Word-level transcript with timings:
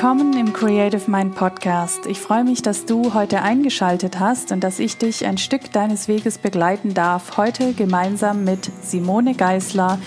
Willkommen 0.00 0.34
im 0.34 0.52
Creative 0.52 1.10
Mind 1.10 1.34
Podcast. 1.34 2.06
Ich 2.06 2.20
freue 2.20 2.44
mich, 2.44 2.62
dass 2.62 2.86
du 2.86 3.14
heute 3.14 3.42
eingeschaltet 3.42 4.20
hast 4.20 4.52
und 4.52 4.62
dass 4.62 4.78
ich 4.78 4.96
dich 4.96 5.26
ein 5.26 5.38
Stück 5.38 5.72
deines 5.72 6.06
Weges 6.06 6.38
begleiten 6.38 6.94
darf. 6.94 7.36
Heute 7.36 7.72
gemeinsam 7.72 8.44
mit 8.44 8.70
Simone 8.80 9.34
Geisler, 9.34 9.98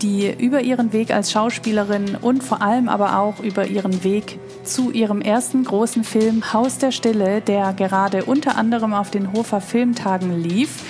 die 0.00 0.32
über 0.32 0.62
ihren 0.62 0.94
Weg 0.94 1.10
als 1.10 1.30
Schauspielerin 1.30 2.16
und 2.18 2.42
vor 2.42 2.62
allem 2.62 2.88
aber 2.88 3.18
auch 3.18 3.38
über 3.40 3.66
ihren 3.66 4.02
Weg 4.02 4.38
zu 4.64 4.90
ihrem 4.90 5.20
ersten 5.20 5.64
großen 5.64 6.04
Film 6.04 6.54
Haus 6.54 6.78
der 6.78 6.90
Stille, 6.90 7.42
der 7.42 7.74
gerade 7.74 8.24
unter 8.24 8.56
anderem 8.56 8.94
auf 8.94 9.10
den 9.10 9.34
Hofer 9.34 9.60
Filmtagen 9.60 10.42
lief, 10.42 10.82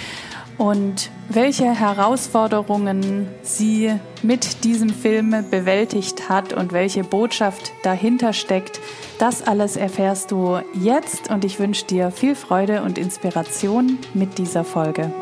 und 0.58 1.10
welche 1.28 1.64
Herausforderungen 1.64 3.28
sie 3.42 3.92
mit 4.22 4.64
diesem 4.64 4.90
Film 4.90 5.44
bewältigt 5.50 6.28
hat 6.28 6.52
und 6.52 6.72
welche 6.72 7.04
Botschaft 7.04 7.72
dahinter 7.82 8.32
steckt, 8.32 8.80
das 9.18 9.46
alles 9.46 9.76
erfährst 9.76 10.30
du 10.30 10.60
jetzt 10.74 11.30
und 11.30 11.44
ich 11.44 11.58
wünsche 11.58 11.86
dir 11.86 12.10
viel 12.10 12.34
Freude 12.34 12.82
und 12.82 12.98
Inspiration 12.98 13.98
mit 14.12 14.38
dieser 14.38 14.64
Folge. 14.64 15.12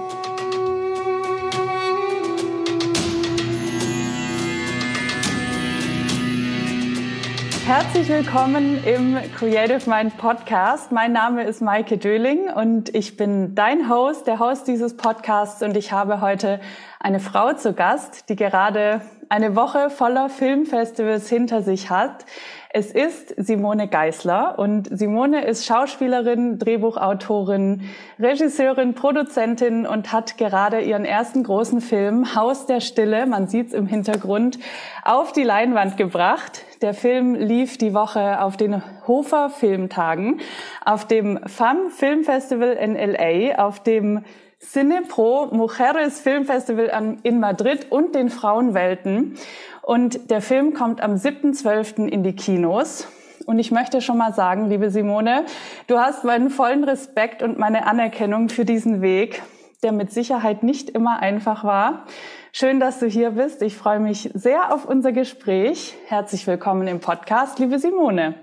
Herzlich 7.64 8.08
willkommen 8.08 8.82
im 8.84 9.16
Creative 9.36 9.88
Mind 9.88 10.18
Podcast. 10.18 10.90
Mein 10.90 11.12
Name 11.12 11.44
ist 11.44 11.62
Maike 11.62 11.96
Döling 11.96 12.50
und 12.50 12.92
ich 12.92 13.16
bin 13.16 13.54
dein 13.54 13.88
Host, 13.88 14.26
der 14.26 14.40
Host 14.40 14.66
dieses 14.66 14.96
Podcasts 14.96 15.62
und 15.62 15.76
ich 15.76 15.92
habe 15.92 16.20
heute 16.20 16.60
eine 16.98 17.20
Frau 17.20 17.52
zu 17.52 17.72
Gast, 17.72 18.28
die 18.28 18.34
gerade 18.34 19.00
eine 19.28 19.54
Woche 19.54 19.90
voller 19.90 20.28
Filmfestivals 20.28 21.28
hinter 21.28 21.62
sich 21.62 21.88
hat. 21.88 22.26
Es 22.74 22.90
ist 22.90 23.34
Simone 23.36 23.86
Geisler 23.86 24.58
und 24.58 24.88
Simone 24.90 25.44
ist 25.44 25.66
Schauspielerin, 25.66 26.58
Drehbuchautorin, 26.58 27.82
Regisseurin, 28.18 28.94
Produzentin 28.94 29.86
und 29.86 30.10
hat 30.10 30.38
gerade 30.38 30.80
ihren 30.80 31.04
ersten 31.04 31.42
großen 31.42 31.82
Film 31.82 32.34
Haus 32.34 32.64
der 32.64 32.80
Stille, 32.80 33.26
man 33.26 33.46
sieht 33.46 33.66
es 33.68 33.72
im 33.74 33.86
Hintergrund, 33.86 34.58
auf 35.04 35.32
die 35.32 35.42
Leinwand 35.42 35.98
gebracht. 35.98 36.62
Der 36.80 36.94
Film 36.94 37.34
lief 37.34 37.76
die 37.76 37.92
Woche 37.92 38.40
auf 38.40 38.56
den 38.56 38.82
Hofer 39.06 39.50
Filmtagen, 39.50 40.40
auf 40.82 41.06
dem 41.06 41.40
FAM 41.46 41.90
Filmfestival 41.90 42.72
in 42.72 42.94
LA, 42.94 43.62
auf 43.62 43.82
dem 43.82 44.24
Cine 44.62 45.02
Pro 45.08 45.48
Mujeres 45.50 46.20
Filmfestival 46.20 47.18
in 47.22 47.40
Madrid 47.40 47.88
und 47.90 48.14
den 48.14 48.30
Frauenwelten. 48.30 49.36
Und 49.82 50.30
der 50.30 50.40
Film 50.40 50.74
kommt 50.74 51.00
am 51.00 51.14
7.12. 51.14 52.06
in 52.06 52.22
die 52.22 52.34
Kinos. 52.34 53.08
Und 53.46 53.58
ich 53.58 53.72
möchte 53.72 54.00
schon 54.00 54.16
mal 54.16 54.32
sagen, 54.32 54.68
liebe 54.68 54.90
Simone, 54.90 55.44
du 55.88 55.98
hast 55.98 56.22
meinen 56.22 56.50
vollen 56.50 56.84
Respekt 56.84 57.42
und 57.42 57.58
meine 57.58 57.86
Anerkennung 57.86 58.48
für 58.48 58.64
diesen 58.64 59.02
Weg, 59.02 59.42
der 59.82 59.90
mit 59.90 60.12
Sicherheit 60.12 60.62
nicht 60.62 60.90
immer 60.90 61.18
einfach 61.18 61.64
war. 61.64 62.06
Schön, 62.52 62.78
dass 62.78 63.00
du 63.00 63.06
hier 63.06 63.32
bist. 63.32 63.60
Ich 63.62 63.76
freue 63.76 63.98
mich 63.98 64.30
sehr 64.34 64.72
auf 64.72 64.84
unser 64.84 65.10
Gespräch. 65.10 65.96
Herzlich 66.06 66.46
willkommen 66.46 66.86
im 66.86 67.00
Podcast, 67.00 67.58
liebe 67.58 67.80
Simone. 67.80 68.36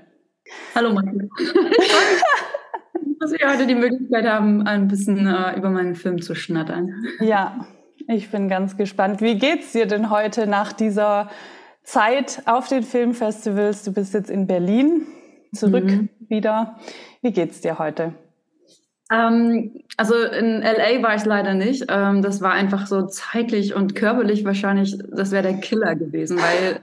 Hallo, 0.75 0.91
Martin. 0.91 1.29
dass 3.19 3.31
wir 3.31 3.49
heute 3.49 3.67
die 3.67 3.75
Möglichkeit 3.75 4.25
haben, 4.25 4.65
ein 4.65 4.87
bisschen 4.87 5.27
äh, 5.27 5.57
über 5.57 5.69
meinen 5.69 5.95
Film 5.95 6.21
zu 6.21 6.35
schnattern. 6.35 6.93
Ja, 7.19 7.65
ich 8.09 8.31
bin 8.31 8.49
ganz 8.49 8.75
gespannt. 8.75 9.21
Wie 9.21 9.37
geht's 9.37 9.71
dir 9.71 9.86
denn 9.86 10.09
heute 10.09 10.47
nach 10.47 10.73
dieser 10.73 11.30
Zeit 11.83 12.42
auf 12.45 12.67
den 12.67 12.83
Filmfestivals? 12.83 13.83
Du 13.83 13.93
bist 13.93 14.14
jetzt 14.14 14.31
in 14.31 14.47
Berlin, 14.47 15.05
zurück 15.53 15.86
mhm. 15.86 16.09
wieder. 16.27 16.77
Wie 17.21 17.31
geht's 17.31 17.61
dir 17.61 17.77
heute? 17.77 18.14
Ähm, 19.11 19.83
also 19.97 20.15
in 20.15 20.61
LA 20.61 21.03
war 21.03 21.15
ich 21.15 21.25
leider 21.25 21.53
nicht. 21.53 21.86
Ähm, 21.87 22.23
das 22.23 22.42
war 22.42 22.53
einfach 22.53 22.87
so 22.87 23.05
zeitlich 23.05 23.75
und 23.75 23.95
körperlich 23.95 24.43
wahrscheinlich, 24.43 24.97
das 25.11 25.31
wäre 25.31 25.43
der 25.43 25.59
Killer 25.59 25.95
gewesen, 25.95 26.37
weil 26.37 26.80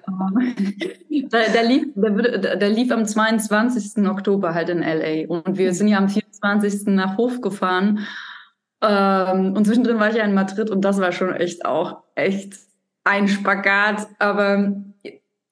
äh, 1.10 1.22
der, 1.22 1.50
der, 1.50 1.64
lief, 1.64 1.86
der, 1.96 2.56
der, 2.56 2.70
lief 2.70 2.92
am 2.92 3.04
22. 3.04 4.06
Oktober 4.08 4.54
halt 4.54 4.68
in 4.68 4.78
LA 4.78 5.26
und 5.28 5.58
wir 5.58 5.72
sind 5.74 5.88
ja 5.88 5.98
am 5.98 6.08
24. 6.08 6.86
nach 6.86 7.16
Hof 7.16 7.40
gefahren. 7.40 8.06
Ähm, 8.82 9.54
und 9.54 9.66
zwischendrin 9.66 9.98
war 9.98 10.10
ich 10.10 10.16
ja 10.16 10.24
in 10.24 10.34
Madrid 10.34 10.70
und 10.70 10.82
das 10.82 11.00
war 11.00 11.12
schon 11.12 11.34
echt 11.34 11.64
auch 11.64 12.02
echt 12.14 12.54
ein 13.04 13.28
Spagat. 13.28 14.06
Aber 14.18 14.76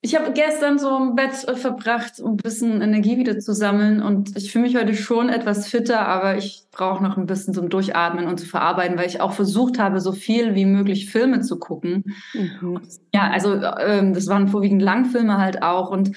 ich 0.04 0.14
habe 0.14 0.32
gestern 0.32 0.78
so 0.78 0.94
im 0.98 1.14
Bett 1.14 1.48
äh, 1.48 1.56
verbracht, 1.56 2.20
um 2.20 2.32
ein 2.32 2.36
bisschen 2.36 2.82
Energie 2.82 3.16
wieder 3.16 3.38
zu 3.38 3.54
sammeln. 3.54 4.02
Und 4.02 4.36
ich 4.36 4.52
fühle 4.52 4.64
mich 4.64 4.76
heute 4.76 4.94
schon 4.94 5.30
etwas 5.30 5.68
fitter, 5.68 6.06
aber 6.06 6.36
ich 6.36 6.64
brauche 6.72 7.02
noch 7.02 7.16
ein 7.16 7.24
bisschen 7.24 7.54
zum 7.54 7.70
Durchatmen 7.70 8.26
und 8.26 8.38
zu 8.38 8.46
verarbeiten, 8.46 8.98
weil 8.98 9.06
ich 9.06 9.22
auch 9.22 9.32
versucht 9.32 9.78
habe, 9.78 10.00
so 10.00 10.12
viel 10.12 10.54
wie 10.54 10.66
möglich 10.66 11.10
Filme 11.10 11.40
zu 11.40 11.58
gucken. 11.58 12.04
Mhm. 12.34 12.80
Ja, 13.14 13.30
also 13.30 13.54
ähm, 13.54 14.12
das 14.12 14.26
waren 14.26 14.48
vorwiegend 14.48 14.82
Langfilme 14.82 15.38
halt 15.38 15.62
auch. 15.62 15.90
Und 15.90 16.12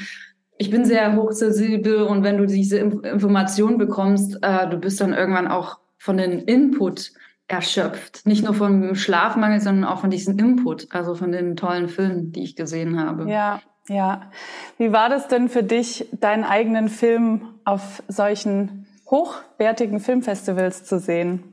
ich 0.57 0.69
bin 0.69 0.84
sehr 0.84 1.16
hochsensibel 1.16 2.01
und 2.01 2.24
wenn 2.24 2.38
du 2.38 2.45
diese 2.45 2.79
Informationen 2.79 3.78
bekommst, 3.78 4.39
äh, 4.41 4.68
du 4.68 4.78
bist 4.78 5.00
dann 5.00 5.13
irgendwann 5.13 5.47
auch 5.47 5.79
von 6.07 6.16
den 6.16 6.40
Input 6.40 7.12
erschöpft. 7.50 8.25
Nicht 8.25 8.45
nur 8.45 8.53
vom 8.53 8.95
Schlafmangel, 8.95 9.59
sondern 9.59 9.84
auch 9.84 10.00
von 10.00 10.09
diesem 10.09 10.40
Input, 10.40 10.88
also 10.91 11.16
von 11.16 11.34
den 11.34 11.57
tollen 11.57 11.90
Filmen, 11.90 12.31
die 12.31 12.44
ich 12.44 12.56
gesehen 12.56 12.97
habe. 12.97 13.29
Ja, 13.29 13.62
ja. 13.90 14.31
Wie 14.78 14.94
war 14.94 15.09
das 15.09 15.28
denn 15.28 15.50
für 15.50 15.63
dich, 15.63 16.07
deinen 16.13 16.45
eigenen 16.45 16.88
Film 16.88 17.56
auf 17.66 18.01
solchen 18.07 18.88
hochwertigen 19.09 20.00
Filmfestivals 20.00 20.85
zu 20.85 20.97
sehen? 20.97 21.44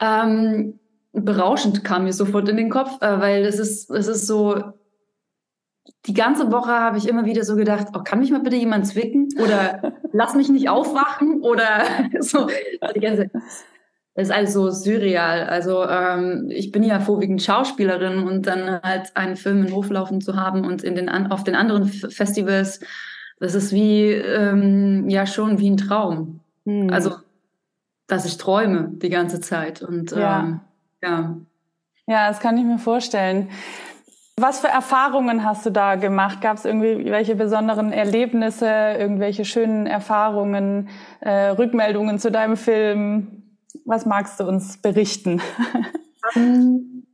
Ähm, 0.00 0.78
berauschend 1.12 1.82
kam 1.82 2.04
mir 2.04 2.12
sofort 2.12 2.48
in 2.48 2.56
den 2.56 2.70
Kopf, 2.70 3.02
äh, 3.02 3.20
weil 3.20 3.44
es 3.44 3.58
ist, 3.58 3.90
es 3.90 4.06
ist 4.06 4.28
so, 4.28 4.54
die 6.06 6.14
ganze 6.14 6.52
Woche 6.52 6.72
habe 6.72 6.98
ich 6.98 7.08
immer 7.08 7.24
wieder 7.24 7.44
so 7.44 7.56
gedacht, 7.56 7.88
oh, 7.94 8.00
kann 8.02 8.20
mich 8.20 8.30
mal 8.30 8.40
bitte 8.40 8.56
jemand 8.56 8.86
zwicken? 8.86 9.28
Oder 9.42 9.94
lass 10.12 10.34
mich 10.34 10.48
nicht 10.48 10.68
aufwachen? 10.68 11.42
Oder 11.42 11.84
so. 12.20 12.48
Die 12.94 13.00
ganze, 13.00 13.30
das 14.14 14.28
ist 14.28 14.30
alles 14.30 14.52
so 14.52 14.70
surreal. 14.70 15.44
Also 15.44 15.84
ähm, 15.84 16.46
ich 16.50 16.72
bin 16.72 16.82
ja 16.82 17.00
vorwiegend 17.00 17.42
Schauspielerin 17.42 18.22
und 18.22 18.46
dann 18.46 18.80
halt 18.82 19.16
einen 19.16 19.36
Film 19.36 19.66
in 19.66 19.74
Hof 19.74 19.90
laufen 19.90 20.20
zu 20.20 20.36
haben 20.36 20.64
und 20.64 20.82
in 20.82 20.94
den 20.94 21.08
auf 21.08 21.44
den 21.44 21.54
anderen 21.54 21.86
Festivals, 21.86 22.80
das 23.40 23.54
ist 23.54 23.72
wie 23.72 24.12
ähm, 24.12 25.08
ja 25.08 25.26
schon 25.26 25.58
wie 25.58 25.70
ein 25.70 25.76
Traum. 25.76 26.40
Hm. 26.64 26.90
Also 26.90 27.16
dass 28.06 28.24
ich 28.24 28.38
träume 28.38 28.90
die 28.92 29.10
ganze 29.10 29.40
Zeit 29.40 29.82
und 29.82 30.12
ja. 30.12 30.40
Ähm, 30.40 30.60
ja. 31.02 31.36
Ja, 32.08 32.28
das 32.28 32.38
kann 32.38 32.56
ich 32.56 32.64
mir 32.64 32.78
vorstellen. 32.78 33.48
Was 34.38 34.60
für 34.60 34.68
Erfahrungen 34.68 35.44
hast 35.44 35.64
du 35.64 35.70
da 35.70 35.94
gemacht? 35.94 36.42
Gab 36.42 36.58
es 36.58 36.66
irgendwie 36.66 37.10
welche 37.10 37.36
besonderen 37.36 37.90
Erlebnisse, 37.90 38.66
irgendwelche 38.66 39.46
schönen 39.46 39.86
Erfahrungen, 39.86 40.90
äh, 41.20 41.48
Rückmeldungen 41.48 42.18
zu 42.18 42.30
deinem 42.30 42.58
Film? 42.58 43.44
Was 43.86 44.04
magst 44.04 44.38
du 44.40 44.44
uns 44.44 44.78
berichten? 44.78 45.40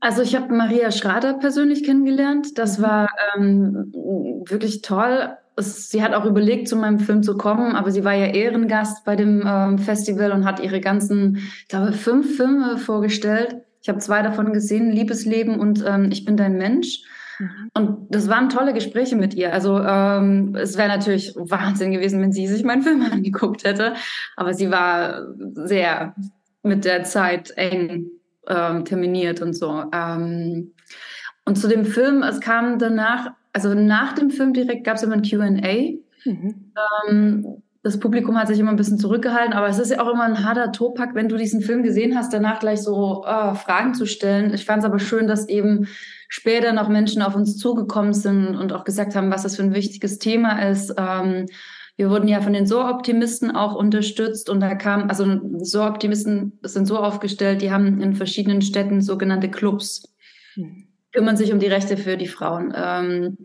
Also 0.01 0.23
ich 0.23 0.35
habe 0.35 0.53
Maria 0.53 0.91
Schrader 0.91 1.35
persönlich 1.35 1.85
kennengelernt. 1.85 2.59
Das 2.59 2.79
mhm. 2.79 2.83
war 2.83 3.09
ähm, 3.37 3.93
wirklich 4.49 4.83
toll. 4.83 5.37
Es, 5.55 5.91
sie 5.91 6.03
hat 6.03 6.15
auch 6.15 6.25
überlegt, 6.25 6.67
zu 6.67 6.75
meinem 6.75 6.99
Film 6.99 7.23
zu 7.23 7.37
kommen, 7.37 7.77
aber 7.77 7.93
sie 7.93 8.03
war 8.03 8.15
ja 8.15 8.27
Ehrengast 8.27 9.05
bei 9.05 9.15
dem 9.15 9.45
ähm, 9.47 9.79
Festival 9.79 10.33
und 10.33 10.45
hat 10.45 10.59
ihre 10.59 10.81
ganzen, 10.81 11.37
ich 11.37 11.69
glaube, 11.69 11.93
fünf 11.93 12.37
Filme 12.37 12.79
vorgestellt. 12.79 13.63
Ich 13.81 13.89
habe 13.89 13.99
zwei 13.99 14.23
davon 14.23 14.53
gesehen, 14.53 14.91
Liebesleben 14.91 15.61
und 15.61 15.85
ähm, 15.87 16.11
Ich 16.11 16.25
bin 16.25 16.37
dein 16.37 16.57
Mensch. 16.57 17.03
Mhm. 17.39 17.71
Und 17.75 18.07
das 18.11 18.29
waren 18.29 18.49
tolle 18.49 18.75
Gespräche 18.75 19.17
mit 19.17 19.35
ihr. 19.35 19.53
Also 19.53 19.79
ähm, 19.79 20.55
es 20.57 20.77
wäre 20.77 20.89
natürlich 20.89 21.35
Wahnsinn 21.37 21.93
gewesen, 21.93 22.21
wenn 22.21 22.33
sie 22.33 22.47
sich 22.47 22.65
meinen 22.65 22.83
Film 22.83 23.03
angeguckt 23.13 23.65
hätte. 23.65 23.95
Aber 24.37 24.55
sie 24.55 24.71
war 24.71 25.27
sehr 25.55 26.15
mit 26.63 26.85
der 26.85 27.05
Zeit 27.05 27.53
eng 27.57 28.07
ähm, 28.47 28.85
terminiert 28.85 29.43
und 29.43 29.55
so. 29.55 29.85
Ähm, 29.93 30.73
und 31.45 31.57
zu 31.57 31.69
dem 31.69 31.85
Film, 31.85 32.23
es 32.23 32.41
kam 32.41 32.79
danach, 32.79 33.33
also 33.53 33.75
nach 33.75 34.13
dem 34.13 34.31
Film 34.31 34.53
direkt 34.53 34.85
gab 34.85 34.97
es 34.97 35.03
immer 35.03 35.15
ein 35.15 35.23
QA. 35.23 35.99
Mhm. 36.25 36.73
Ähm, 37.09 37.63
das 37.83 37.99
Publikum 37.99 38.39
hat 38.39 38.47
sich 38.47 38.61
immer 38.61 38.71
ein 38.71 38.77
bisschen 38.77 38.99
zurückgehalten, 38.99 39.55
aber 39.55 39.67
es 39.67 39.81
ist 39.81 39.91
ja 39.91 40.01
auch 40.01 40.13
immer 40.13 40.23
ein 40.23 40.45
harter 40.45 40.71
Topak, 40.71 41.17
wenn 41.17 41.29
du 41.29 41.37
diesen 41.37 41.63
Film 41.63 41.83
gesehen 41.83 42.17
hast, 42.17 42.33
danach 42.33 42.61
gleich 42.61 42.81
so 42.81 43.25
oh, 43.27 43.55
Fragen 43.55 43.95
zu 43.95 44.07
stellen. 44.07 44.55
Ich 44.55 44.65
fand 44.65 44.81
es 44.81 44.85
aber 44.85 45.01
schön, 45.01 45.27
dass 45.27 45.49
eben 45.49 45.89
später 46.33 46.73
noch 46.73 46.89
Menschen 46.89 47.21
auf 47.21 47.37
uns 47.37 47.59
zugekommen 47.59 48.15
sind 48.15 48.57
und 48.57 48.73
auch 48.73 48.85
gesagt 48.85 49.15
haben, 49.15 49.31
was 49.31 49.43
das 49.43 49.57
für 49.57 49.65
ein 49.65 49.75
wichtiges 49.75 50.19
Thema 50.19 50.67
ist. 50.67 50.95
Ähm, 50.97 51.45
wir 51.97 52.09
wurden 52.09 52.27
ja 52.27 52.41
von 52.41 52.55
den 52.55 52.67
So-Optimisten 52.67 53.51
auch 53.55 53.75
unterstützt 53.75 54.49
und 54.49 54.61
da 54.61 54.75
kam, 54.75 55.11
also 55.11 55.27
So-Optimisten 55.59 56.59
sind 56.63 56.87
so 56.87 56.97
aufgestellt, 56.97 57.61
die 57.61 57.71
haben 57.71 58.01
in 58.01 58.15
verschiedenen 58.15 58.63
Städten 58.63 59.03
sogenannte 59.03 59.51
Clubs, 59.51 60.05
mhm. 60.57 60.89
kümmern 61.13 61.37
sich 61.37 61.53
um 61.53 61.59
die 61.59 61.67
Rechte 61.67 61.99
für 61.99 62.17
die 62.17 62.29
Frauen. 62.29 62.73
Ähm, 62.75 63.37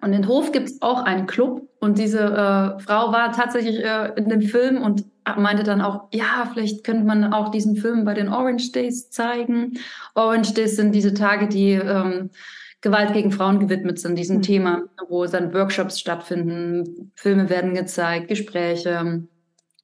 Und 0.00 0.12
in 0.12 0.28
Hof 0.28 0.52
gibt 0.52 0.68
es 0.68 0.82
auch 0.82 1.02
einen 1.02 1.26
Club 1.26 1.68
und 1.80 1.98
diese 1.98 2.20
äh, 2.20 2.80
Frau 2.80 3.12
war 3.12 3.32
tatsächlich 3.32 3.84
äh, 3.84 4.12
in 4.16 4.28
dem 4.28 4.42
Film 4.42 4.80
und 4.82 5.04
meinte 5.36 5.64
dann 5.64 5.80
auch, 5.80 6.08
ja, 6.12 6.48
vielleicht 6.52 6.84
könnte 6.84 7.04
man 7.04 7.32
auch 7.32 7.50
diesen 7.50 7.76
Film 7.76 8.04
bei 8.04 8.14
den 8.14 8.28
Orange 8.28 8.72
Days 8.72 9.10
zeigen. 9.10 9.78
Orange 10.14 10.54
Days 10.54 10.76
sind 10.76 10.94
diese 10.94 11.14
Tage, 11.14 11.48
die 11.48 11.72
ähm, 11.72 12.30
Gewalt 12.80 13.12
gegen 13.12 13.32
Frauen 13.32 13.58
gewidmet 13.58 13.98
sind, 13.98 14.16
diesem 14.16 14.36
mhm. 14.36 14.42
Thema, 14.42 14.82
wo 15.08 15.26
dann 15.26 15.52
Workshops 15.52 15.98
stattfinden, 15.98 17.12
Filme 17.16 17.50
werden 17.50 17.74
gezeigt, 17.74 18.28
Gespräche, 18.28 19.24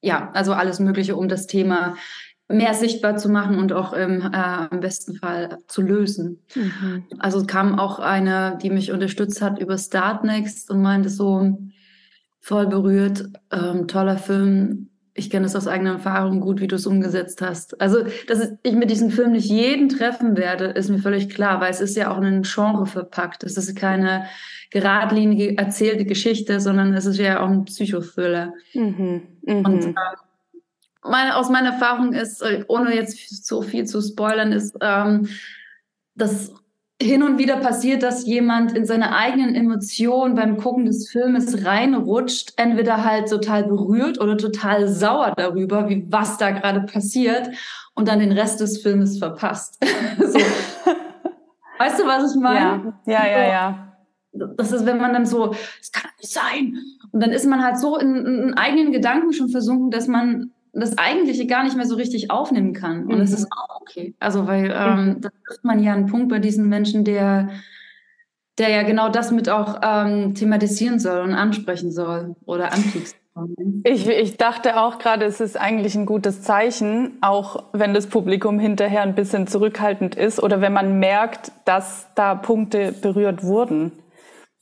ja, 0.00 0.30
also 0.32 0.52
alles 0.52 0.80
Mögliche, 0.80 1.16
um 1.16 1.28
das 1.28 1.46
Thema 1.46 1.96
mehr 2.48 2.74
sichtbar 2.74 3.16
zu 3.16 3.28
machen 3.28 3.58
und 3.58 3.72
auch 3.72 3.92
im, 3.92 4.20
äh, 4.20 4.68
im 4.70 4.80
besten 4.80 5.16
Fall 5.16 5.58
zu 5.66 5.82
lösen. 5.82 6.42
Mhm. 6.54 7.04
Also 7.18 7.44
kam 7.46 7.78
auch 7.78 7.98
eine, 7.98 8.58
die 8.62 8.70
mich 8.70 8.92
unterstützt 8.92 9.40
hat 9.40 9.58
über 9.58 9.78
Startnext 9.78 10.70
und 10.70 10.82
meinte 10.82 11.08
so 11.08 11.58
voll 12.40 12.66
berührt, 12.66 13.24
ähm, 13.50 13.88
toller 13.88 14.18
Film. 14.18 14.90
Ich 15.14 15.30
kenne 15.30 15.46
es 15.46 15.56
aus 15.56 15.66
eigener 15.66 15.92
Erfahrung 15.92 16.40
gut, 16.40 16.60
wie 16.60 16.66
du 16.66 16.76
es 16.76 16.86
umgesetzt 16.86 17.40
hast. 17.40 17.80
Also, 17.80 18.00
dass 18.26 18.52
ich 18.62 18.74
mit 18.74 18.90
diesem 18.90 19.10
Film 19.10 19.32
nicht 19.32 19.48
jeden 19.48 19.88
treffen 19.88 20.36
werde, 20.36 20.66
ist 20.66 20.90
mir 20.90 20.98
völlig 20.98 21.30
klar, 21.30 21.60
weil 21.60 21.70
es 21.70 21.80
ist 21.80 21.96
ja 21.96 22.12
auch 22.12 22.18
in 22.18 22.24
ein 22.24 22.42
Genre 22.42 22.84
verpackt. 22.84 23.44
Es 23.44 23.56
ist 23.56 23.74
keine 23.76 24.26
geradlinige 24.70 25.56
erzählte 25.56 26.04
Geschichte, 26.04 26.60
sondern 26.60 26.92
es 26.94 27.06
ist 27.06 27.18
ja 27.18 27.40
auch 27.40 27.48
ein 27.48 27.64
Psychothriller. 27.64 28.52
Mhm. 28.74 29.22
Mhm. 29.46 29.64
Und 29.64 29.84
äh, 29.86 29.92
meine, 31.04 31.36
aus 31.36 31.50
meiner 31.50 31.72
Erfahrung 31.72 32.12
ist, 32.12 32.42
äh, 32.42 32.64
ohne 32.68 32.94
jetzt 32.94 33.46
so 33.46 33.62
viel 33.62 33.84
zu 33.84 34.00
spoilern, 34.00 34.52
ist, 34.52 34.76
ähm, 34.80 35.28
dass 36.14 36.52
hin 37.02 37.22
und 37.22 37.38
wieder 37.38 37.56
passiert, 37.56 38.02
dass 38.02 38.24
jemand 38.24 38.72
in 38.72 38.86
seine 38.86 39.14
eigenen 39.16 39.54
Emotionen 39.54 40.34
beim 40.34 40.56
Gucken 40.56 40.86
des 40.86 41.10
Filmes 41.10 41.64
reinrutscht, 41.64 42.54
entweder 42.56 43.04
halt 43.04 43.28
total 43.28 43.64
berührt 43.64 44.20
oder 44.20 44.36
total 44.36 44.88
sauer 44.88 45.34
darüber, 45.36 45.88
wie 45.88 46.06
was 46.08 46.38
da 46.38 46.50
gerade 46.50 46.82
passiert 46.82 47.50
und 47.94 48.08
dann 48.08 48.20
den 48.20 48.32
Rest 48.32 48.60
des 48.60 48.80
Filmes 48.80 49.18
verpasst. 49.18 49.78
so. 50.18 50.38
Weißt 51.78 52.00
du, 52.00 52.06
was 52.06 52.34
ich 52.34 52.40
meine? 52.40 52.94
Ja, 53.06 53.26
ja, 53.26 53.26
ja, 53.26 53.48
ja. 53.48 53.96
Das 54.56 54.72
ist, 54.72 54.86
wenn 54.86 54.98
man 54.98 55.12
dann 55.12 55.26
so, 55.26 55.54
es 55.80 55.92
kann 55.92 56.10
nicht 56.20 56.32
sein. 56.32 56.78
Und 57.12 57.22
dann 57.22 57.30
ist 57.30 57.46
man 57.46 57.62
halt 57.62 57.78
so 57.78 57.98
in, 57.98 58.26
in 58.26 58.54
eigenen 58.54 58.92
Gedanken 58.92 59.32
schon 59.32 59.48
versunken, 59.48 59.90
dass 59.90 60.08
man 60.08 60.53
das 60.74 60.98
Eigentliche 60.98 61.46
gar 61.46 61.64
nicht 61.64 61.76
mehr 61.76 61.86
so 61.86 61.96
richtig 61.96 62.30
aufnehmen 62.30 62.72
kann. 62.72 63.06
Und 63.06 63.16
mhm. 63.16 63.20
das 63.20 63.32
ist 63.32 63.46
auch 63.50 63.80
okay. 63.80 64.14
Also, 64.18 64.46
weil 64.46 64.64
ähm, 64.66 65.20
da 65.20 65.28
trifft 65.46 65.64
man 65.64 65.82
ja 65.82 65.92
einen 65.92 66.06
Punkt 66.06 66.28
bei 66.28 66.38
diesen 66.38 66.68
Menschen, 66.68 67.04
der, 67.04 67.50
der 68.58 68.70
ja 68.70 68.82
genau 68.82 69.08
das 69.08 69.30
mit 69.30 69.48
auch 69.48 69.80
ähm, 69.82 70.34
thematisieren 70.34 70.98
soll 70.98 71.20
und 71.20 71.34
ansprechen 71.34 71.90
soll 71.90 72.36
oder 72.44 72.72
anpiekst. 72.72 73.16
Ich, 73.82 74.06
ich 74.06 74.36
dachte 74.36 74.80
auch 74.80 74.98
gerade, 74.98 75.24
es 75.24 75.40
ist 75.40 75.60
eigentlich 75.60 75.96
ein 75.96 76.06
gutes 76.06 76.42
Zeichen, 76.42 77.18
auch 77.20 77.64
wenn 77.72 77.92
das 77.92 78.06
Publikum 78.06 78.60
hinterher 78.60 79.02
ein 79.02 79.16
bisschen 79.16 79.48
zurückhaltend 79.48 80.14
ist 80.14 80.40
oder 80.40 80.60
wenn 80.60 80.72
man 80.72 81.00
merkt, 81.00 81.50
dass 81.64 82.06
da 82.14 82.36
Punkte 82.36 82.92
berührt 82.92 83.42
wurden. 83.42 83.90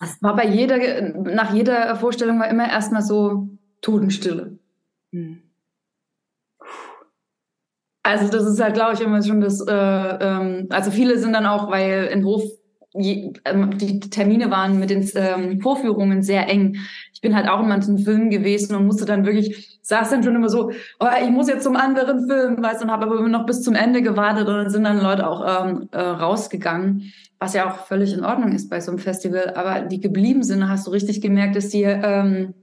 Das 0.00 0.22
war 0.22 0.34
bei 0.34 0.46
jeder, 0.46 0.78
nach 1.18 1.52
jeder 1.52 1.94
Vorstellung 1.96 2.40
war 2.40 2.48
immer 2.48 2.68
erstmal 2.68 3.02
so 3.02 3.48
Totenstille. 3.82 4.58
Hm. 5.12 5.42
Also 8.02 8.28
das 8.28 8.44
ist 8.44 8.60
halt, 8.60 8.75
glaube 8.75 8.94
ich, 8.94 9.00
immer 9.00 9.22
schon 9.22 9.40
das, 9.40 9.60
äh, 9.60 9.72
ähm, 9.72 10.66
also 10.70 10.90
viele 10.90 11.19
sind 11.19 11.32
dann 11.32 11.46
auch, 11.46 11.70
weil 11.70 12.06
in 12.12 12.25
Hof 12.25 12.43
je, 12.94 13.32
ähm, 13.44 13.78
die 13.78 14.00
Termine 14.00 14.50
waren 14.50 14.78
mit 14.78 14.90
den 14.90 15.08
ähm, 15.14 15.60
Vorführungen 15.60 16.22
sehr 16.22 16.49
eng. 16.49 16.76
Ich 17.14 17.20
bin 17.20 17.34
halt 17.37 17.49
auch 17.49 17.60
in 17.60 17.69
manchen 17.69 17.99
Filmen 17.99 18.31
gewesen 18.31 18.75
und 18.75 18.87
musste 18.87 19.04
dann 19.04 19.25
wirklich, 19.25 19.78
saß 19.82 20.10
dann 20.10 20.22
schon 20.22 20.34
immer 20.34 20.49
so, 20.49 20.70
oh, 21.00 21.06
ich 21.22 21.31
muss 21.31 21.49
jetzt 21.49 21.64
zum 21.64 21.76
anderen 21.76 22.28
Film, 22.28 22.62
weißt 22.62 22.81
du, 22.81 22.87
und 22.87 22.90
habe 22.90 23.06
aber 23.06 23.19
immer 23.19 23.28
noch 23.28 23.46
bis 23.46 23.62
zum 23.62 23.75
Ende 23.75 24.02
gewartet 24.02 24.48
und 24.48 24.55
dann 24.55 24.70
sind 24.70 24.84
dann 24.84 25.00
Leute 25.00 25.28
auch 25.28 25.66
ähm, 25.66 25.88
äh, 25.93 26.00
rausgegangen, 26.00 27.12
was 27.38 27.55
ja 27.55 27.70
auch 27.70 27.87
völlig 27.87 28.12
in 28.12 28.25
Ordnung 28.25 28.52
ist 28.52 28.69
bei 28.69 28.81
so 28.81 28.90
einem 28.90 28.98
Festival. 28.98 29.55
Aber 29.55 29.82
die 29.82 30.00
geblieben 30.00 30.43
sind, 30.43 30.69
hast 30.69 30.87
du 30.87 30.90
richtig 30.90 31.20
gemerkt, 31.20 31.56
dass 31.56 31.69
die 31.69 31.84
ähm, 31.84 32.55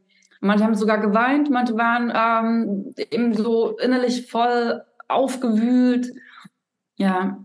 Manche 0.41 0.63
haben 0.63 0.75
sogar 0.75 0.99
geweint, 0.99 1.49
manche 1.49 1.75
waren 1.75 2.13
ähm, 2.15 2.93
eben 3.11 3.33
so 3.33 3.77
innerlich 3.77 4.27
voll 4.27 4.83
aufgewühlt. 5.09 6.07
Ja. 6.95 7.39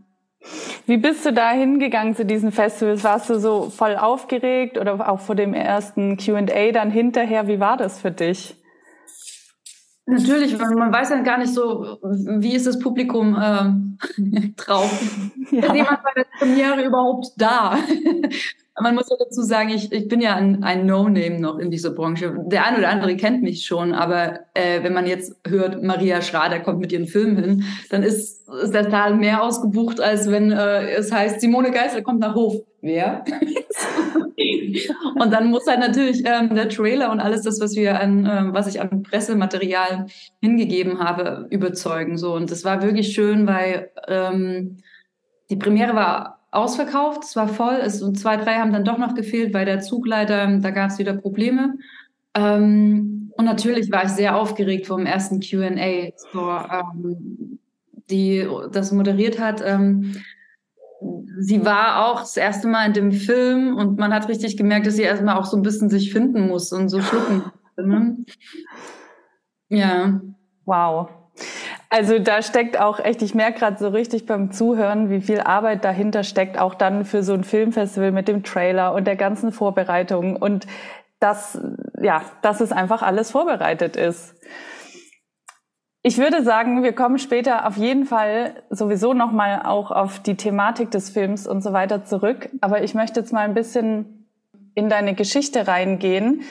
Wie 0.87 0.99
bist 0.99 1.25
du 1.25 1.33
da 1.33 1.51
hingegangen 1.51 2.15
zu 2.15 2.25
diesen 2.25 2.53
Festivals? 2.53 3.03
Warst 3.03 3.31
du 3.31 3.39
so 3.39 3.71
voll 3.71 3.97
aufgeregt 3.97 4.79
oder 4.79 5.09
auch 5.09 5.21
vor 5.21 5.35
dem 5.35 5.55
ersten 5.55 6.17
QA 6.19 6.73
dann 6.73 6.91
hinterher? 6.91 7.49
Wie 7.49 7.61
war 7.61 7.77
das 7.77 8.01
für 8.01 8.11
dich? 8.11 8.57
Natürlich, 10.07 10.59
man 10.59 10.93
weiß 10.93 11.11
ja 11.11 11.23
gar 11.23 11.39
nicht 11.39 11.55
so, 11.55 11.99
wie 12.03 12.55
ist 12.55 12.67
das 12.67 12.79
Publikum 12.79 13.35
äh, 13.41 14.51
drauf? 14.57 14.93
Ja. 15.51 15.63
Ist 15.63 15.75
jemand 15.75 16.03
bei 16.03 16.11
der 16.15 16.27
Premiere 16.39 16.85
überhaupt 16.85 17.29
da? 17.39 17.79
Man 18.81 18.97
muss 18.97 19.09
ja 19.09 19.17
dazu 19.17 19.43
sagen, 19.43 19.69
ich, 19.69 19.93
ich 19.93 20.09
bin 20.09 20.21
ja 20.21 20.35
ein, 20.35 20.65
ein 20.65 20.85
No-Name 20.85 21.39
noch 21.39 21.59
in 21.59 21.71
dieser 21.71 21.91
Branche. 21.91 22.37
Der 22.47 22.67
eine 22.67 22.79
oder 22.79 22.89
andere 22.89 23.17
kennt 23.17 23.43
mich 23.43 23.65
schon, 23.65 23.93
aber 23.93 24.41
äh, 24.55 24.83
wenn 24.83 24.93
man 24.93 25.07
jetzt 25.07 25.37
hört, 25.47 25.83
Maria 25.85 26.21
Schrader 26.23 26.59
kommt 26.59 26.81
mit 26.81 26.91
ihren 26.91 27.07
Filmen 27.07 27.37
hin, 27.37 27.65
dann 27.91 28.03
ist, 28.03 28.49
ist 28.49 28.75
der 28.75 28.91
Saal 28.91 29.15
mehr 29.15 29.45
ausgebucht, 29.45 30.01
als 30.01 30.29
wenn 30.29 30.51
äh, 30.51 30.91
es 30.91 31.13
heißt, 31.13 31.41
Simone 31.41 31.71
Geisler 31.71 32.03
kommt 32.03 32.19
nach 32.19 32.35
Hof. 32.35 32.57
Wer? 32.81 33.25
und 35.15 35.33
dann 35.33 35.47
muss 35.47 35.67
halt 35.67 35.81
natürlich 35.81 36.25
ähm, 36.27 36.55
der 36.55 36.69
Trailer 36.69 37.13
und 37.13 37.21
alles 37.21 37.43
das, 37.43 37.61
was 37.61 37.77
wir 37.77 38.01
an, 38.01 38.27
äh, 38.27 38.53
was 38.53 38.67
ich 38.67 38.81
an 38.81 39.05
Pressematerial 39.05 40.07
hingegeben 40.43 40.99
habe, 40.99 41.47
überzeugen. 41.51 42.19
So 42.19 42.35
und 42.35 42.51
das 42.51 42.65
war 42.65 42.83
wirklich 42.83 43.15
schön, 43.15 43.47
weil 43.47 43.91
ähm, 44.09 44.79
die 45.49 45.57
Premiere 45.57 45.95
war 45.95 46.44
ausverkauft, 46.55 47.25
es 47.25 47.37
war 47.37 47.49
voll, 47.49 47.79
es, 47.83 48.03
und 48.03 48.19
zwei, 48.19 48.37
drei 48.37 48.57
haben 48.57 48.73
dann 48.73 48.85
doch 48.85 48.99
noch 48.99 49.15
gefehlt, 49.15 49.53
weil 49.55 49.67
der 49.67 49.81
Zugleiter, 49.81 50.59
da 50.59 50.71
gab 50.71 50.91
es 50.91 50.99
wieder 50.99 51.15
Probleme. 51.15 51.75
Ähm, 52.35 53.33
und 53.37 53.45
natürlich 53.45 53.91
war 53.91 54.05
ich 54.05 54.11
sehr 54.11 54.37
aufgeregt 54.37 54.87
vom 54.87 55.07
ersten 55.07 55.41
QA, 55.41 56.11
so, 56.33 56.51
ähm, 56.51 57.59
die 58.11 58.47
das 58.71 58.93
moderiert 58.93 59.41
hat. 59.41 59.63
Ähm, 59.65 60.17
sie 61.39 61.65
war 61.65 62.07
auch 62.07 62.21
das 62.21 62.37
erste 62.37 62.69
Mal 62.69 62.87
in 62.87 62.93
dem 62.93 63.13
Film 63.13 63.77
und 63.77 63.99
man 63.99 64.15
hat 64.15 64.29
richtig 64.29 64.57
gemerkt, 64.57 64.87
dass 64.87 64.97
sie 64.97 65.03
erstmal 65.03 65.37
auch 65.37 65.45
so 65.45 65.57
ein 65.57 65.63
bisschen 65.63 65.91
sich 65.91 66.13
finden 66.13 66.47
muss 66.47 66.73
und 66.73 66.89
so 66.89 67.01
schlucken. 67.01 67.45
Ne? 67.77 68.17
Ja. 69.69 70.21
Wow. 70.65 71.09
Also 71.91 72.19
da 72.19 72.43
steckt 72.43 72.81
auch 72.81 72.99
echt, 72.99 73.23
ich 73.23 73.35
merke 73.35 73.61
gerade 73.61 73.79
so 73.79 73.89
richtig 73.89 74.27
beim 74.27 74.51
Zuhören, 74.51 75.11
wie 75.11 75.21
viel 75.21 75.41
Arbeit 75.41 75.85
dahinter 75.85 76.25
steckt, 76.25 76.59
auch 76.59 76.75
dann 76.75 77.05
für 77.05 77.23
so 77.23 77.35
ein 77.35 77.45
Filmfestival 77.45 78.11
mit 78.11 78.27
dem 78.29 78.43
Trailer 78.43 78.95
und 78.95 79.07
der 79.07 79.17
ganzen 79.17 79.53
Vorbereitung 79.53 80.37
und 80.37 80.67
dass, 81.21 81.59
ja, 82.01 82.23
dass 82.43 82.61
es 82.61 82.73
einfach 82.73 83.03
alles 83.03 83.31
vorbereitet 83.31 83.97
ist. 83.97 84.35
Ich 86.03 86.19
würde 86.19 86.43
sagen, 86.43 86.83
wir 86.83 86.93
kommen 86.93 87.19
später 87.19 87.67
auf 87.67 87.79
jeden 87.79 88.05
Fall 88.05 88.63
sowieso 88.69 89.15
nochmal 89.15 89.63
auch 89.65 89.91
auf 89.91 90.19
die 90.19 90.37
Thematik 90.37 90.91
des 90.91 91.09
Films 91.09 91.47
und 91.47 91.63
so 91.63 91.73
weiter 91.73 92.05
zurück. 92.05 92.51
Aber 92.61 92.83
ich 92.83 92.95
möchte 92.95 93.21
jetzt 93.21 93.33
mal 93.33 93.41
ein 93.41 93.55
bisschen 93.55 94.29
in 94.75 94.91
deine 94.91 95.15
Geschichte 95.15 95.67
reingehen. 95.67 96.43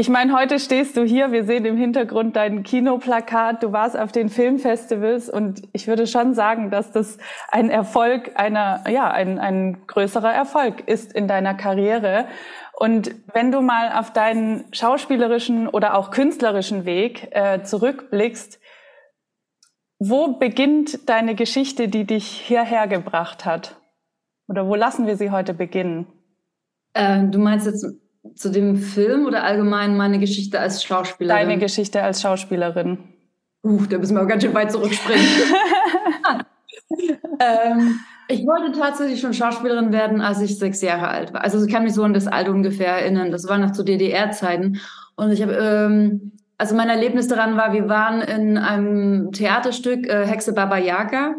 Ich 0.00 0.08
meine, 0.08 0.32
heute 0.32 0.58
stehst 0.58 0.96
du 0.96 1.04
hier, 1.04 1.30
wir 1.30 1.44
sehen 1.44 1.66
im 1.66 1.76
Hintergrund 1.76 2.34
dein 2.34 2.62
Kinoplakat, 2.62 3.62
du 3.62 3.72
warst 3.72 3.98
auf 3.98 4.12
den 4.12 4.30
Filmfestivals 4.30 5.28
und 5.28 5.60
ich 5.74 5.88
würde 5.88 6.06
schon 6.06 6.32
sagen, 6.32 6.70
dass 6.70 6.90
das 6.90 7.18
ein 7.48 7.68
Erfolg 7.68 8.30
einer, 8.34 8.82
ja, 8.88 9.10
ein, 9.10 9.38
ein 9.38 9.86
größerer 9.86 10.32
Erfolg 10.32 10.88
ist 10.88 11.12
in 11.12 11.28
deiner 11.28 11.52
Karriere. 11.52 12.24
Und 12.72 13.14
wenn 13.34 13.52
du 13.52 13.60
mal 13.60 13.92
auf 13.92 14.10
deinen 14.10 14.64
schauspielerischen 14.72 15.68
oder 15.68 15.94
auch 15.94 16.10
künstlerischen 16.10 16.86
Weg 16.86 17.28
äh, 17.32 17.62
zurückblickst, 17.62 18.58
wo 19.98 20.38
beginnt 20.38 21.10
deine 21.10 21.34
Geschichte, 21.34 21.88
die 21.88 22.06
dich 22.06 22.26
hierher 22.26 22.86
gebracht 22.86 23.44
hat? 23.44 23.76
Oder 24.48 24.66
wo 24.66 24.76
lassen 24.76 25.06
wir 25.06 25.18
sie 25.18 25.30
heute 25.30 25.52
beginnen? 25.52 26.06
Äh, 26.94 27.24
du 27.24 27.38
meinst 27.38 27.66
jetzt 27.66 27.84
zu 28.34 28.50
dem 28.50 28.76
Film 28.76 29.26
oder 29.26 29.44
allgemein 29.44 29.96
meine 29.96 30.18
Geschichte 30.18 30.60
als 30.60 30.84
Schauspielerin? 30.84 31.48
Deine 31.48 31.58
Geschichte 31.58 32.02
als 32.02 32.22
Schauspielerin. 32.22 32.98
Uh, 33.62 33.84
da 33.86 33.98
müssen 33.98 34.16
wir 34.16 34.22
auch 34.22 34.28
ganz 34.28 34.42
schön 34.42 34.54
weit 34.54 34.72
zurückspringen. 34.72 35.26
ähm, 37.40 38.00
ich 38.28 38.46
wollte 38.46 38.72
tatsächlich 38.78 39.20
schon 39.20 39.34
Schauspielerin 39.34 39.92
werden, 39.92 40.20
als 40.20 40.40
ich 40.40 40.58
sechs 40.58 40.80
Jahre 40.80 41.08
alt 41.08 41.32
war. 41.32 41.42
Also 41.42 41.64
ich 41.64 41.72
kann 41.72 41.84
mich 41.84 41.94
so 41.94 42.04
an 42.04 42.14
das 42.14 42.26
Alter 42.26 42.52
ungefähr 42.52 42.92
erinnern. 42.92 43.30
Das 43.30 43.48
war 43.48 43.58
noch 43.58 43.72
zu 43.72 43.82
DDR-Zeiten. 43.82 44.80
Und 45.16 45.32
ich 45.32 45.42
habe, 45.42 45.52
ähm, 45.52 46.32
also 46.56 46.74
mein 46.74 46.88
Erlebnis 46.88 47.28
daran 47.28 47.56
war, 47.56 47.72
wir 47.72 47.88
waren 47.88 48.22
in 48.22 48.56
einem 48.56 49.32
Theaterstück 49.32 50.06
äh, 50.06 50.26
Hexe 50.26 50.54
Baba 50.54 50.78
Yaga. 50.78 51.34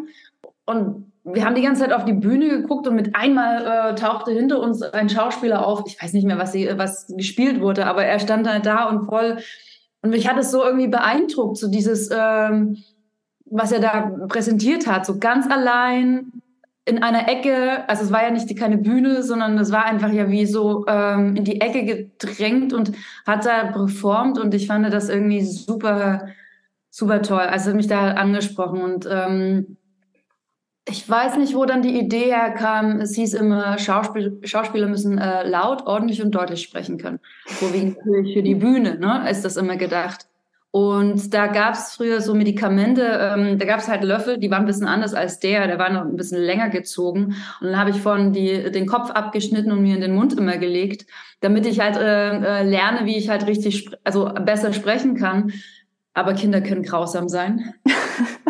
Und 0.66 1.11
wir 1.24 1.46
haben 1.46 1.56
die 1.56 1.62
ganze 1.62 1.82
Zeit 1.82 1.94
auf 1.94 2.06
die 2.06 2.14
Bühne 2.14 2.50
geguckt 2.50 2.88
und 2.88 2.96
mit 2.96 3.16
einmal 3.16 3.92
äh, 3.92 3.96
tauchte 3.96 4.32
hinter 4.32 4.60
uns 4.60 4.82
ein 4.82 5.10
Schauspieler 5.10 5.66
auf. 5.66 5.84
Ich 5.86 6.02
weiß 6.02 6.14
nicht 6.14 6.26
mehr, 6.26 6.40
was, 6.40 6.52
sie, 6.52 6.70
was 6.78 7.08
gespielt 7.16 7.62
wurde, 7.62 7.86
aber 7.86 8.04
er 8.04 8.20
stand 8.20 8.48
halt 8.48 8.66
da 8.66 8.86
und 8.86 9.06
voll. 9.06 9.38
Und 10.02 10.10
mich 10.10 10.28
hat 10.28 10.38
es 10.40 10.50
so 10.50 10.64
irgendwie 10.64 10.88
beeindruckt, 10.88 11.58
so 11.58 11.70
dieses, 11.70 12.10
ähm, 12.12 12.78
was 13.46 13.72
er 13.72 13.80
da 13.80 14.12
präsentiert 14.28 14.88
hat, 14.88 15.06
so 15.06 15.20
ganz 15.20 15.50
allein 15.50 16.32
in 16.86 17.04
einer 17.04 17.30
Ecke. 17.30 17.88
Also 17.88 18.06
es 18.06 18.12
war 18.12 18.24
ja 18.24 18.32
nicht 18.32 18.50
die, 18.50 18.56
keine 18.56 18.78
Bühne, 18.78 19.22
sondern 19.22 19.60
es 19.60 19.72
war 19.72 19.86
einfach 19.86 20.12
ja 20.12 20.30
wie 20.30 20.48
so 20.48 20.86
ähm, 20.88 21.36
in 21.36 21.44
die 21.44 21.62
Ecke 21.62 21.86
gedrängt 21.86 22.74
und 22.74 22.94
hat 23.28 23.46
da 23.46 23.66
performt. 23.66 24.40
Und 24.40 24.56
ich 24.56 24.66
fand 24.66 24.92
das 24.92 25.10
irgendwie 25.10 25.46
super, 25.46 26.30
super 26.90 27.22
toll. 27.22 27.42
Also 27.42 27.70
hat 27.70 27.76
mich 27.76 27.88
da 27.88 28.14
angesprochen 28.14 28.82
und 28.82 29.08
ähm, 29.08 29.78
ich 30.88 31.08
weiß 31.08 31.38
nicht, 31.38 31.56
wo 31.56 31.66
dann 31.66 31.82
die 31.82 32.00
Idee 32.00 32.32
herkam. 32.32 33.00
Es 33.02 33.16
hieß 33.16 33.36
immer, 33.36 33.78
Schauspiel 33.78 34.40
Schauspieler 34.44 34.88
müssen 34.88 35.18
äh, 35.18 35.48
laut, 35.48 35.86
ordentlich 35.86 36.22
und 36.24 36.32
deutlich 36.32 36.62
sprechen 36.62 36.98
können. 36.98 37.20
Vorwiegend 37.46 37.98
für 38.04 38.42
die 38.42 38.56
Bühne, 38.56 38.98
ne, 38.98 39.30
ist 39.30 39.46
das 39.46 39.58
immer 39.58 39.78
gedacht. 39.78 40.26
Und 40.72 41.34
da 41.34 41.48
gab 41.48 41.74
es 41.74 41.96
früher 41.96 42.22
so 42.22 42.34
Medikamente, 42.34 43.02
ähm, 43.04 43.60
da 43.60 43.66
gab 43.66 43.82
es 43.82 43.90
halt 43.90 44.06
Löffel, 44.06 44.38
die 44.38 44.50
waren 44.50 44.62
ein 44.62 44.68
bisschen 44.68 44.88
anders 44.88 45.14
als 45.14 45.40
der, 45.40 45.68
der 45.68 45.78
war 45.78 45.92
noch 45.92 46.04
ein 46.04 46.16
bisschen 46.16 46.42
länger 46.42 46.70
gezogen. 46.70 47.36
Und 47.60 47.68
dann 47.68 47.78
habe 47.78 47.90
ich 47.90 47.98
von 47.98 48.32
die, 48.32 48.72
den 48.72 48.86
Kopf 48.88 49.12
abgeschnitten 49.12 49.74
und 49.74 49.82
mir 49.82 49.96
in 49.96 50.02
den 50.02 50.16
Mund 50.16 50.32
immer 50.32 50.58
gelegt, 50.58 51.06
damit 51.42 51.66
ich 51.66 51.82
halt 51.82 51.98
äh, 51.98 52.62
äh, 52.62 52.64
lerne, 52.64 53.06
wie 53.06 53.18
ich 53.18 53.28
halt 53.28 53.48
richtig, 53.48 53.90
also 54.06 54.32
besser 54.46 54.72
sprechen 54.72 55.16
kann. 55.16 55.52
Aber 56.14 56.34
Kinder 56.34 56.62
können 56.62 56.84
grausam 56.84 57.28
sein. 57.28 57.74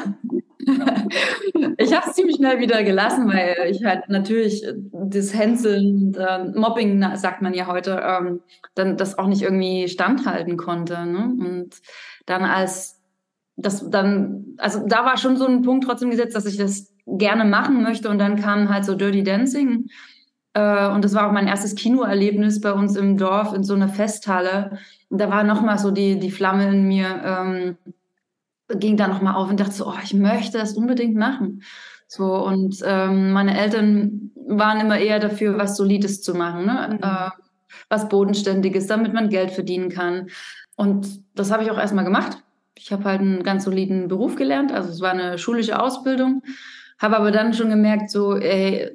ich 1.81 1.95
habe 1.95 2.09
es 2.09 2.15
ziemlich 2.15 2.37
schnell 2.37 2.59
wieder 2.59 2.83
gelassen, 2.83 3.27
weil 3.27 3.69
ich 3.69 3.83
halt 3.83 4.09
natürlich 4.09 4.65
das 4.91 5.33
Hänseln, 5.33 6.13
äh, 6.15 6.45
Mobbing, 6.45 7.03
sagt 7.15 7.41
man 7.41 7.53
ja 7.53 7.67
heute, 7.67 8.01
ähm, 8.03 8.41
dann 8.75 8.97
das 8.97 9.17
auch 9.17 9.27
nicht 9.27 9.41
irgendwie 9.41 9.87
standhalten 9.87 10.57
konnte. 10.57 11.05
Ne? 11.05 11.35
Und 11.39 11.81
dann 12.25 12.43
als 12.43 13.01
das 13.57 13.89
dann, 13.89 14.55
also 14.57 14.85
da 14.87 15.05
war 15.05 15.17
schon 15.17 15.37
so 15.37 15.45
ein 15.45 15.61
Punkt 15.61 15.85
trotzdem 15.85 16.09
gesetzt, 16.09 16.35
dass 16.35 16.45
ich 16.45 16.57
das 16.57 16.93
gerne 17.05 17.45
machen 17.45 17.83
möchte. 17.83 18.09
Und 18.09 18.19
dann 18.19 18.39
kam 18.39 18.69
halt 18.69 18.85
so 18.85 18.95
Dirty 18.95 19.23
Dancing. 19.23 19.87
Äh, 20.53 20.89
und 20.89 21.05
das 21.05 21.13
war 21.13 21.27
auch 21.27 21.31
mein 21.31 21.47
erstes 21.47 21.75
Kinoerlebnis 21.75 22.61
bei 22.61 22.73
uns 22.73 22.95
im 22.95 23.17
Dorf 23.17 23.53
in 23.53 23.63
so 23.63 23.73
einer 23.73 23.89
Festhalle. 23.89 24.79
Und 25.09 25.19
da 25.19 25.29
war 25.29 25.43
nochmal 25.43 25.77
so 25.77 25.91
die, 25.91 26.19
die 26.19 26.31
Flamme 26.31 26.69
in 26.69 26.87
mir. 26.87 27.21
Ähm, 27.23 27.77
ging 28.75 28.97
da 28.97 29.07
nochmal 29.07 29.35
auf 29.35 29.49
und 29.49 29.59
dachte 29.59 29.73
so, 29.73 29.87
oh, 29.87 29.99
ich 30.03 30.13
möchte 30.13 30.57
das 30.57 30.73
unbedingt 30.73 31.15
machen. 31.15 31.63
So, 32.07 32.45
und 32.45 32.77
ähm, 32.83 33.31
meine 33.31 33.57
Eltern 33.57 34.31
waren 34.35 34.81
immer 34.81 34.99
eher 34.99 35.19
dafür, 35.19 35.57
was 35.57 35.77
Solides 35.77 36.21
zu 36.21 36.33
machen, 36.33 36.65
ne? 36.65 36.89
Mhm. 36.91 37.03
Äh, 37.03 37.29
was 37.89 38.09
Bodenständiges, 38.09 38.87
damit 38.87 39.13
man 39.13 39.29
Geld 39.29 39.51
verdienen 39.51 39.89
kann. 39.89 40.27
Und 40.75 41.21
das 41.35 41.51
habe 41.51 41.63
ich 41.63 41.71
auch 41.71 41.77
erstmal 41.77 42.03
gemacht. 42.03 42.37
Ich 42.75 42.91
habe 42.91 43.03
halt 43.03 43.21
einen 43.21 43.43
ganz 43.43 43.63
soliden 43.63 44.07
Beruf 44.07 44.35
gelernt, 44.35 44.71
also 44.71 44.89
es 44.89 45.01
war 45.01 45.11
eine 45.11 45.37
schulische 45.37 45.79
Ausbildung, 45.79 46.41
habe 46.97 47.17
aber 47.17 47.31
dann 47.31 47.53
schon 47.53 47.69
gemerkt, 47.69 48.09
so, 48.09 48.35
ey, 48.35 48.91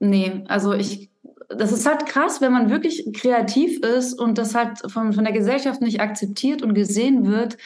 nee, 0.00 0.44
also 0.48 0.72
ich, 0.72 1.10
das 1.48 1.72
ist 1.72 1.86
halt 1.86 2.06
krass, 2.06 2.40
wenn 2.40 2.52
man 2.52 2.70
wirklich 2.70 3.12
kreativ 3.14 3.78
ist 3.80 4.14
und 4.14 4.38
das 4.38 4.54
halt 4.54 4.90
von, 4.90 5.12
von 5.12 5.24
der 5.24 5.32
Gesellschaft 5.32 5.80
nicht 5.80 6.00
akzeptiert 6.00 6.62
und 6.62 6.74
gesehen 6.74 7.26
wird, 7.26 7.56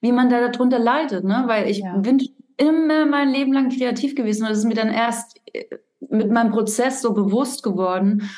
wie 0.00 0.12
man 0.12 0.30
da 0.30 0.48
darunter 0.48 0.78
leidet, 0.78 1.24
ne? 1.24 1.44
Weil 1.46 1.68
ich 1.68 1.78
ja. 1.78 1.96
bin 1.96 2.20
immer 2.56 3.06
mein 3.06 3.30
Leben 3.30 3.52
lang 3.52 3.70
kreativ 3.70 4.14
gewesen 4.14 4.42
und 4.42 4.50
das 4.50 4.58
ist 4.58 4.64
mir 4.64 4.74
dann 4.74 4.92
erst 4.92 5.40
äh, 5.52 5.64
mit 6.10 6.30
meinem 6.30 6.50
Prozess 6.50 7.02
so 7.02 7.12
bewusst 7.12 7.62
geworden. 7.62 8.28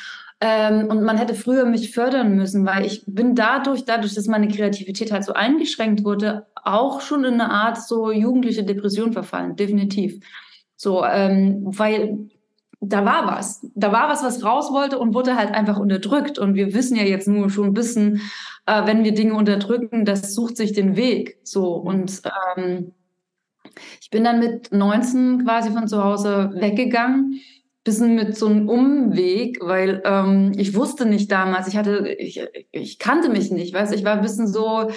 Ähm, 0.43 0.87
und 0.87 1.03
man 1.03 1.17
hätte 1.17 1.35
früher 1.35 1.65
mich 1.65 1.93
fördern 1.93 2.35
müssen, 2.35 2.65
weil 2.65 2.85
ich 2.85 3.03
bin 3.05 3.35
dadurch, 3.35 3.85
dadurch, 3.85 4.15
dass 4.15 4.25
meine 4.25 4.47
Kreativität 4.47 5.11
halt 5.11 5.23
so 5.23 5.33
eingeschränkt 5.33 6.03
wurde, 6.03 6.47
auch 6.55 7.01
schon 7.01 7.23
in 7.23 7.35
eine 7.35 7.51
Art 7.51 7.79
so 7.79 8.11
jugendliche 8.11 8.63
Depression 8.63 9.13
verfallen, 9.13 9.55
definitiv. 9.55 10.19
So, 10.75 11.05
ähm, 11.05 11.61
weil 11.63 12.29
da 12.81 13.05
war 13.05 13.27
was. 13.27 13.65
Da 13.75 13.91
war 13.91 14.09
was, 14.09 14.23
was 14.23 14.43
raus 14.43 14.71
wollte 14.71 14.97
und 14.97 15.13
wurde 15.13 15.35
halt 15.37 15.53
einfach 15.53 15.77
unterdrückt. 15.77 16.39
Und 16.39 16.55
wir 16.55 16.73
wissen 16.73 16.97
ja 16.97 17.03
jetzt 17.03 17.27
nur 17.27 17.49
schon 17.49 17.67
ein 17.67 17.73
bisschen, 17.73 18.21
äh, 18.65 18.85
wenn 18.85 19.03
wir 19.03 19.13
Dinge 19.13 19.35
unterdrücken, 19.35 20.03
das 20.03 20.33
sucht 20.33 20.57
sich 20.57 20.73
den 20.73 20.95
Weg. 20.95 21.37
So. 21.43 21.75
Und 21.75 22.21
ähm, 22.57 22.91
ich 24.01 24.09
bin 24.09 24.23
dann 24.23 24.39
mit 24.39 24.71
19 24.71 25.45
quasi 25.45 25.69
von 25.71 25.87
zu 25.87 26.03
Hause 26.03 26.51
weggegangen. 26.55 27.39
Bisschen 27.83 28.13
mit 28.13 28.37
so 28.37 28.47
einem 28.47 28.69
Umweg, 28.69 29.59
weil 29.61 30.03
ähm, 30.05 30.51
ich 30.55 30.75
wusste 30.75 31.07
nicht 31.07 31.31
damals, 31.31 31.67
ich 31.67 31.77
hatte, 31.77 32.09
ich, 32.19 32.39
ich 32.69 32.99
kannte 32.99 33.29
mich 33.29 33.49
nicht, 33.49 33.73
weißt 33.73 33.91
ich 33.93 34.03
war 34.03 34.13
ein 34.13 34.21
bisschen 34.21 34.47
so, 34.47 34.91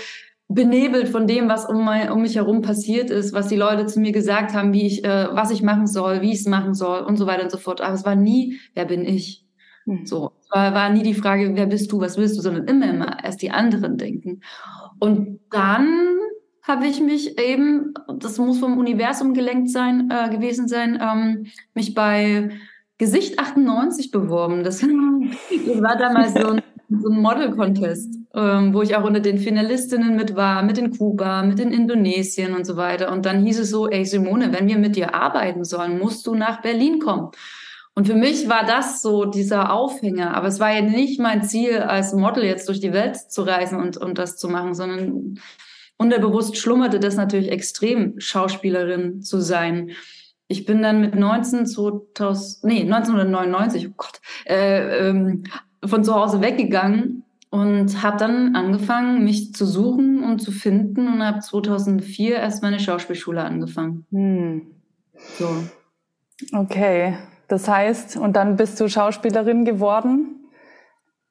benebelt 0.49 1.09
von 1.09 1.27
dem, 1.27 1.49
was 1.49 1.67
um, 1.67 1.85
mein, 1.85 2.11
um, 2.11 2.23
mich 2.23 2.37
herum 2.37 2.61
passiert 2.61 3.11
ist, 3.11 3.33
was 3.33 3.49
die 3.49 3.57
Leute 3.57 3.87
zu 3.87 4.01
mir 4.01 4.13
gesagt 4.13 4.55
haben, 4.55 4.73
wie 4.73 4.87
ich, 4.87 5.05
äh, 5.05 5.29
was 5.33 5.51
ich 5.51 5.63
machen 5.63 5.87
soll, 5.87 6.21
wie 6.21 6.33
ich 6.33 6.41
es 6.41 6.47
machen 6.47 6.75
soll 6.75 7.01
und 7.01 7.17
so 7.17 7.27
weiter 7.27 7.45
und 7.45 7.51
so 7.51 7.59
fort. 7.59 7.81
Aber 7.81 7.95
es 7.95 8.05
war 8.05 8.15
nie, 8.15 8.59
wer 8.75 8.85
bin 8.85 9.05
ich? 9.05 9.47
Mhm. 9.87 10.07
So, 10.07 10.33
es 10.41 10.51
war, 10.51 10.75
war 10.75 10.91
nie 10.91 11.03
die 11.03 11.15
Frage, 11.15 11.53
wer 11.55 11.67
bist 11.67 11.91
du, 11.91 12.01
was 12.01 12.17
willst 12.19 12.37
du, 12.37 12.43
sondern 12.43 12.67
immer, 12.69 12.89
immer 12.89 13.25
erst 13.25 13.43
die 13.43 13.51
anderen 13.51 13.97
denken. 13.97 14.43
Und 14.99 15.41
dann 15.51 15.89
habe 16.63 16.87
ich 16.87 17.01
mich 17.01 17.39
eben, 17.39 17.95
das 18.19 18.39
muss 18.39 18.59
vom 18.59 18.79
Universum 18.79 19.35
gelenkt 19.35 19.71
sein, 19.71 20.11
äh, 20.11 20.31
gewesen 20.31 20.69
sein, 20.69 20.99
ähm, 21.01 21.47
mich 21.75 21.95
bei 21.95 22.51
Gesicht 22.97 23.39
98 23.39 24.11
beworben. 24.11 24.63
Das, 24.63 24.81
das 24.81 24.89
war 25.83 25.97
damals 25.97 26.35
so 26.35 26.49
ein 26.49 26.63
so 27.01 27.09
ein 27.09 27.21
Model-Contest, 27.21 28.19
ähm, 28.35 28.75
wo 28.75 28.83
ich 28.83 28.97
auch 28.97 29.05
unter 29.05 29.21
den 29.21 29.39
Finalistinnen 29.39 30.17
mit 30.17 30.35
war, 30.35 30.63
mit 30.63 30.77
in 30.77 30.97
Kuba, 30.97 31.43
mit 31.45 31.61
in 31.61 31.71
Indonesien 31.71 32.55
und 32.55 32.67
so 32.67 32.77
weiter. 32.77 33.13
Und 33.13 33.27
dann 33.27 33.45
hieß 33.45 33.61
es 33.61 33.71
so, 33.71 33.89
ey 33.89 34.05
Simone, 34.05 34.53
wenn 34.53 34.67
wir 34.67 34.79
mit 34.79 34.97
dir 34.97 35.15
arbeiten 35.15 35.65
sollen, 35.65 35.99
musst 35.99 36.27
du 36.27 36.35
nach 36.35 36.61
Berlin 36.61 36.99
kommen. 36.99 37.31
Und 37.95 38.09
für 38.09 38.17
mich 38.17 38.49
war 38.49 38.67
das 38.67 39.03
so 39.03 39.25
dieser 39.25 39.73
Aufhänger. 39.73 40.37
Aber 40.37 40.49
es 40.49 40.59
war 40.59 40.73
ja 40.73 40.81
nicht 40.81 41.21
mein 41.21 41.45
Ziel, 41.45 41.79
als 41.79 42.13
Model 42.13 42.43
jetzt 42.43 42.69
durch 42.69 42.81
die 42.81 42.93
Welt 42.93 43.17
zu 43.17 43.43
reisen 43.43 43.81
und, 43.81 43.97
und 43.97 44.19
das 44.19 44.37
zu 44.37 44.49
machen, 44.49 44.75
sondern 44.75 45.39
unterbewusst 45.97 46.57
schlummerte 46.57 46.99
das 46.99 47.15
natürlich 47.15 47.53
extrem, 47.53 48.19
Schauspielerin 48.19 49.23
zu 49.23 49.41
sein. 49.41 49.93
Ich 50.49 50.65
bin 50.65 50.83
dann 50.83 51.01
mit 51.01 51.15
19, 51.15 51.67
2000, 51.67 52.65
nee, 52.65 52.83
1999, 52.83 53.89
oh 53.89 53.95
Gott, 53.97 54.21
äh, 54.45 55.09
ähm, 55.09 55.45
von 55.85 56.03
zu 56.03 56.15
Hause 56.15 56.41
weggegangen 56.41 57.24
und 57.55 58.03
habe 58.03 58.17
dann 58.17 58.57
angefangen, 58.57 59.23
mich 59.23 59.55
zu 59.55 59.65
suchen 59.65 60.25
und 60.25 60.41
zu 60.41 60.51
finden 60.51 61.07
und 61.07 61.25
habe 61.25 61.39
2004 61.39 62.35
erst 62.35 62.65
meine 62.65 62.81
Schauspielschule 62.81 63.45
angefangen. 63.45 64.05
Hm. 64.11 64.63
So. 65.39 65.63
Okay, 66.53 67.17
das 67.47 67.69
heißt, 67.69 68.17
und 68.17 68.35
dann 68.35 68.57
bist 68.57 68.81
du 68.81 68.89
Schauspielerin 68.89 69.65
geworden? 69.65 70.51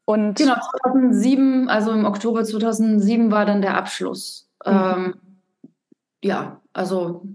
Und 0.06 0.38
genau, 0.38 0.56
2007, 0.84 1.68
also 1.68 1.92
im 1.92 2.06
Oktober 2.06 2.46
2007 2.46 3.30
war 3.30 3.46
dann 3.46 3.62
der 3.62 3.76
Abschluss. 3.76 4.50
Mhm. 4.66 4.72
Ähm, 4.72 5.16
ja, 6.24 6.62
also 6.72 7.28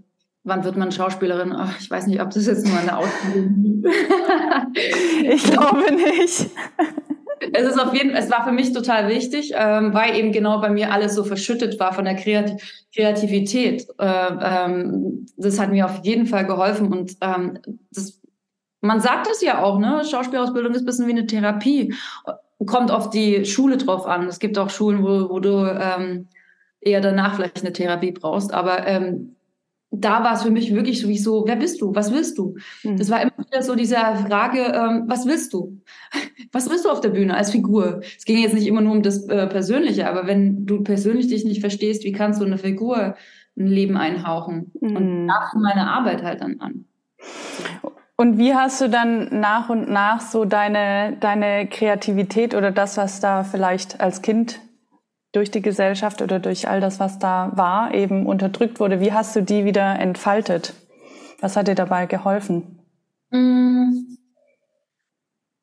wann 0.45 0.64
wird 0.64 0.78
man 0.78 0.92
Schauspielerin? 0.92 1.52
Ach, 1.52 1.78
ich 1.78 1.90
weiß 1.90 2.07
nicht, 2.07 2.23
ob 2.23 2.30
das 2.30 2.47
jetzt 2.47 2.66
nur 2.66 2.78
eine 2.78 2.97
Ausbildung 2.97 3.85
ist. 3.85 3.95
ich 5.25 5.45
glaube 5.45 5.95
nicht. 5.95 6.50
Es 7.52 7.67
ist 7.67 7.78
auf 7.78 7.95
jeden 7.95 8.11
es 8.11 8.31
war 8.31 8.45
für 8.45 8.52
mich 8.52 8.73
total 8.73 9.09
wichtig, 9.09 9.52
ähm, 9.55 9.95
weil 9.95 10.17
eben 10.17 10.33
genau 10.33 10.61
bei 10.61 10.71
mir 10.71 10.93
alles 10.93 11.14
so 11.14 11.25
verschüttet 11.25 11.78
war 11.81 11.93
von 11.93 12.05
der 12.05 12.14
Kreativ 12.14 12.61
Kreativität. 12.95 13.87
Äh, 13.99 14.07
ähm, 14.07 15.26
das 15.37 15.59
hat 15.61 15.71
mir 15.71 15.85
auf 15.85 16.05
jeden 16.05 16.26
Fall 16.26 16.47
geholfen 16.47 16.93
und 16.93 17.17
ähm, 17.21 17.59
das, 17.90 18.21
man 18.81 19.00
sagt 19.00 19.28
es 19.31 19.43
ja 19.43 19.62
auch, 19.62 19.78
ne? 19.78 20.05
Schauspielausbildung 20.05 20.73
ist 20.73 20.83
ein 20.83 20.87
bisschen 20.87 21.07
wie 21.07 21.12
eine 21.12 21.26
Therapie. 21.26 21.95
Kommt 22.67 22.90
auf 22.90 23.11
die 23.11 23.45
Schule 23.45 23.76
drauf 23.76 24.07
an. 24.07 24.26
Es 24.26 24.38
gibt 24.38 24.59
auch 24.59 24.71
Schulen, 24.71 25.02
wo, 25.02 25.28
wo 25.31 25.40
du 25.40 25.64
ähm, 25.67 26.28
eher 26.81 27.00
danach 27.00 27.37
vielleicht 27.37 27.61
eine 27.61 27.73
Therapie 27.73 28.12
brauchst, 28.12 28.52
aber 28.52 28.87
ähm, 28.87 29.37
da 29.90 30.23
war 30.23 30.35
es 30.35 30.42
für 30.42 30.50
mich 30.50 30.75
wirklich 30.75 31.00
so 31.00 31.09
wie 31.09 31.18
so, 31.18 31.45
wer 31.47 31.57
bist 31.57 31.80
du? 31.80 31.95
Was 31.95 32.12
willst 32.12 32.38
du? 32.38 32.57
Mhm. 32.85 32.99
Das 32.99 33.11
war 33.11 33.23
immer 33.23 33.33
wieder 33.38 33.62
so 33.62 33.75
diese 33.75 33.97
Frage, 33.97 34.61
ähm, 34.61 35.04
was 35.07 35.26
willst 35.26 35.52
du? 35.52 35.80
Was 36.50 36.71
willst 36.71 36.87
du 36.87 36.88
auf 36.88 37.02
der 37.02 37.11
Bühne 37.11 37.37
als 37.37 37.50
Figur? 37.50 38.00
Es 38.16 38.25
ging 38.25 38.38
jetzt 38.38 38.54
nicht 38.54 38.66
immer 38.66 38.80
nur 38.80 38.92
um 38.92 39.02
das 39.02 39.28
äh, 39.28 39.47
Persönliche, 39.49 40.09
aber 40.09 40.26
wenn 40.26 40.64
du 40.64 40.83
persönlich 40.83 41.28
dich 41.28 41.45
nicht 41.45 41.61
verstehst, 41.61 42.04
wie 42.04 42.12
kannst 42.12 42.40
du 42.40 42.47
eine 42.47 42.57
Figur 42.57 43.16
ein 43.59 43.66
Leben 43.66 43.99
einhauchen? 43.99 44.73
Mhm. 44.80 44.97
Und 44.97 45.28
da 45.28 45.47
fing 45.50 45.61
meine 45.61 45.90
Arbeit 45.90 46.23
halt 46.23 46.40
dann 46.40 46.59
an. 46.61 46.87
Und 48.16 48.38
wie 48.38 48.54
hast 48.54 48.80
du 48.80 48.88
dann 48.88 49.40
nach 49.40 49.68
und 49.68 49.90
nach 49.90 50.23
so 50.23 50.47
deine, 50.47 51.18
deine 51.21 51.66
Kreativität 51.66 52.54
oder 52.54 52.71
das, 52.71 52.97
was 52.97 53.21
da 53.21 53.45
vielleicht 53.45 54.00
als 54.00 54.23
Kind 54.23 54.61
durch 55.32 55.50
die 55.50 55.62
Gesellschaft 55.62 56.23
oder 56.23 56.38
durch 56.38 56.68
all 56.68 56.80
das, 56.80 57.00
was 57.00 57.18
da 57.18 57.52
war, 57.54 57.94
eben 57.94 58.26
unterdrückt 58.26 58.80
wurde. 58.80 59.00
Wie 59.00 59.12
hast 59.12 59.37
du 59.37 59.42
die 59.42 59.64
wieder 59.64 59.99
entfaltet? 59.99 60.75
Was 61.40 61.56
hat 61.56 61.68
dir 61.68 61.75
dabei 61.75 62.06
geholfen? 62.06 62.78
Mm. 63.30 64.16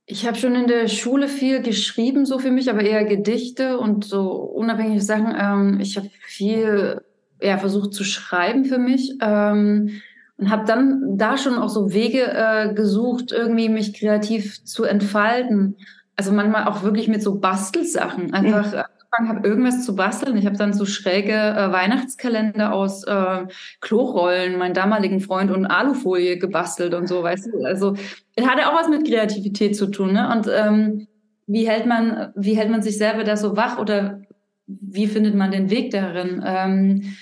Ich 0.07 0.27
habe 0.27 0.37
schon 0.37 0.53
in 0.53 0.67
der 0.67 0.87
Schule 0.87 1.27
viel 1.27 1.63
geschrieben, 1.63 2.27
so 2.27 2.37
für 2.37 2.51
mich, 2.51 2.69
aber 2.69 2.81
eher 2.81 3.05
Gedichte 3.05 3.79
und 3.79 4.05
so 4.05 4.33
unabhängige 4.33 5.01
Sachen. 5.01 5.35
Ähm, 5.35 5.79
ich 5.79 5.97
habe 5.97 6.11
viel 6.27 7.01
ja, 7.41 7.57
versucht 7.57 7.93
zu 7.93 8.03
schreiben 8.03 8.65
für 8.65 8.77
mich 8.77 9.17
ähm, 9.19 10.01
und 10.37 10.51
habe 10.51 10.65
dann 10.65 11.17
da 11.17 11.37
schon 11.37 11.57
auch 11.57 11.69
so 11.69 11.91
Wege 11.91 12.21
äh, 12.21 12.73
gesucht, 12.75 13.31
irgendwie 13.31 13.67
mich 13.67 13.99
kreativ 13.99 14.63
zu 14.63 14.83
entfalten. 14.83 15.77
Also 16.15 16.31
manchmal 16.31 16.67
auch 16.67 16.83
wirklich 16.83 17.07
mit 17.07 17.23
so 17.23 17.39
Bastelsachen. 17.39 18.31
Einfach 18.31 18.73
mhm 18.73 18.94
angefangen 19.17 19.29
habe, 19.29 19.47
irgendwas 19.47 19.85
zu 19.85 19.95
basteln. 19.95 20.37
Ich 20.37 20.45
habe 20.45 20.57
dann 20.57 20.73
so 20.73 20.85
schräge 20.85 21.33
äh, 21.33 21.71
Weihnachtskalender 21.71 22.73
aus 22.73 23.03
äh, 23.03 23.45
Klorollen, 23.81 24.57
meinen 24.57 24.73
damaligen 24.73 25.19
Freund 25.19 25.51
und 25.51 25.65
Alufolie 25.65 26.37
gebastelt 26.37 26.93
und 26.93 27.07
so, 27.07 27.23
weißt 27.23 27.47
du. 27.47 27.65
Also 27.65 27.95
es 28.35 28.45
hatte 28.45 28.67
auch 28.67 28.75
was 28.75 28.89
mit 28.89 29.07
Kreativität 29.07 29.75
zu 29.75 29.87
tun. 29.87 30.13
Ne? 30.13 30.29
Und 30.31 30.49
ähm, 30.53 31.07
wie 31.47 31.67
hält 31.67 31.85
man, 31.85 32.31
wie 32.35 32.55
hält 32.55 32.69
man 32.69 32.81
sich 32.81 32.97
selber 32.97 33.23
da 33.23 33.37
so 33.37 33.55
wach 33.55 33.77
oder 33.77 34.21
wie 34.67 35.07
findet 35.07 35.35
man 35.35 35.51
den 35.51 35.69
Weg 35.69 35.91
darin? 35.91 36.43
Ähm, 36.45 37.15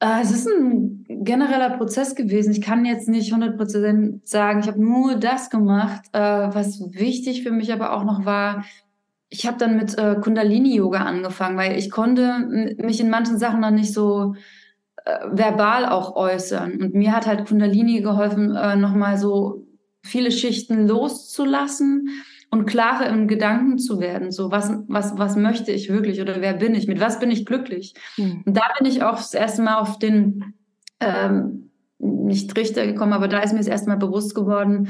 äh, 0.00 0.20
es 0.22 0.30
ist 0.30 0.48
ein 0.48 1.04
genereller 1.08 1.76
Prozess 1.76 2.14
gewesen. 2.14 2.52
Ich 2.52 2.62
kann 2.62 2.84
jetzt 2.84 3.08
nicht 3.08 3.32
100% 3.32 4.20
sagen, 4.24 4.60
ich 4.60 4.66
habe 4.66 4.82
nur 4.82 5.16
das 5.16 5.50
gemacht. 5.50 6.06
Äh, 6.12 6.20
was 6.20 6.80
wichtig 6.94 7.42
für 7.42 7.52
mich 7.52 7.72
aber 7.72 7.92
auch 7.92 8.04
noch 8.04 8.24
war, 8.24 8.64
ich 9.32 9.46
habe 9.46 9.56
dann 9.56 9.78
mit 9.78 9.96
äh, 9.96 10.16
Kundalini-Yoga 10.20 10.98
angefangen, 10.98 11.56
weil 11.56 11.78
ich 11.78 11.90
konnte 11.90 12.76
mich 12.76 13.00
in 13.00 13.08
manchen 13.08 13.38
Sachen 13.38 13.60
noch 13.60 13.70
nicht 13.70 13.94
so 13.94 14.34
äh, 15.06 15.26
verbal 15.32 15.86
auch 15.86 16.16
äußern. 16.16 16.82
Und 16.82 16.94
mir 16.94 17.12
hat 17.12 17.26
halt 17.26 17.48
Kundalini 17.48 18.02
geholfen, 18.02 18.54
äh, 18.54 18.76
nochmal 18.76 19.16
so 19.16 19.66
viele 20.02 20.30
Schichten 20.30 20.86
loszulassen 20.86 22.10
und 22.50 22.66
klarer 22.66 23.06
im 23.06 23.26
Gedanken 23.26 23.78
zu 23.78 24.00
werden. 24.00 24.30
So, 24.30 24.50
was, 24.50 24.70
was, 24.86 25.16
was 25.16 25.36
möchte 25.36 25.72
ich 25.72 25.88
wirklich 25.88 26.20
oder 26.20 26.42
wer 26.42 26.52
bin 26.52 26.74
ich? 26.74 26.86
Mit 26.86 27.00
was 27.00 27.18
bin 27.18 27.30
ich 27.30 27.46
glücklich? 27.46 27.94
Mhm. 28.18 28.42
Und 28.44 28.54
da 28.54 28.64
bin 28.78 28.86
ich 28.86 29.02
auch 29.02 29.16
das 29.16 29.32
erste 29.32 29.62
Mal 29.62 29.78
auf 29.78 29.98
den, 29.98 30.52
ähm, 31.00 31.70
nicht 31.98 32.54
Richter 32.54 32.86
gekommen, 32.86 33.14
aber 33.14 33.28
da 33.28 33.38
ist 33.38 33.52
mir 33.52 33.60
das 33.60 33.66
erste 33.66 33.88
Mal 33.88 33.96
bewusst 33.96 34.34
geworden, 34.34 34.88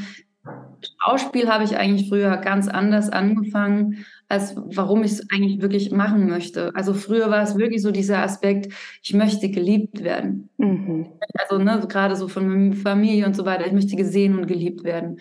Schauspiel 1.01 1.49
habe 1.49 1.63
ich 1.63 1.77
eigentlich 1.77 2.09
früher 2.09 2.37
ganz 2.39 2.67
anders 2.67 3.11
angefangen 3.11 4.05
als 4.33 4.57
warum 4.57 5.05
ich 5.05 5.13
es 5.13 5.31
eigentlich 5.31 5.61
wirklich 5.61 5.91
machen 5.91 6.29
möchte. 6.29 6.75
Also 6.75 6.95
früher 6.95 7.31
war 7.31 7.43
es 7.43 7.57
wirklich 7.57 7.83
so 7.83 7.91
dieser 7.91 8.23
Aspekt, 8.23 8.73
ich 9.03 9.13
möchte 9.13 9.51
geliebt 9.51 10.03
werden. 10.03 10.49
Mhm. 10.57 11.07
Also 11.39 11.63
ne, 11.63 11.85
gerade 11.87 12.17
so 12.17 12.29
von 12.29 12.73
Familie 12.73 13.27
und 13.27 13.37
so 13.37 13.45
weiter, 13.45 13.67
ich 13.67 13.73
möchte 13.73 13.95
gesehen 13.95 14.39
und 14.39 14.47
geliebt 14.47 14.85
werden. 14.85 15.21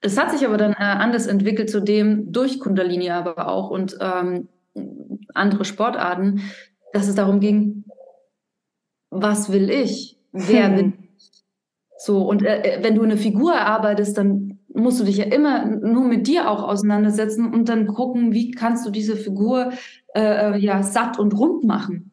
Es 0.00 0.18
hat 0.18 0.30
sich 0.30 0.46
aber 0.46 0.56
dann 0.56 0.72
äh, 0.72 0.76
anders 0.76 1.26
entwickelt, 1.26 1.70
zudem 1.70 2.32
durch 2.32 2.60
Kundalini 2.60 3.10
aber 3.10 3.48
auch 3.48 3.70
und 3.70 3.96
ähm, 4.00 4.48
andere 5.34 5.64
Sportarten, 5.64 6.42
dass 6.92 7.08
es 7.08 7.14
darum 7.14 7.40
ging, 7.40 7.84
was 9.10 9.52
will 9.52 9.70
ich? 9.70 10.18
Wer 10.32 10.68
hm. 10.68 10.76
bin 10.76 10.92
ich? 11.16 11.44
So, 11.98 12.22
und 12.22 12.44
äh, 12.44 12.62
äh, 12.62 12.84
wenn 12.84 12.94
du 12.94 13.02
eine 13.02 13.16
Figur 13.16 13.52
erarbeitest, 13.52 14.16
dann 14.16 14.47
musst 14.78 15.00
du 15.00 15.04
dich 15.04 15.16
ja 15.18 15.24
immer 15.24 15.66
nur 15.66 16.04
mit 16.04 16.26
dir 16.26 16.50
auch 16.50 16.62
auseinandersetzen 16.62 17.52
und 17.52 17.68
dann 17.68 17.86
gucken, 17.86 18.32
wie 18.32 18.50
kannst 18.50 18.86
du 18.86 18.90
diese 18.90 19.16
Figur 19.16 19.72
äh, 20.14 20.54
äh 20.54 20.58
ja 20.58 20.82
satt 20.82 21.18
und 21.18 21.34
rund 21.38 21.64
machen. 21.64 22.12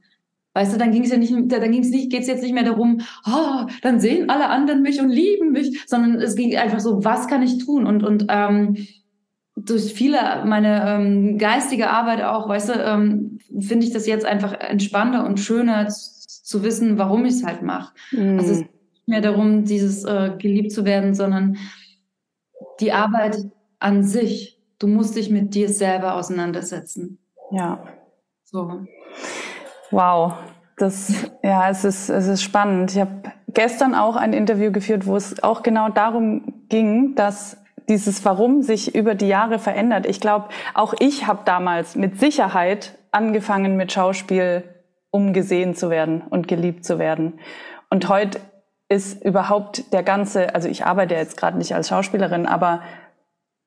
Weißt 0.53 0.73
du, 0.73 0.77
dann 0.77 0.91
ging 0.91 1.03
es 1.03 1.11
ja 1.11 1.17
nicht, 1.17 1.33
dann 1.33 1.71
ging 1.71 1.81
es 1.81 1.89
nicht, 1.89 2.09
geht 2.09 2.21
es 2.21 2.27
jetzt 2.27 2.41
nicht 2.41 2.53
mehr 2.53 2.63
darum, 2.63 3.01
oh, 3.27 3.65
dann 3.81 3.99
sehen 3.99 4.29
alle 4.29 4.47
anderen 4.47 4.83
mich 4.83 5.01
und 5.01 5.09
lieben 5.09 5.51
mich, 5.51 5.83
sondern 5.85 6.15
es 6.21 6.35
ging 6.35 6.55
einfach 6.55 6.79
so, 6.79 7.03
was 7.03 7.27
kann 7.27 7.43
ich 7.43 7.57
tun? 7.57 7.85
Und 7.85 8.03
und 8.03 8.27
ähm, 8.29 8.77
durch 9.57 9.93
viele 9.93 10.17
meine 10.45 10.83
ähm, 10.87 11.37
geistige 11.37 11.89
Arbeit 11.89 12.21
auch, 12.21 12.47
weißt 12.47 12.69
du, 12.69 12.73
ähm, 12.73 13.39
finde 13.59 13.85
ich 13.85 13.91
das 13.91 14.07
jetzt 14.07 14.25
einfach 14.25 14.53
entspannter 14.53 15.25
und 15.25 15.41
schöner 15.41 15.87
zu, 15.89 16.25
zu 16.25 16.63
wissen, 16.63 16.97
warum 16.97 17.25
ich 17.25 17.33
es 17.33 17.45
halt 17.45 17.61
mache. 17.61 17.93
Mhm. 18.11 18.39
Also 18.39 18.51
es 18.51 18.59
geht 18.59 18.93
nicht 18.93 19.07
mehr 19.07 19.21
darum, 19.21 19.65
dieses 19.65 20.05
äh, 20.05 20.31
geliebt 20.37 20.71
zu 20.71 20.85
werden, 20.85 21.13
sondern 21.13 21.57
die 22.79 22.91
Arbeit 22.91 23.37
an 23.79 24.03
sich. 24.03 24.61
Du 24.79 24.87
musst 24.87 25.15
dich 25.15 25.29
mit 25.29 25.55
dir 25.55 25.69
selber 25.69 26.15
auseinandersetzen. 26.15 27.19
Ja. 27.51 27.83
So. 28.43 28.85
Wow. 29.91 30.33
Das, 30.77 31.31
ja, 31.41 31.69
es 31.69 31.85
ist, 31.85 32.09
es 32.09 32.27
ist 32.27 32.43
spannend. 32.43 32.91
Ich 32.91 32.99
habe 32.99 33.31
gestern 33.53 33.95
auch 33.95 34.17
ein 34.17 34.33
Interview 34.33 34.71
geführt, 34.71 35.07
wo 35.07 35.15
es 35.15 35.41
auch 35.41 35.63
genau 35.63 35.89
darum 35.89 36.65
ging, 36.67 37.15
dass 37.15 37.57
dieses 37.87 38.25
Warum 38.25 38.61
sich 38.61 38.93
über 38.95 39.15
die 39.15 39.27
Jahre 39.27 39.59
verändert. 39.59 40.05
Ich 40.05 40.19
glaube, 40.19 40.49
auch 40.73 40.93
ich 40.99 41.27
habe 41.27 41.41
damals 41.45 41.95
mit 41.95 42.19
Sicherheit 42.19 42.97
angefangen 43.11 43.77
mit 43.77 43.91
Schauspiel, 43.91 44.63
um 45.11 45.31
gesehen 45.31 45.75
zu 45.75 45.89
werden 45.89 46.23
und 46.29 46.47
geliebt 46.47 46.83
zu 46.83 46.99
werden. 46.99 47.39
Und 47.89 48.09
heute 48.09 48.41
ist 48.89 49.23
überhaupt 49.23 49.91
der 49.93 50.03
ganze, 50.03 50.53
also 50.53 50.67
ich 50.67 50.85
arbeite 50.85 51.15
jetzt 51.15 51.37
gerade 51.37 51.57
nicht 51.57 51.73
als 51.73 51.89
Schauspielerin, 51.89 52.45
aber 52.45 52.81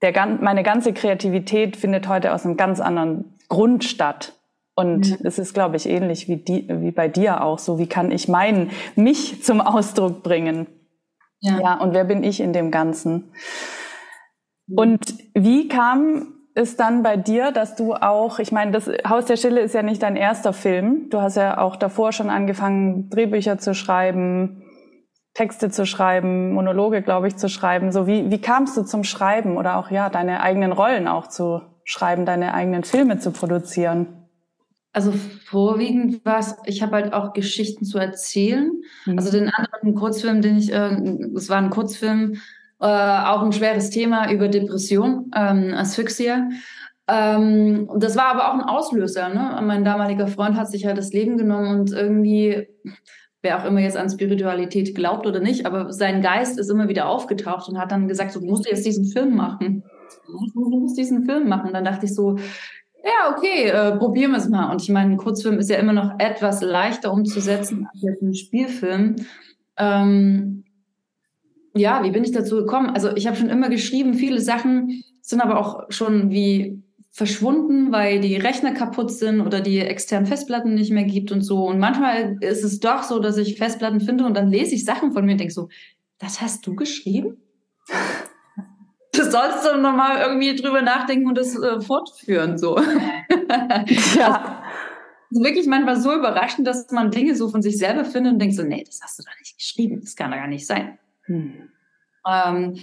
der, 0.02 0.12
meine 0.40 0.62
ganze 0.62 0.92
Kreativität 0.92 1.76
findet 1.76 2.08
heute 2.08 2.32
aus 2.32 2.44
einem 2.44 2.56
ganz 2.56 2.80
anderen 2.80 3.36
Grund 3.48 3.84
statt. 3.84 4.34
Und 4.76 5.10
mhm. 5.10 5.26
es 5.26 5.40
ist, 5.40 5.54
glaube 5.54 5.76
ich, 5.76 5.88
ähnlich 5.88 6.28
wie, 6.28 6.36
die, 6.36 6.68
wie 6.68 6.92
bei 6.92 7.08
dir 7.08 7.42
auch. 7.42 7.58
So, 7.58 7.80
wie 7.80 7.88
kann 7.88 8.12
ich 8.12 8.28
meinen, 8.28 8.70
mich 8.94 9.42
zum 9.42 9.60
Ausdruck 9.60 10.22
bringen? 10.22 10.68
Ja. 11.40 11.60
ja, 11.60 11.74
und 11.80 11.94
wer 11.94 12.04
bin 12.04 12.22
ich 12.22 12.40
in 12.40 12.52
dem 12.52 12.70
Ganzen? 12.70 13.32
Mhm. 14.68 14.78
Und 14.78 15.14
wie 15.34 15.66
kam 15.66 16.34
es 16.54 16.76
dann 16.76 17.02
bei 17.02 17.16
dir, 17.16 17.50
dass 17.50 17.74
du 17.74 17.94
auch, 17.94 18.38
ich 18.38 18.52
meine, 18.52 18.72
das 18.72 18.88
Haus 19.08 19.26
der 19.26 19.36
Stille 19.36 19.60
ist 19.60 19.74
ja 19.74 19.82
nicht 19.82 20.02
dein 20.02 20.16
erster 20.16 20.52
Film. 20.52 21.08
Du 21.10 21.20
hast 21.20 21.36
ja 21.36 21.58
auch 21.58 21.76
davor 21.76 22.12
schon 22.12 22.30
angefangen, 22.30 23.10
Drehbücher 23.10 23.58
zu 23.58 23.74
schreiben, 23.74 24.62
Texte 25.38 25.70
zu 25.70 25.86
schreiben, 25.86 26.52
Monologe, 26.52 27.00
glaube 27.00 27.28
ich, 27.28 27.36
zu 27.36 27.48
schreiben. 27.48 27.92
So 27.92 28.08
wie, 28.08 28.28
wie 28.28 28.40
kamst 28.40 28.76
du 28.76 28.82
zum 28.82 29.04
Schreiben 29.04 29.56
oder 29.56 29.76
auch 29.76 29.88
ja 29.88 30.10
deine 30.10 30.40
eigenen 30.40 30.72
Rollen 30.72 31.06
auch 31.06 31.28
zu 31.28 31.62
schreiben, 31.84 32.26
deine 32.26 32.54
eigenen 32.54 32.82
Filme 32.82 33.20
zu 33.20 33.30
produzieren? 33.30 34.08
Also 34.92 35.12
vorwiegend 35.44 36.24
war 36.24 36.40
es, 36.40 36.56
ich 36.64 36.82
habe 36.82 36.96
halt 36.96 37.12
auch 37.12 37.34
Geschichten 37.34 37.84
zu 37.84 37.98
erzählen. 37.98 38.82
Mhm. 39.06 39.16
Also 39.16 39.30
den 39.30 39.48
anderen 39.48 39.94
Kurzfilm, 39.94 40.42
den 40.42 40.58
ich, 40.58 40.72
äh, 40.72 40.96
es 41.36 41.48
war 41.48 41.58
ein 41.58 41.70
Kurzfilm, 41.70 42.40
äh, 42.80 42.86
auch 42.86 43.42
ein 43.42 43.52
schweres 43.52 43.90
Thema 43.90 44.32
über 44.32 44.48
Depression, 44.48 45.30
ähm, 45.36 45.72
Asphyxia. 45.72 46.48
Ähm, 47.06 47.88
das 47.96 48.16
war 48.16 48.26
aber 48.26 48.48
auch 48.48 48.54
ein 48.54 48.68
Auslöser. 48.68 49.28
Ne? 49.28 49.60
Mein 49.64 49.84
damaliger 49.84 50.26
Freund 50.26 50.56
hat 50.56 50.68
sich 50.68 50.84
halt 50.84 50.98
das 50.98 51.12
Leben 51.12 51.38
genommen 51.38 51.78
und 51.78 51.92
irgendwie 51.92 52.66
wer 53.42 53.60
auch 53.60 53.64
immer 53.64 53.80
jetzt 53.80 53.96
an 53.96 54.10
Spiritualität 54.10 54.94
glaubt 54.94 55.26
oder 55.26 55.40
nicht, 55.40 55.66
aber 55.66 55.92
sein 55.92 56.22
Geist 56.22 56.58
ist 56.58 56.70
immer 56.70 56.88
wieder 56.88 57.08
aufgetaucht 57.08 57.68
und 57.68 57.78
hat 57.78 57.92
dann 57.92 58.08
gesagt, 58.08 58.32
so, 58.32 58.40
du 58.40 58.46
musst 58.46 58.66
jetzt 58.68 58.84
diesen 58.84 59.04
Film 59.04 59.36
machen. 59.36 59.84
Du 60.26 60.80
musst 60.80 60.98
diesen 60.98 61.24
Film 61.24 61.48
machen. 61.48 61.68
Und 61.68 61.74
dann 61.74 61.84
dachte 61.84 62.06
ich 62.06 62.14
so, 62.14 62.36
ja, 63.04 63.36
okay, 63.36 63.68
äh, 63.68 63.96
probieren 63.96 64.32
wir 64.32 64.38
es 64.38 64.48
mal. 64.48 64.70
Und 64.70 64.82
ich 64.82 64.88
meine, 64.88 65.12
ein 65.12 65.16
Kurzfilm 65.16 65.58
ist 65.58 65.70
ja 65.70 65.76
immer 65.76 65.92
noch 65.92 66.18
etwas 66.18 66.62
leichter 66.62 67.12
umzusetzen 67.12 67.86
als 67.92 68.02
jetzt 68.02 68.22
ein 68.22 68.34
Spielfilm. 68.34 69.16
Ähm, 69.76 70.64
ja, 71.74 72.02
wie 72.02 72.10
bin 72.10 72.24
ich 72.24 72.32
dazu 72.32 72.56
gekommen? 72.56 72.90
Also 72.90 73.14
ich 73.14 73.26
habe 73.26 73.36
schon 73.36 73.50
immer 73.50 73.68
geschrieben, 73.68 74.14
viele 74.14 74.40
Sachen 74.40 75.04
sind 75.20 75.40
aber 75.40 75.58
auch 75.58 75.90
schon 75.90 76.30
wie 76.30 76.82
verschwunden, 77.18 77.90
weil 77.90 78.20
die 78.20 78.36
Rechner 78.36 78.72
kaputt 78.72 79.10
sind 79.10 79.40
oder 79.40 79.60
die 79.60 79.80
externen 79.80 80.24
Festplatten 80.24 80.74
nicht 80.74 80.92
mehr 80.92 81.02
gibt 81.02 81.32
und 81.32 81.42
so. 81.42 81.66
Und 81.66 81.80
manchmal 81.80 82.36
ist 82.40 82.62
es 82.62 82.78
doch 82.78 83.02
so, 83.02 83.18
dass 83.18 83.36
ich 83.36 83.58
Festplatten 83.58 84.00
finde 84.00 84.24
und 84.24 84.34
dann 84.36 84.48
lese 84.48 84.76
ich 84.76 84.84
Sachen 84.84 85.10
von 85.10 85.26
mir 85.26 85.32
und 85.32 85.38
denke 85.38 85.52
so, 85.52 85.68
das 86.20 86.40
hast 86.40 86.64
du 86.64 86.76
geschrieben? 86.76 87.42
Du 89.12 89.24
sollst 89.24 89.66
doch 89.66 89.76
nochmal 89.80 90.20
irgendwie 90.20 90.54
drüber 90.54 90.80
nachdenken 90.80 91.26
und 91.26 91.36
das 91.36 91.58
äh, 91.58 91.80
fortführen, 91.80 92.56
so. 92.56 92.78
ja. 94.16 94.62
Also, 95.28 95.42
wirklich 95.42 95.66
manchmal 95.66 96.00
so 96.00 96.14
überraschend, 96.14 96.68
dass 96.68 96.88
man 96.92 97.10
Dinge 97.10 97.34
so 97.34 97.48
von 97.48 97.62
sich 97.62 97.78
selber 97.78 98.04
findet 98.04 98.34
und 98.34 98.38
denkt 98.38 98.54
so, 98.54 98.62
nee, 98.62 98.84
das 98.86 99.00
hast 99.02 99.18
du 99.18 99.24
doch 99.24 99.36
nicht 99.40 99.58
geschrieben, 99.58 100.00
das 100.00 100.14
kann 100.14 100.30
doch 100.30 100.38
gar 100.38 100.46
nicht 100.46 100.68
sein. 100.68 101.00
Hm. 101.22 101.68
Ähm, 102.24 102.78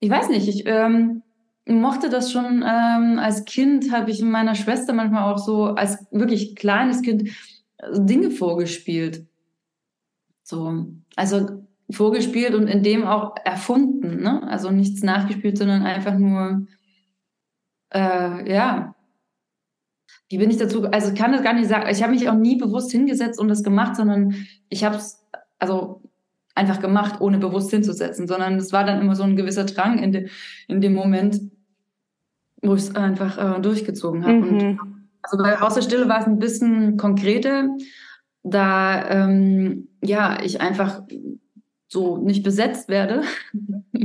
ich 0.00 0.08
weiß 0.08 0.30
nicht, 0.30 0.48
ich, 0.48 0.62
ähm, 0.64 1.22
mochte 1.66 2.08
das 2.08 2.30
schon 2.30 2.62
ähm, 2.66 3.18
als 3.18 3.44
Kind, 3.44 3.92
habe 3.92 4.10
ich 4.10 4.22
meiner 4.22 4.54
Schwester 4.54 4.92
manchmal 4.92 5.32
auch 5.32 5.38
so 5.38 5.66
als 5.66 6.06
wirklich 6.10 6.56
kleines 6.56 7.02
Kind 7.02 7.30
äh, 7.78 8.00
Dinge 8.00 8.30
vorgespielt. 8.30 9.26
So, 10.42 10.86
also 11.16 11.64
vorgespielt 11.90 12.54
und 12.54 12.68
in 12.68 12.82
dem 12.82 13.04
auch 13.04 13.34
erfunden, 13.44 14.22
ne? 14.22 14.42
Also 14.46 14.70
nichts 14.70 15.02
nachgespielt, 15.02 15.58
sondern 15.58 15.82
einfach 15.82 16.18
nur, 16.18 16.66
äh, 17.90 18.52
ja. 18.52 18.94
Wie 20.28 20.38
bin 20.38 20.50
ich 20.50 20.56
dazu? 20.56 20.84
Also 20.90 21.12
ich 21.12 21.18
kann 21.18 21.32
das 21.32 21.42
gar 21.42 21.52
nicht 21.54 21.68
sagen. 21.68 21.88
Ich 21.90 22.02
habe 22.02 22.12
mich 22.12 22.28
auch 22.28 22.34
nie 22.34 22.56
bewusst 22.56 22.90
hingesetzt 22.90 23.38
und 23.38 23.48
das 23.48 23.62
gemacht, 23.62 23.96
sondern 23.96 24.34
ich 24.68 24.84
habe 24.84 24.96
es, 24.96 25.24
also 25.58 26.02
einfach 26.54 26.80
gemacht, 26.80 27.20
ohne 27.20 27.38
bewusst 27.38 27.70
hinzusetzen, 27.70 28.26
sondern 28.26 28.56
es 28.56 28.72
war 28.72 28.84
dann 28.84 29.00
immer 29.00 29.16
so 29.16 29.22
ein 29.22 29.36
gewisser 29.36 29.64
Drang 29.64 29.98
in, 29.98 30.12
de, 30.12 30.28
in 30.68 30.80
dem 30.80 30.94
Moment, 30.94 31.40
wo 32.64 32.74
ich 32.74 32.82
es 32.82 32.96
einfach 32.96 33.58
äh, 33.58 33.60
durchgezogen 33.60 34.24
habe. 34.24 34.34
Mhm. 34.34 34.78
also 35.22 35.38
bei 35.38 35.58
Haus 35.60 35.74
der 35.74 35.82
Stille 35.82 36.08
war 36.08 36.20
es 36.20 36.26
ein 36.26 36.38
bisschen 36.38 36.96
konkreter, 36.96 37.68
da 38.42 39.08
ähm, 39.08 39.88
ja 40.02 40.38
ich 40.42 40.60
einfach 40.60 41.02
so 41.88 42.18
nicht 42.18 42.42
besetzt 42.42 42.88
werde. 42.88 43.22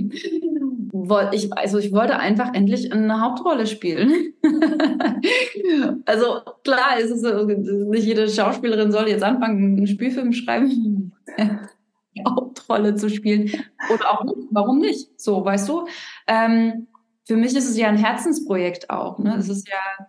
ich, 1.31 1.53
also 1.57 1.77
ich 1.77 1.91
wollte 1.91 2.19
einfach 2.19 2.53
endlich 2.53 2.91
eine 2.93 3.21
Hauptrolle 3.21 3.67
spielen. 3.67 4.33
also 6.05 6.41
klar, 6.63 6.99
ist 6.99 7.11
es 7.11 7.21
so, 7.21 7.45
nicht 7.45 8.05
jede 8.05 8.29
Schauspielerin 8.29 8.91
soll 8.91 9.09
jetzt 9.09 9.23
anfangen, 9.23 9.77
einen 9.77 9.87
Spielfilm 9.87 10.33
schreiben, 10.33 11.13
Hauptrolle 12.27 12.95
zu 12.95 13.09
spielen. 13.09 13.49
Oder 13.93 14.11
auch 14.11 14.23
nicht. 14.23 14.47
Warum 14.51 14.79
nicht? 14.79 15.19
So, 15.19 15.43
weißt 15.43 15.69
du? 15.69 15.87
Ähm, 16.27 16.87
für 17.29 17.37
mich 17.37 17.55
ist 17.55 17.69
es 17.69 17.77
ja 17.77 17.87
ein 17.87 17.95
Herzensprojekt 17.95 18.89
auch. 18.89 19.19
Ne? 19.19 19.35
Es 19.37 19.49
ist 19.49 19.69
ja, 19.69 20.07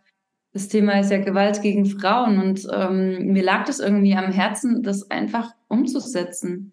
das 0.55 0.69
Thema 0.69 0.99
ist 1.01 1.11
ja 1.11 1.19
Gewalt 1.19 1.61
gegen 1.61 1.85
Frauen 1.85 2.39
und 2.39 2.67
ähm, 2.73 3.35
mir 3.35 3.43
lag 3.43 3.67
das 3.67 3.79
irgendwie 3.79 4.15
am 4.15 4.33
Herzen, 4.33 4.83
das 4.83 5.11
einfach 5.11 5.53
umzusetzen. 5.69 6.73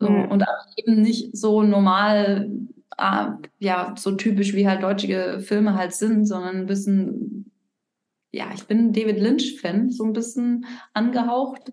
So, 0.00 0.08
mhm. 0.08 0.30
Und 0.30 0.44
auch 0.44 0.64
eben 0.76 1.02
nicht 1.02 1.36
so 1.36 1.62
normal, 1.62 2.50
äh, 2.96 3.26
ja, 3.58 3.94
so 3.98 4.12
typisch 4.12 4.54
wie 4.54 4.66
halt 4.66 4.82
deutsche 4.82 5.40
Filme 5.40 5.74
halt 5.74 5.92
sind, 5.92 6.24
sondern 6.24 6.56
ein 6.56 6.66
bisschen, 6.66 7.52
ja, 8.32 8.46
ich 8.54 8.64
bin 8.64 8.94
David 8.94 9.20
Lynch-Fan, 9.20 9.90
so 9.90 10.04
ein 10.04 10.14
bisschen 10.14 10.64
angehaucht. 10.94 11.70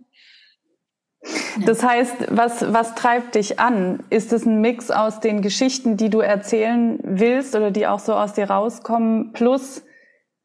Das 1.65 1.83
heißt, 1.83 2.27
was, 2.29 2.73
was 2.73 2.95
treibt 2.95 3.35
dich 3.35 3.59
an? 3.59 4.03
Ist 4.09 4.33
es 4.33 4.45
ein 4.45 4.61
Mix 4.61 4.91
aus 4.91 5.19
den 5.19 5.41
Geschichten, 5.41 5.97
die 5.97 6.09
du 6.09 6.19
erzählen 6.19 6.99
willst 7.03 7.55
oder 7.55 7.71
die 7.71 7.87
auch 7.87 7.99
so 7.99 8.13
aus 8.13 8.33
dir 8.33 8.49
rauskommen, 8.49 9.33
plus 9.33 9.83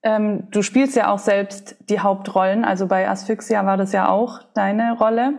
ähm, 0.02 0.48
du 0.50 0.62
spielst 0.62 0.96
ja 0.96 1.12
auch 1.12 1.18
selbst 1.18 1.76
die 1.90 2.00
Hauptrollen, 2.00 2.64
also 2.64 2.86
bei 2.86 3.08
Asphyxia 3.08 3.66
war 3.66 3.76
das 3.76 3.92
ja 3.92 4.08
auch 4.08 4.40
deine 4.54 4.96
Rolle. 4.96 5.34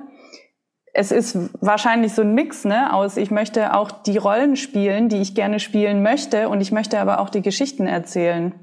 Es 0.94 1.12
ist 1.12 1.38
wahrscheinlich 1.62 2.14
so 2.14 2.22
ein 2.22 2.36
Mix 2.36 2.66
ne, 2.66 2.94
aus, 2.94 3.18
ich 3.18 3.32
möchte 3.32 3.74
auch 3.74 3.90
die 3.90 4.18
Rollen 4.18 4.56
spielen, 4.58 5.10
die 5.10 5.22
ich 5.22 5.34
gerne 5.34 5.60
spielen 5.60 6.04
möchte, 6.04 6.50
und 6.50 6.62
ich 6.62 6.72
möchte 6.72 7.00
aber 7.00 7.20
auch 7.20 7.30
die 7.30 7.42
Geschichten 7.42 7.88
erzählen. 7.88 8.54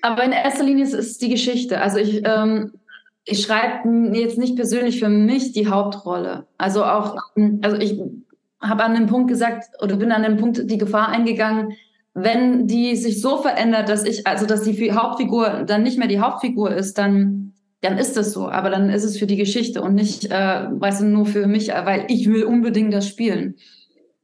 Aber 0.00 0.24
in 0.24 0.32
erster 0.32 0.64
Linie 0.64 0.82
ist 0.82 0.94
es 0.94 1.18
die 1.18 1.28
Geschichte. 1.28 1.80
Also 1.80 1.98
ich, 1.98 2.26
ähm, 2.26 2.72
ich 3.24 3.42
schreibe 3.42 3.88
jetzt 4.14 4.38
nicht 4.38 4.56
persönlich 4.56 4.98
für 4.98 5.08
mich 5.08 5.52
die 5.52 5.68
Hauptrolle. 5.68 6.46
Also 6.58 6.84
auch, 6.84 7.16
also 7.62 7.76
ich 7.76 8.00
habe 8.60 8.84
an 8.84 8.94
dem 8.94 9.06
Punkt 9.06 9.28
gesagt 9.28 9.70
oder 9.82 9.96
bin 9.96 10.12
an 10.12 10.22
dem 10.22 10.36
Punkt 10.36 10.70
die 10.70 10.78
Gefahr 10.78 11.08
eingegangen, 11.08 11.72
wenn 12.14 12.66
die 12.66 12.96
sich 12.96 13.20
so 13.20 13.38
verändert, 13.38 13.88
dass 13.88 14.04
ich, 14.04 14.26
also 14.26 14.46
dass 14.46 14.62
die 14.62 14.92
Hauptfigur 14.92 15.64
dann 15.66 15.82
nicht 15.82 15.98
mehr 15.98 16.08
die 16.08 16.20
Hauptfigur 16.20 16.72
ist, 16.72 16.98
dann, 16.98 17.54
dann 17.80 17.96
ist 17.96 18.16
das 18.16 18.32
so. 18.32 18.48
Aber 18.48 18.70
dann 18.70 18.90
ist 18.90 19.04
es 19.04 19.18
für 19.18 19.26
die 19.26 19.36
Geschichte 19.36 19.82
und 19.82 19.94
nicht, 19.94 20.30
äh, 20.30 20.66
weißt 20.70 21.02
du, 21.02 21.06
nur 21.06 21.26
für 21.26 21.46
mich, 21.46 21.68
weil 21.68 22.04
ich 22.08 22.28
will 22.28 22.44
unbedingt 22.44 22.92
das 22.92 23.08
spielen. 23.08 23.54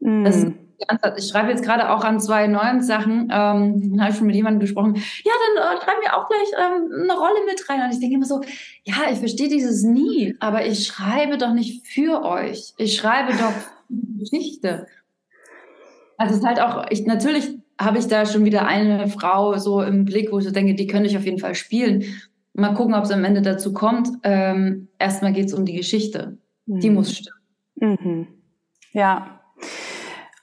Mm. 0.00 0.24
Das 0.24 0.46
ich 1.16 1.28
schreibe 1.28 1.50
jetzt 1.50 1.64
gerade 1.64 1.90
auch 1.90 2.04
an 2.04 2.20
zwei 2.20 2.46
neuen 2.46 2.82
Sachen. 2.82 3.28
Ähm, 3.32 3.98
habe 4.00 4.10
ich 4.10 4.16
schon 4.16 4.26
mit 4.26 4.36
jemandem 4.36 4.60
gesprochen. 4.60 4.94
Ja, 4.94 5.32
dann 5.56 5.76
äh, 5.76 5.80
schreiben 5.80 6.00
wir 6.02 6.16
auch 6.16 6.28
gleich 6.28 6.48
ähm, 6.56 7.02
eine 7.02 7.18
Rolle 7.18 7.44
mit 7.46 7.68
rein. 7.68 7.82
Und 7.82 7.92
ich 7.92 8.00
denke 8.00 8.14
immer 8.14 8.24
so, 8.24 8.40
ja, 8.84 9.10
ich 9.10 9.18
verstehe 9.18 9.48
dieses 9.48 9.82
nie, 9.82 10.36
aber 10.40 10.66
ich 10.66 10.86
schreibe 10.86 11.38
doch 11.38 11.52
nicht 11.52 11.86
für 11.86 12.24
euch. 12.24 12.74
Ich 12.76 12.96
schreibe 12.96 13.32
doch 13.32 13.54
Geschichte. 13.88 14.86
Also 16.16 16.34
es 16.34 16.40
ist 16.40 16.46
halt 16.46 16.60
auch, 16.60 16.86
ich 16.90 17.06
natürlich 17.06 17.58
habe 17.80 17.98
ich 17.98 18.08
da 18.08 18.26
schon 18.26 18.44
wieder 18.44 18.66
eine 18.66 19.08
Frau 19.08 19.56
so 19.56 19.82
im 19.82 20.04
Blick, 20.04 20.32
wo 20.32 20.38
ich 20.38 20.44
so 20.44 20.50
denke, 20.50 20.74
die 20.74 20.86
könnte 20.86 21.08
ich 21.08 21.16
auf 21.16 21.24
jeden 21.24 21.38
Fall 21.38 21.54
spielen. 21.54 22.04
Mal 22.54 22.74
gucken, 22.74 22.94
ob 22.94 23.04
es 23.04 23.12
am 23.12 23.24
Ende 23.24 23.40
dazu 23.40 23.72
kommt. 23.72 24.08
Ähm, 24.24 24.88
erstmal 24.98 25.32
geht 25.32 25.46
es 25.46 25.54
um 25.54 25.64
die 25.64 25.76
Geschichte. 25.76 26.38
Mhm. 26.66 26.80
Die 26.80 26.90
muss 26.90 27.16
stimmen. 27.16 27.38
Mhm. 27.76 28.26
Ja. 28.92 29.40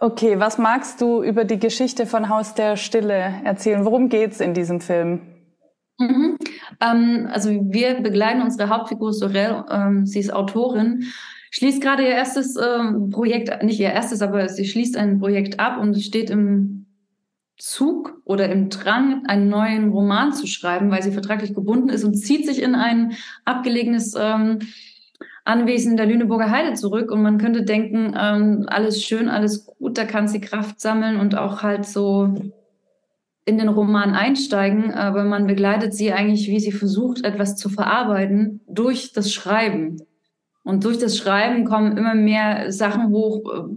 Okay, 0.06 0.40
was 0.40 0.60
magst 0.60 1.02
du 1.02 1.24
über 1.24 1.46
die 1.46 1.58
Geschichte 1.58 2.06
von 2.06 2.30
Haus 2.30 2.54
der 2.54 2.78
Stille 2.78 3.42
erzählen? 3.44 3.86
Worum 3.86 4.08
geht 4.08 4.34
es 4.34 4.40
in 4.40 4.54
diesem 4.54 4.80
Film? 4.80 5.22
Mhm. 5.98 6.38
Ähm, 6.80 7.28
also 7.32 7.50
wir 7.50 8.02
begleiten 8.02 8.44
unsere 8.44 8.70
Hauptfigur 8.70 9.14
Sorel, 9.14 9.66
ähm, 9.68 10.06
sie 10.06 10.20
ist 10.20 10.32
Autorin, 10.32 11.06
schließt 11.50 11.82
gerade 11.82 12.04
ihr 12.04 12.10
erstes 12.10 12.56
ähm, 12.56 13.10
Projekt, 13.10 13.64
nicht 13.64 13.80
ihr 13.80 13.94
erstes, 13.94 14.22
aber 14.22 14.48
sie 14.48 14.66
schließt 14.66 14.96
ein 14.96 15.18
Projekt 15.18 15.60
ab 15.60 15.82
und 15.82 16.00
steht 16.00 16.30
im 16.30 16.86
Zug 17.58 18.22
oder 18.26 18.48
im 18.50 18.70
Drang, 18.70 19.26
einen 19.26 19.50
neuen 19.50 19.90
Roman 19.90 20.34
zu 20.34 20.46
schreiben, 20.46 20.92
weil 20.92 21.02
sie 21.02 21.14
vertraglich 21.14 21.56
gebunden 21.56 21.90
ist 21.90 22.04
und 22.04 22.14
zieht 22.14 22.46
sich 22.46 22.62
in 22.62 22.76
ein 22.76 23.14
abgelegenes 23.44 24.14
ähm, 24.16 24.60
Anwesen 25.46 25.96
der 25.96 26.08
Lüneburger 26.08 26.50
Heide 26.50 26.74
zurück. 26.74 27.12
Und 27.12 27.22
man 27.22 27.38
könnte 27.38 27.64
denken, 27.64 28.16
ähm, 28.20 28.66
alles 28.68 29.02
schön, 29.02 29.30
alles 29.30 29.66
gut, 29.66 29.98
da 29.98 30.04
kann 30.04 30.28
sie 30.28 30.42
Kraft 30.42 30.82
sammeln 30.82 31.20
und 31.20 31.38
auch 31.38 31.62
halt 31.62 31.86
so 31.86 32.34
in 33.46 33.60
den 33.60 33.70
Roman 33.70 34.16
einsteigen. 34.16 34.92
Aber 34.92 35.24
man 35.24 35.46
begleitet 35.46 35.94
sie 35.94 36.12
eigentlich, 36.12 36.48
wie 36.48 36.60
sie 36.60 36.72
versucht, 36.72 37.24
etwas 37.24 37.56
zu 37.56 37.70
verarbeiten 37.70 38.62
durch 38.68 39.14
das 39.14 39.32
Schreiben. 39.32 40.02
Und 40.64 40.84
durch 40.84 40.98
das 40.98 41.16
Schreiben 41.16 41.64
kommen 41.64 41.96
immer 41.96 42.16
mehr 42.16 42.72
Sachen 42.72 43.10
hoch, 43.10 43.70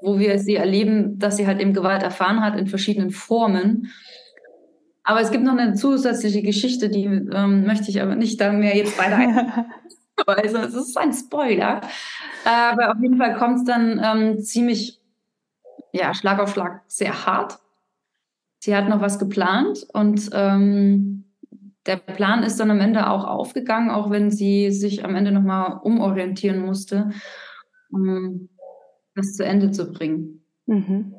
wo 0.00 0.18
wir 0.18 0.38
sie 0.38 0.56
erleben, 0.56 1.18
dass 1.18 1.36
sie 1.36 1.46
halt 1.46 1.60
eben 1.60 1.74
Gewalt 1.74 2.02
erfahren 2.02 2.40
hat 2.40 2.58
in 2.58 2.66
verschiedenen 2.66 3.10
Formen. 3.10 3.90
Aber 5.02 5.20
es 5.20 5.30
gibt 5.30 5.44
noch 5.44 5.56
eine 5.56 5.74
zusätzliche 5.74 6.40
Geschichte, 6.40 6.88
die 6.88 7.04
ähm, 7.04 7.66
möchte 7.66 7.90
ich 7.90 8.00
aber 8.00 8.16
nicht 8.16 8.40
da 8.40 8.52
mehr 8.52 8.74
jetzt 8.74 8.98
weiter 8.98 9.66
also 10.36 10.58
es 10.58 10.74
ist 10.74 10.96
ein 10.96 11.12
Spoiler. 11.12 11.80
Aber 12.44 12.92
auf 12.92 13.02
jeden 13.02 13.18
Fall 13.18 13.36
kommt 13.36 13.58
es 13.58 13.64
dann 13.64 14.00
ähm, 14.02 14.40
ziemlich, 14.40 15.00
ja, 15.92 16.14
Schlag 16.14 16.38
auf 16.40 16.52
Schlag 16.52 16.82
sehr 16.86 17.26
hart. 17.26 17.58
Sie 18.58 18.76
hat 18.76 18.88
noch 18.88 19.00
was 19.00 19.18
geplant 19.18 19.86
und 19.92 20.30
ähm, 20.32 21.24
der 21.86 21.96
Plan 21.96 22.42
ist 22.42 22.60
dann 22.60 22.70
am 22.70 22.80
Ende 22.80 23.08
auch 23.08 23.24
aufgegangen, 23.24 23.90
auch 23.90 24.10
wenn 24.10 24.30
sie 24.30 24.70
sich 24.70 25.04
am 25.04 25.14
Ende 25.14 25.32
nochmal 25.32 25.80
umorientieren 25.82 26.60
musste. 26.60 27.10
Um, 27.90 28.50
das 29.14 29.34
zu 29.34 29.44
Ende 29.44 29.70
zu 29.70 29.90
bringen. 29.90 30.44
Mhm. 30.66 31.14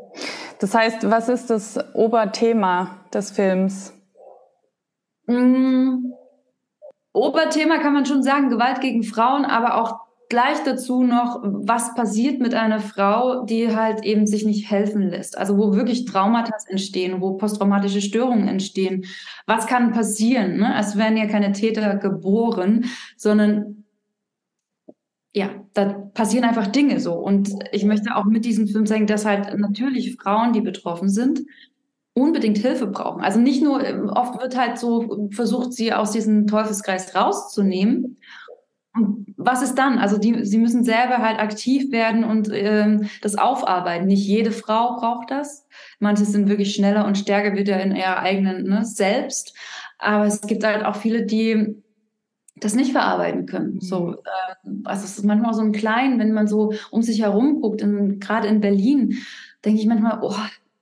Das 0.60 0.74
heißt, 0.76 1.10
was 1.10 1.30
ist 1.30 1.50
das 1.50 1.80
Oberthema 1.94 3.00
des 3.14 3.32
Films? 3.32 3.94
Mhm. 5.28 6.14
Oberthema 7.14 7.78
kann 7.80 7.94
man 7.94 8.06
schon 8.06 8.24
sagen, 8.24 8.50
Gewalt 8.50 8.82
gegen 8.82 9.04
Frauen, 9.04 9.46
aber 9.46 9.82
auch 9.82 10.00
gleich 10.32 10.64
dazu 10.64 11.04
noch, 11.04 11.42
was 11.44 11.94
passiert 11.94 12.40
mit 12.40 12.54
einer 12.54 12.80
Frau, 12.80 13.44
die 13.44 13.76
halt 13.76 14.06
eben 14.06 14.26
sich 14.26 14.46
nicht 14.46 14.72
helfen 14.72 15.10
lässt. 15.10 15.38
Also 15.38 15.58
wo 15.58 15.76
wirklich 15.76 16.06
Traumata 16.06 16.54
entstehen, 16.68 17.20
wo 17.20 17.34
posttraumatische 17.34 18.02
Störungen 18.02 18.48
entstehen. 18.48 19.04
Was 19.46 19.68
kann 19.68 19.92
passieren? 19.92 20.56
Ne? 20.56 20.74
Es 20.80 20.96
werden 20.96 21.18
ja 21.18 21.28
keine 21.28 21.52
Täter 21.52 21.98
geboren, 21.98 22.86
sondern 23.18 23.84
ja, 25.34 25.50
da 25.74 25.86
passieren 26.14 26.46
einfach 26.46 26.68
Dinge 26.68 27.02
so. 27.02 27.14
Und 27.14 27.50
ich 27.74 27.84
möchte 27.84 28.16
auch 28.16 28.26
mit 28.26 28.46
diesem 28.46 28.68
Film 28.68 28.86
zeigen, 28.86 29.08
dass 29.08 29.26
halt 29.26 29.58
natürlich 29.60 30.16
Frauen, 30.16 30.54
die 30.54 30.62
betroffen 30.62 31.10
sind, 31.10 31.42
unbedingt 32.14 32.58
Hilfe 32.58 32.88
brauchen. 32.88 33.22
Also 33.22 33.40
nicht 33.40 33.64
nur, 33.64 33.82
oft 34.16 34.42
wird 34.42 34.58
halt 34.58 34.78
so 34.78 35.30
versucht, 35.32 35.74
sie 35.74 35.94
aus 35.94 36.12
diesem 36.12 36.48
Teufelskreis 36.48 37.16
rauszunehmen. 37.16 38.18
Und 38.94 39.34
was 39.38 39.62
ist 39.62 39.76
dann? 39.76 40.00
Also 40.00 40.18
die, 40.18 40.44
sie 40.44 40.58
müssen 40.58 40.84
selber 40.84 41.20
halt 41.20 41.40
aktiv 41.40 41.92
werden 41.92 42.26
und 42.26 42.50
ähm, 42.52 43.10
das 43.22 43.38
aufarbeiten. 43.38 44.08
Nicht 44.08 44.28
jede 44.28 44.52
Frau 44.52 44.98
braucht 44.98 45.32
das. 45.32 45.66
Manche 46.00 46.26
sind 46.26 46.50
wirklich 46.50 46.76
schneller 46.76 47.06
und 47.06 47.18
stärker 47.18 47.56
wieder 47.56 47.82
in 47.82 47.96
ihrer 47.96 48.20
eigenen 48.20 48.68
ne, 48.68 48.84
Selbst. 48.84 49.56
Aber 49.98 50.26
es 50.26 50.42
gibt 50.42 50.66
halt 50.66 50.84
auch 50.84 50.98
viele, 50.98 51.26
die 51.26 51.82
das 52.58 52.76
nicht 52.76 52.92
verarbeiten 52.92 53.46
können. 53.46 53.80
So, 53.80 54.08
mhm. 54.08 54.14
äh, 54.16 54.70
also 54.84 55.06
es 55.06 55.18
ist 55.18 55.26
manchmal 55.26 55.54
so 55.54 55.62
ein 55.62 55.72
klein, 55.72 56.20
wenn 56.20 56.34
man 56.34 56.48
so 56.48 56.74
um 56.92 57.02
sich 57.02 57.22
herum 57.22 57.62
guckt, 57.62 57.82
gerade 58.20 58.48
in 58.48 58.60
Berlin, 58.60 59.18
denke 59.64 59.80
ich 59.80 59.88
manchmal, 59.88 60.20
oh, 60.22 60.36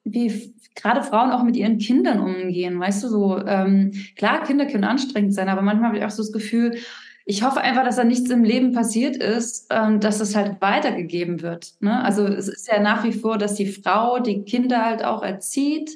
wie 0.04 0.56
gerade 0.75 1.03
Frauen 1.03 1.32
auch 1.32 1.43
mit 1.43 1.55
ihren 1.55 1.77
Kindern 1.77 2.19
umgehen, 2.19 2.79
weißt 2.79 3.03
du, 3.03 3.08
so 3.10 3.38
ähm, 3.45 3.91
klar, 4.15 4.43
Kinder 4.43 4.65
können 4.65 4.84
anstrengend 4.84 5.34
sein, 5.34 5.49
aber 5.49 5.62
manchmal 5.62 5.89
habe 5.89 5.97
ich 5.97 6.05
auch 6.05 6.10
so 6.10 6.23
das 6.23 6.32
Gefühl, 6.32 6.77
ich 7.25 7.43
hoffe 7.43 7.62
einfach, 7.62 7.84
dass 7.84 7.97
da 7.97 8.03
nichts 8.03 8.29
im 8.32 8.43
Leben 8.43 8.73
passiert 8.73 9.15
ist, 9.15 9.67
ähm, 9.69 9.99
dass 9.99 10.19
es 10.19 10.36
halt 10.36 10.62
weitergegeben 10.62 11.41
wird. 11.43 11.73
Ne? 11.79 12.03
Also 12.03 12.25
es 12.25 12.47
ist 12.47 12.67
ja 12.67 12.79
nach 12.79 13.03
wie 13.03 13.12
vor, 13.12 13.38
dass 13.38 13.53
die 13.53 13.67
Frau 13.67 14.19
die 14.19 14.43
Kinder 14.43 14.84
halt 14.84 15.03
auch 15.03 15.21
erzieht 15.21 15.91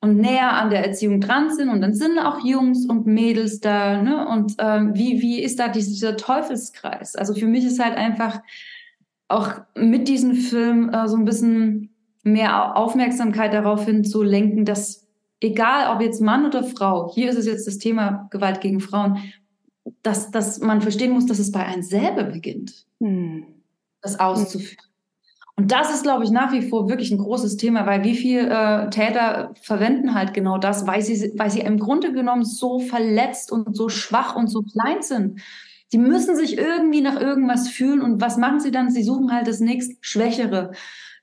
und 0.00 0.18
näher 0.18 0.52
an 0.52 0.70
der 0.70 0.84
Erziehung 0.84 1.20
dran 1.20 1.54
sind 1.54 1.70
und 1.70 1.80
dann 1.80 1.94
sind 1.94 2.18
auch 2.18 2.44
Jungs 2.44 2.86
und 2.86 3.06
Mädels 3.06 3.60
da, 3.60 4.00
ne? 4.00 4.28
Und 4.28 4.54
ähm, 4.58 4.94
wie, 4.94 5.20
wie 5.20 5.42
ist 5.42 5.58
da 5.58 5.68
dieser 5.68 6.16
Teufelskreis? 6.16 7.16
Also 7.16 7.34
für 7.34 7.46
mich 7.46 7.64
ist 7.64 7.82
halt 7.82 7.96
einfach 7.96 8.40
auch 9.26 9.54
mit 9.74 10.06
diesem 10.06 10.34
Film 10.34 10.90
äh, 10.90 11.08
so 11.08 11.16
ein 11.16 11.24
bisschen 11.24 11.94
mehr 12.22 12.76
Aufmerksamkeit 12.76 13.52
darauf 13.52 13.84
hin 13.84 14.04
zu 14.04 14.22
lenken, 14.22 14.64
dass 14.64 15.06
egal 15.40 15.94
ob 15.94 16.02
jetzt 16.02 16.20
Mann 16.20 16.46
oder 16.46 16.64
Frau, 16.64 17.12
hier 17.14 17.30
ist 17.30 17.36
es 17.36 17.46
jetzt 17.46 17.66
das 17.66 17.78
Thema 17.78 18.28
Gewalt 18.30 18.60
gegen 18.60 18.80
Frauen, 18.80 19.18
dass, 20.02 20.30
dass 20.30 20.60
man 20.60 20.80
verstehen 20.80 21.12
muss, 21.12 21.26
dass 21.26 21.38
es 21.38 21.52
bei 21.52 21.64
einem 21.64 21.82
selber 21.82 22.24
beginnt, 22.24 22.86
hm. 23.00 23.46
das 24.00 24.18
auszuführen. 24.18 24.84
Und 25.58 25.72
das 25.72 25.92
ist, 25.92 26.04
glaube 26.04 26.22
ich, 26.22 26.30
nach 26.30 26.52
wie 26.52 26.62
vor 26.62 26.88
wirklich 26.88 27.10
ein 27.10 27.18
großes 27.18 27.56
Thema, 27.56 27.84
weil 27.84 28.04
wie 28.04 28.14
viele 28.14 28.48
äh, 28.48 28.90
Täter 28.90 29.52
verwenden 29.60 30.14
halt 30.14 30.32
genau 30.32 30.56
das, 30.56 30.86
weil 30.86 31.02
sie, 31.02 31.32
weil 31.36 31.50
sie 31.50 31.60
im 31.60 31.80
Grunde 31.80 32.12
genommen 32.12 32.44
so 32.44 32.78
verletzt 32.78 33.50
und 33.50 33.76
so 33.76 33.88
schwach 33.88 34.36
und 34.36 34.46
so 34.46 34.62
klein 34.62 35.02
sind. 35.02 35.40
Die 35.92 35.98
müssen 35.98 36.36
sich 36.36 36.58
irgendwie 36.58 37.00
nach 37.00 37.20
irgendwas 37.20 37.68
fühlen 37.68 38.02
und 38.02 38.20
was 38.20 38.36
machen 38.36 38.60
sie 38.60 38.70
dann? 38.70 38.90
Sie 38.90 39.02
suchen 39.02 39.32
halt 39.32 39.48
das 39.48 39.58
nächst 39.58 39.96
Schwächere. 40.00 40.70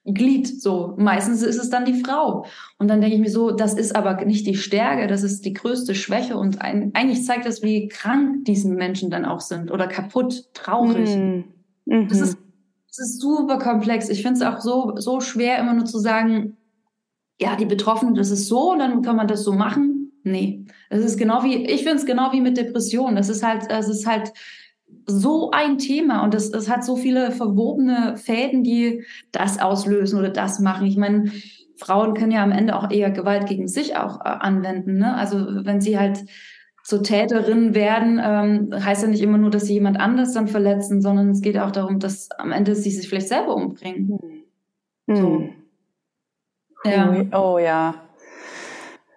Glied, 0.06 0.62
so. 0.62 0.94
Meistens 0.98 1.42
ist 1.42 1.58
es 1.58 1.70
dann 1.70 1.86
die 1.86 2.02
Frau. 2.02 2.46
Und 2.78 2.88
dann 2.88 3.02
denke 3.02 3.16
ich 3.16 3.22
mir 3.22 3.32
so, 3.32 3.52
das 3.52 3.74
ist 3.74 3.96
aber 3.96 4.24
nicht 4.26 4.46
die 4.46 4.56
Stärke, 4.56 5.08
das 5.08 5.24
ist 5.24 5.46
die 5.46 5.54
größte 5.54 5.96
Schwäche 5.96 6.38
und 6.38 6.62
ein, 6.62 6.92
eigentlich 6.94 7.26
zeigt 7.26 7.46
das, 7.46 7.64
wie 7.64 7.88
krank 7.88 8.46
diese 8.46 8.70
Menschen 8.70 9.10
dann 9.10 9.26
auch 9.26 9.42
sind 9.42 9.72
oder 9.72 9.88
kaputt, 9.88 10.54
traurig. 10.54 11.16
Mhm. 11.16 12.08
Das 12.08 12.20
ist 12.20 12.38
es 12.98 13.10
ist 13.10 13.22
super 13.22 13.60
komplex. 13.60 14.10
Ich 14.10 14.22
finde 14.22 14.40
es 14.40 14.42
auch 14.42 14.62
so, 14.62 14.94
so 14.98 15.20
schwer, 15.20 15.60
immer 15.60 15.74
nur 15.74 15.86
zu 15.86 16.00
sagen, 16.00 16.58
ja, 17.40 17.56
die 17.58 17.66
Betroffenen, 17.66 18.16
das 18.16 18.32
ist 18.32 18.48
so 18.48 18.72
und 18.72 18.80
dann 18.80 19.02
kann 19.02 19.18
man 19.18 19.28
das 19.28 19.44
so 19.44 19.52
machen. 19.52 20.12
Nee, 20.24 20.66
es 20.90 21.04
ist 21.04 21.18
genau 21.18 21.44
wie, 21.44 21.66
ich 21.66 21.84
finde 21.84 21.98
es 21.98 22.06
genau 22.06 22.32
wie 22.32 22.42
mit 22.42 22.58
Depressionen. 22.58 23.16
Das 23.16 23.30
ist 23.30 23.44
halt, 23.44 23.70
es 23.70 23.90
ist 23.90 24.08
halt 24.08 24.32
so 25.06 25.52
ein 25.52 25.78
Thema 25.78 26.24
und 26.24 26.34
es, 26.34 26.50
es 26.52 26.70
hat 26.70 26.84
so 26.84 26.96
viele 26.96 27.32
verwobene 27.32 28.18
Fäden, 28.18 28.64
die 28.64 29.04
das 29.32 29.60
auslösen 29.60 30.20
oder 30.20 30.30
das 30.30 30.60
machen. 30.60 30.88
Ich 30.88 30.98
meine, 30.98 31.32
Frauen 31.78 32.14
können 32.14 32.32
ja 32.32 32.44
am 32.44 32.52
Ende 32.52 32.76
auch 32.76 32.90
eher 32.90 33.12
Gewalt 33.12 33.48
gegen 33.48 33.68
sich 33.68 33.98
auch 33.98 34.22
äh, 34.22 34.30
anwenden. 34.30 34.98
Ne? 34.98 35.16
Also 35.16 35.66
wenn 35.66 35.82
sie 35.82 36.00
halt 36.00 36.26
zur 36.84 37.04
Täterin 37.04 37.74
werden, 37.74 38.22
ähm, 38.24 38.70
heißt 38.74 39.04
ja 39.04 39.08
nicht 39.08 39.22
immer 39.22 39.38
nur, 39.38 39.50
dass 39.50 39.66
sie 39.66 39.74
jemand 39.74 40.00
anders 40.00 40.34
dann 40.34 40.48
verletzen, 40.48 41.02
sondern 41.02 41.32
es 41.32 41.42
geht 41.42 41.58
auch 41.58 41.72
darum, 41.72 42.00
dass 42.00 42.30
am 42.32 42.52
Ende 42.52 42.76
sie 42.76 42.92
sich 42.92 43.10
vielleicht 43.10 43.28
selber 43.28 43.56
umbringen. 43.56 44.20
Mhm. 45.08 45.16
So. 45.16 45.30
Mhm. 45.30 45.50
Ja. 46.86 47.24
Oh 47.34 47.58
ja, 47.58 47.96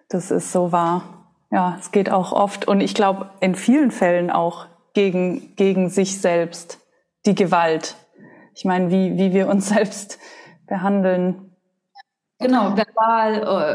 das 0.09 0.31
ist 0.31 0.51
so 0.51 0.71
wahr. 0.71 1.03
Ja, 1.51 1.77
es 1.79 1.91
geht 1.91 2.11
auch 2.11 2.31
oft 2.31 2.67
und 2.67 2.81
ich 2.81 2.95
glaube 2.95 3.29
in 3.39 3.53
vielen 3.53 3.91
Fällen 3.91 4.31
auch 4.31 4.65
gegen, 4.93 5.55
gegen 5.55 5.89
sich 5.89 6.19
selbst, 6.19 6.79
die 7.25 7.35
Gewalt. 7.35 7.95
Ich 8.55 8.65
meine, 8.65 8.91
wie, 8.91 9.17
wie 9.17 9.33
wir 9.33 9.47
uns 9.47 9.69
selbst 9.75 10.19
behandeln, 10.67 11.49
Genau, 12.41 12.73
verbal, 12.77 13.33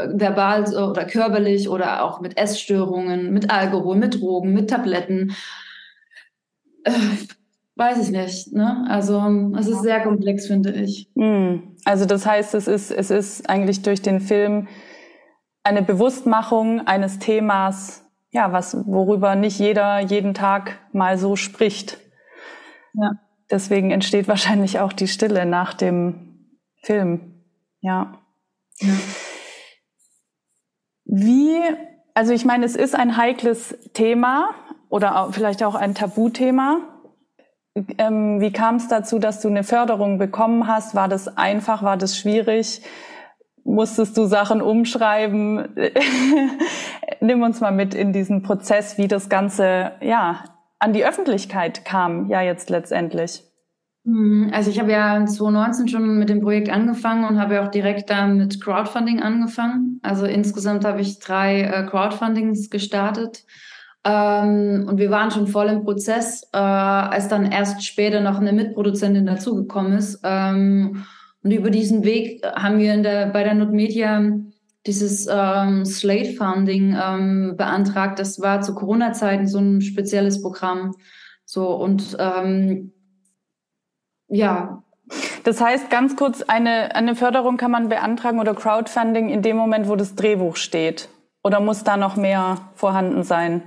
äh, 0.09 0.19
verbal 0.19 0.63
oder 0.89 1.05
körperlich 1.05 1.69
oder 1.69 2.03
auch 2.03 2.19
mit 2.19 2.35
Essstörungen, 2.35 3.31
mit 3.31 3.51
Alkohol, 3.51 3.95
mit 3.95 4.19
Drogen, 4.19 4.53
mit 4.53 4.71
Tabletten. 4.71 5.35
Äh, 6.83 6.91
weiß 7.75 8.07
ich 8.07 8.11
nicht. 8.11 8.53
Ne? 8.53 8.85
Also 8.89 9.23
es 9.57 9.67
ist 9.67 9.83
sehr 9.83 10.01
komplex, 10.01 10.47
finde 10.47 10.71
ich. 10.71 11.11
Hm. 11.15 11.75
Also 11.85 12.05
das 12.05 12.25
heißt, 12.25 12.55
es 12.55 12.67
ist, 12.67 12.89
es 12.89 13.11
ist 13.11 13.47
eigentlich 13.47 13.83
durch 13.83 14.01
den 14.01 14.19
Film 14.19 14.67
eine 15.63 15.83
Bewusstmachung 15.83 16.87
eines 16.87 17.19
Themas, 17.19 18.04
ja, 18.35 18.51
was, 18.51 18.75
worüber 18.85 19.35
nicht 19.35 19.59
jeder 19.59 19.99
jeden 19.99 20.33
Tag 20.33 20.77
mal 20.91 21.17
so 21.17 21.37
spricht. 21.37 21.99
Ja. 22.93 23.13
Deswegen 23.49 23.91
entsteht 23.91 24.27
wahrscheinlich 24.27 24.81
auch 24.81 24.91
die 24.91 25.07
Stille 25.07 25.45
nach 25.45 25.73
dem 25.73 26.49
Film. 26.83 27.45
Ja. 27.79 28.19
Ja. 28.79 28.93
Wie, 31.05 31.57
also 32.13 32.33
ich 32.33 32.43
meine, 32.43 32.65
es 32.65 32.75
ist 32.75 32.93
ein 32.93 33.15
heikles 33.15 33.77
Thema 33.93 34.49
oder 34.89 35.21
auch, 35.21 35.33
vielleicht 35.33 35.63
auch 35.63 35.75
ein 35.75 35.95
Tabuthema. 35.95 36.79
Ähm, 37.97 38.41
wie 38.41 38.51
kam 38.51 38.75
es 38.75 38.89
dazu, 38.89 39.17
dass 39.17 39.39
du 39.39 39.47
eine 39.47 39.63
Förderung 39.63 40.17
bekommen 40.17 40.67
hast? 40.67 40.93
War 40.93 41.07
das 41.07 41.37
einfach? 41.37 41.83
War 41.83 41.95
das 41.95 42.17
schwierig? 42.17 42.81
Musstest 43.65 44.15
du 44.15 44.25
Sachen 44.25 44.61
umschreiben? 44.61 45.67
Nimm 47.19 47.41
uns 47.41 47.59
mal 47.61 47.71
mit 47.71 47.95
in 47.95 48.13
diesen 48.13 48.43
Prozess, 48.43 48.99
wie 48.99 49.07
das 49.07 49.27
Ganze 49.27 49.91
ja 50.01 50.43
an 50.77 50.93
die 50.93 51.03
Öffentlichkeit 51.03 51.83
kam, 51.83 52.29
ja 52.29 52.41
jetzt 52.41 52.69
letztendlich. 52.69 53.43
Mhm. 54.03 54.51
Also 54.53 54.69
ich 54.69 54.79
habe 54.79 54.91
ja 54.91 55.25
2019 55.25 55.87
schon 55.87 56.19
mit 56.19 56.29
dem 56.29 56.41
Projekt 56.41 56.69
angefangen 56.69 57.25
und 57.25 57.39
habe 57.39 57.55
ja 57.55 57.65
auch 57.65 57.71
direkt 57.71 58.11
dann 58.11 58.37
mit 58.37 58.61
Crowdfunding 58.61 59.19
angefangen. 59.19 59.99
Also 60.03 60.25
insgesamt 60.27 60.85
habe 60.85 61.01
ich 61.01 61.17
drei 61.17 61.61
äh, 61.61 61.87
Crowdfundings 61.87 62.69
gestartet. 62.69 63.45
Ähm, 64.03 64.85
und 64.87 64.99
wir 64.99 65.09
waren 65.09 65.31
schon 65.31 65.47
voll 65.47 65.69
im 65.69 65.83
Prozess, 65.83 66.47
äh, 66.53 66.57
als 66.57 67.27
dann 67.29 67.51
erst 67.51 67.83
später 67.83 68.21
noch 68.21 68.39
eine 68.39 68.53
Mitproduzentin 68.53 69.25
dazugekommen 69.25 69.93
ist. 69.93 70.19
Und 71.45 71.51
über 71.51 71.69
diesen 71.69 72.03
Weg 72.03 72.43
haben 72.43 72.79
wir 72.79 72.97
der, 72.97 73.27
bei 73.27 73.43
der 73.43 73.53
Notmedia 73.53 74.31
dieses 74.87 75.27
ähm, 75.31 75.85
Slate 75.85 76.33
Funding 76.33 76.97
ähm, 76.99 77.53
beantragt. 77.55 78.17
Das 78.17 78.41
war 78.41 78.61
zu 78.61 78.73
Corona-Zeiten 78.73 79.45
so 79.45 79.59
ein 79.59 79.81
spezielles 79.81 80.41
Programm. 80.41 80.95
So 81.45 81.69
und 81.75 82.17
ähm, 82.19 82.93
ja. 84.27 84.83
Das 85.43 85.61
heißt, 85.61 85.91
ganz 85.91 86.15
kurz, 86.15 86.41
eine, 86.41 86.95
eine 86.95 87.15
Förderung 87.15 87.57
kann 87.57 87.69
man 87.69 87.89
beantragen 87.89 88.39
oder 88.39 88.55
Crowdfunding 88.55 89.29
in 89.29 89.43
dem 89.43 89.55
Moment, 89.55 89.87
wo 89.87 89.95
das 89.95 90.15
Drehbuch 90.15 90.55
steht? 90.55 91.09
Oder 91.43 91.59
muss 91.59 91.83
da 91.83 91.95
noch 91.95 92.15
mehr 92.15 92.71
vorhanden 92.73 93.21
sein? 93.21 93.61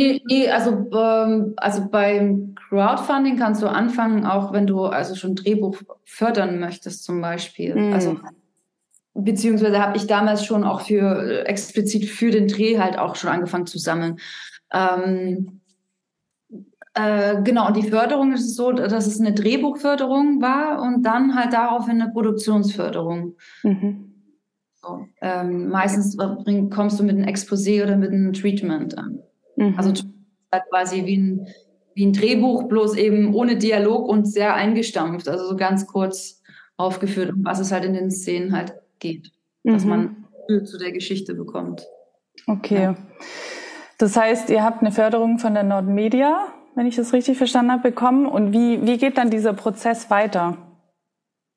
Nee, 0.00 0.22
nee 0.24 0.48
also, 0.48 0.88
ähm, 0.92 1.52
also 1.58 1.86
beim 1.90 2.54
Crowdfunding 2.54 3.36
kannst 3.36 3.60
du 3.60 3.66
anfangen, 3.66 4.24
auch 4.24 4.50
wenn 4.52 4.66
du 4.66 4.84
also 4.84 5.14
schon 5.14 5.34
Drehbuch 5.34 5.76
fördern 6.04 6.58
möchtest 6.58 7.04
zum 7.04 7.20
Beispiel. 7.20 7.74
Mhm. 7.74 7.92
Also 7.92 8.18
beziehungsweise 9.12 9.78
habe 9.78 9.98
ich 9.98 10.06
damals 10.06 10.46
schon 10.46 10.64
auch 10.64 10.80
für 10.80 11.46
explizit 11.46 12.06
für 12.06 12.30
den 12.30 12.48
Dreh 12.48 12.78
halt 12.78 12.98
auch 12.98 13.14
schon 13.16 13.28
angefangen 13.28 13.66
zu 13.66 13.78
sammeln. 13.78 14.16
Ähm, 14.72 15.60
äh, 16.94 17.42
genau, 17.42 17.66
und 17.66 17.76
die 17.76 17.90
Förderung 17.90 18.32
ist 18.32 18.56
so, 18.56 18.72
dass 18.72 19.06
es 19.06 19.20
eine 19.20 19.34
Drehbuchförderung 19.34 20.40
war 20.40 20.80
und 20.80 21.02
dann 21.02 21.34
halt 21.34 21.52
daraufhin 21.52 22.00
eine 22.00 22.10
Produktionsförderung. 22.10 23.36
Mhm. 23.64 24.14
So, 24.76 25.06
ähm, 25.20 25.68
meistens 25.68 26.16
kommst 26.70 26.98
du 26.98 27.04
mit 27.04 27.16
einem 27.16 27.26
Exposé 27.26 27.82
oder 27.82 27.96
mit 27.96 28.12
einem 28.12 28.32
Treatment 28.32 28.96
an. 28.96 29.20
Mhm. 29.60 29.74
Also 29.76 29.92
quasi 30.70 31.06
wie 31.06 31.16
ein, 31.16 31.46
wie 31.94 32.06
ein 32.06 32.12
Drehbuch, 32.12 32.64
bloß 32.64 32.96
eben 32.96 33.34
ohne 33.34 33.56
Dialog 33.56 34.08
und 34.08 34.26
sehr 34.26 34.54
eingestampft. 34.54 35.28
Also 35.28 35.46
so 35.46 35.56
ganz 35.56 35.86
kurz 35.86 36.42
aufgeführt, 36.76 37.32
um 37.32 37.44
was 37.44 37.60
es 37.60 37.70
halt 37.70 37.84
in 37.84 37.94
den 37.94 38.10
Szenen 38.10 38.56
halt 38.56 38.74
geht. 38.98 39.32
Mhm. 39.62 39.72
Dass 39.72 39.84
man 39.84 40.24
zu 40.64 40.78
der 40.78 40.92
Geschichte 40.92 41.34
bekommt. 41.34 41.86
Okay. 42.46 42.82
Ja. 42.82 42.96
Das 43.98 44.16
heißt, 44.16 44.50
ihr 44.50 44.64
habt 44.64 44.80
eine 44.80 44.90
Förderung 44.90 45.38
von 45.38 45.54
der 45.54 45.62
Nordmedia 45.62 46.52
wenn 46.74 46.86
ich 46.86 46.96
das 46.96 47.12
richtig 47.12 47.38
verstanden 47.38 47.72
habe, 47.72 47.82
bekommen. 47.82 48.26
Und 48.26 48.52
wie, 48.52 48.84
wie 48.86 48.98
geht 48.98 49.18
dann 49.18 49.30
dieser 49.30 49.52
Prozess 49.52 50.10
weiter? 50.10 50.56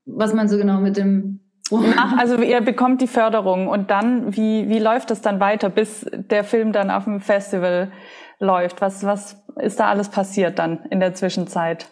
Was 0.05 0.33
meinst 0.33 0.53
du 0.53 0.57
genau 0.57 0.79
mit 0.79 0.97
dem? 0.97 1.39
Ach, 1.71 2.17
also 2.17 2.41
ihr 2.41 2.61
bekommt 2.61 3.01
die 3.01 3.07
Förderung 3.07 3.67
und 3.67 3.89
dann, 3.89 4.35
wie, 4.35 4.67
wie 4.69 4.79
läuft 4.79 5.09
das 5.09 5.21
dann 5.21 5.39
weiter, 5.39 5.69
bis 5.69 6.05
der 6.11 6.43
Film 6.43 6.73
dann 6.73 6.91
auf 6.91 7.05
dem 7.05 7.21
Festival 7.21 7.91
läuft? 8.39 8.81
Was, 8.81 9.03
was 9.03 9.43
ist 9.61 9.79
da 9.79 9.87
alles 9.87 10.09
passiert 10.09 10.59
dann 10.59 10.85
in 10.89 10.99
der 10.99 11.13
Zwischenzeit? 11.13 11.87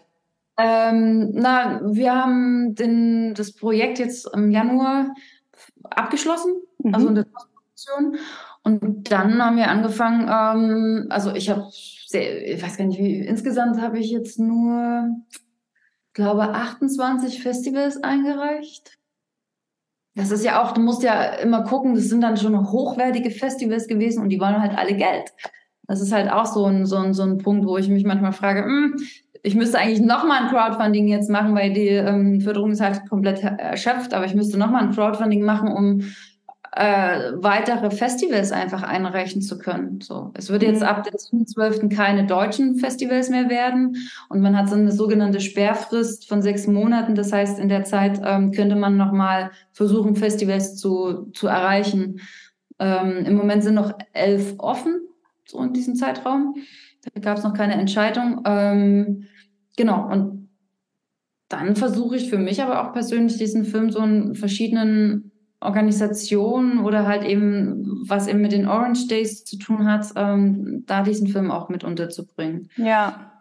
Ähm, 0.57 1.31
na, 1.33 1.79
wir 1.83 2.13
haben 2.13 2.75
den, 2.75 3.33
das 3.33 3.53
Projekt 3.53 3.99
jetzt 3.99 4.29
im 4.33 4.51
Januar 4.51 5.15
abgeschlossen, 5.83 6.53
mhm. 6.79 6.93
also 6.93 7.07
in 7.07 7.15
der 7.15 7.25
Produktion. 7.25 8.17
Und 8.63 9.11
dann 9.11 9.43
haben 9.43 9.57
wir 9.57 9.69
angefangen, 9.69 10.27
ähm, 10.29 11.07
also 11.09 11.33
ich 11.33 11.49
habe 11.49 11.65
sehr, 11.71 12.53
ich 12.53 12.61
weiß 12.61 12.77
gar 12.77 12.85
nicht, 12.85 12.99
wie, 12.99 13.19
insgesamt 13.25 13.81
habe 13.81 13.99
ich 13.99 14.11
jetzt 14.11 14.37
nur, 14.37 15.09
glaube 16.13 16.49
28 16.49 17.41
Festivals 17.41 18.03
eingereicht. 18.03 18.99
Das 20.15 20.31
ist 20.31 20.43
ja 20.43 20.61
auch, 20.61 20.73
du 20.73 20.81
musst 20.81 21.03
ja 21.03 21.23
immer 21.35 21.63
gucken, 21.63 21.95
das 21.95 22.09
sind 22.09 22.21
dann 22.21 22.35
schon 22.37 22.71
hochwertige 22.71 23.31
Festivals 23.31 23.87
gewesen 23.87 24.21
und 24.21 24.29
die 24.29 24.39
wollen 24.39 24.61
halt 24.61 24.77
alle 24.77 24.95
Geld. 24.95 25.31
Das 25.87 26.01
ist 26.01 26.11
halt 26.11 26.31
auch 26.31 26.45
so 26.45 26.65
ein, 26.65 26.85
so 26.85 26.97
ein, 26.97 27.13
so 27.13 27.23
ein 27.23 27.37
Punkt, 27.37 27.65
wo 27.65 27.77
ich 27.77 27.87
mich 27.87 28.03
manchmal 28.03 28.33
frage, 28.33 28.63
hm, 28.63 28.95
ich 29.43 29.55
müsste 29.55 29.79
eigentlich 29.79 30.01
nochmal 30.01 30.43
ein 30.43 30.49
Crowdfunding 30.49 31.07
jetzt 31.07 31.29
machen, 31.29 31.55
weil 31.55 31.73
die 31.73 31.87
ähm, 31.87 32.41
Förderung 32.41 32.71
ist 32.71 32.81
halt 32.81 33.09
komplett 33.09 33.41
erschöpft, 33.41 34.13
aber 34.13 34.25
ich 34.25 34.35
müsste 34.35 34.57
nochmal 34.57 34.83
ein 34.83 34.91
Crowdfunding 34.91 35.43
machen, 35.43 35.69
um 35.69 36.01
äh, 36.73 37.33
weitere 37.35 37.91
Festivals 37.91 38.53
einfach 38.53 38.81
einreichen 38.83 39.41
zu 39.41 39.57
können. 39.57 39.99
So, 39.99 40.31
es 40.35 40.49
würde 40.49 40.67
jetzt 40.67 40.81
mhm. 40.81 40.87
ab 40.87 41.03
dem 41.03 41.45
12. 41.45 41.89
keine 41.89 42.25
deutschen 42.25 42.77
Festivals 42.77 43.29
mehr 43.29 43.49
werden 43.49 43.97
und 44.29 44.39
man 44.41 44.57
hat 44.57 44.69
so 44.69 44.75
eine 44.75 44.91
sogenannte 44.91 45.41
Sperrfrist 45.41 46.29
von 46.29 46.41
sechs 46.41 46.67
Monaten. 46.67 47.13
Das 47.13 47.33
heißt, 47.33 47.59
in 47.59 47.67
der 47.67 47.83
Zeit 47.83 48.21
ähm, 48.23 48.51
könnte 48.51 48.77
man 48.77 48.95
nochmal 48.95 49.51
versuchen, 49.73 50.15
Festivals 50.15 50.77
zu, 50.77 51.29
zu 51.33 51.47
erreichen. 51.47 52.21
Ähm, 52.79 53.25
Im 53.25 53.35
Moment 53.35 53.63
sind 53.63 53.75
noch 53.75 53.93
elf 54.13 54.55
offen, 54.57 55.01
so 55.45 55.61
in 55.61 55.73
diesem 55.73 55.95
Zeitraum. 55.95 56.55
Da 57.03 57.19
gab 57.19 57.37
es 57.37 57.43
noch 57.43 57.53
keine 57.53 57.73
Entscheidung. 57.73 58.43
Ähm, 58.45 59.25
genau, 59.75 60.09
und 60.09 60.49
dann 61.49 61.75
versuche 61.75 62.15
ich 62.15 62.29
für 62.29 62.37
mich 62.37 62.63
aber 62.63 62.81
auch 62.81 62.93
persönlich 62.93 63.37
diesen 63.37 63.65
Film 63.65 63.89
so 63.89 63.99
in 63.99 64.35
verschiedenen 64.35 65.31
Organisation 65.61 66.79
oder 66.79 67.07
halt 67.07 67.23
eben, 67.23 68.03
was 68.07 68.27
eben 68.27 68.41
mit 68.41 68.51
den 68.51 68.67
Orange 68.67 69.07
Days 69.07 69.45
zu 69.45 69.57
tun 69.57 69.85
hat, 69.85 70.07
ähm, 70.15 70.83
da 70.87 71.03
diesen 71.03 71.27
Film 71.27 71.51
auch 71.51 71.69
mit 71.69 71.83
unterzubringen. 71.83 72.69
Ja. 72.77 73.31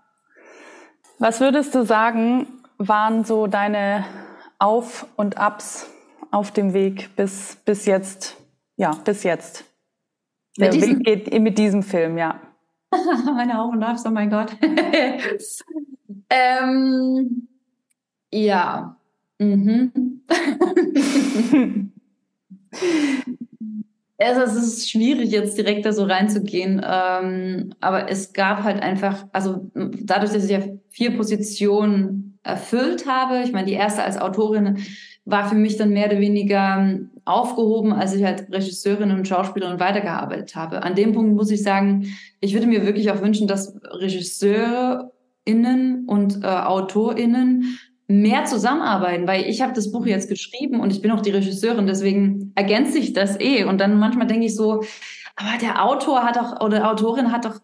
Was 1.18 1.40
würdest 1.40 1.74
du 1.74 1.85
sagen, 1.85 2.46
waren 2.76 3.24
so 3.24 3.46
deine 3.46 4.04
Auf- 4.59 5.06
und 5.16 5.38
Abs 5.38 5.90
auf 6.30 6.50
dem 6.50 6.74
Weg 6.74 7.16
bis, 7.16 7.56
bis 7.64 7.87
jetzt? 7.87 8.37
Ja, 8.76 8.92
bis 9.04 9.22
jetzt. 9.22 9.64
Der 10.59 10.72
mit 10.74 10.83
Weg 10.83 11.04
geht 11.04 11.40
mit 11.40 11.59
diesem 11.59 11.83
Film, 11.83 12.18
ja. 12.18 12.38
Meine 13.24 13.61
Auf- 13.61 13.72
und 13.72 13.83
Abs, 13.83 14.04
oh 14.04 14.11
mein 14.11 14.28
Gott. 14.30 14.54
ähm, 16.30 17.48
ja. 18.30 18.96
Mhm. 19.38 20.22
Also 24.22 24.42
es 24.42 24.54
ist 24.54 24.90
schwierig, 24.90 25.30
jetzt 25.30 25.56
direkt 25.56 25.87
da 25.87 25.92
so 25.92 26.04
reinzugehen. 26.04 26.83
Ähm, 26.85 27.72
aber 27.80 28.11
es 28.11 28.35
gab 28.35 28.62
halt 28.62 28.83
einfach, 28.83 29.26
also 29.33 29.70
dadurch, 29.74 30.33
dass 30.33 30.44
ich 30.44 30.50
ja 30.50 30.61
vier 30.90 31.16
Positionen 31.16 32.38
erfüllt 32.42 33.06
habe, 33.06 33.40
ich 33.42 33.52
meine, 33.52 33.66
die 33.66 33.72
erste 33.72 34.02
als 34.02 34.20
Autorin 34.20 34.76
war 35.24 35.48
für 35.48 35.54
mich 35.54 35.78
dann 35.78 35.90
mehr 35.90 36.06
oder 36.06 36.18
weniger 36.20 36.78
ähm, 36.78 37.11
aufgehoben, 37.24 37.92
als 37.92 38.14
ich 38.14 38.24
halt 38.24 38.46
Regisseurin 38.50 39.11
und 39.12 39.28
Schauspielerin 39.28 39.80
weitergearbeitet 39.80 40.56
habe. 40.56 40.83
An 40.83 40.94
dem 40.94 41.12
Punkt 41.12 41.35
muss 41.35 41.50
ich 41.50 41.62
sagen, 41.62 42.06
ich 42.40 42.54
würde 42.54 42.66
mir 42.66 42.85
wirklich 42.85 43.11
auch 43.11 43.22
wünschen, 43.22 43.46
dass 43.46 43.74
RegisseurInnen 43.85 46.06
und 46.06 46.42
äh, 46.42 46.46
AutorInnen 46.46 47.78
mehr 48.10 48.44
zusammenarbeiten, 48.44 49.26
weil 49.28 49.44
ich 49.44 49.62
habe 49.62 49.72
das 49.72 49.92
Buch 49.92 50.04
jetzt 50.04 50.28
geschrieben 50.28 50.80
und 50.80 50.90
ich 50.92 51.00
bin 51.00 51.12
auch 51.12 51.20
die 51.20 51.30
Regisseurin, 51.30 51.86
deswegen 51.86 52.52
ergänze 52.56 52.98
ich 52.98 53.12
das 53.12 53.38
eh. 53.38 53.64
Und 53.64 53.80
dann 53.80 53.98
manchmal 53.98 54.26
denke 54.26 54.46
ich 54.46 54.56
so, 54.56 54.82
aber 55.36 55.58
der 55.60 55.84
Autor 55.84 56.24
hat 56.24 56.36
doch 56.36 56.60
oder 56.60 56.90
Autorin 56.90 57.32
hat 57.32 57.44
doch 57.44 57.60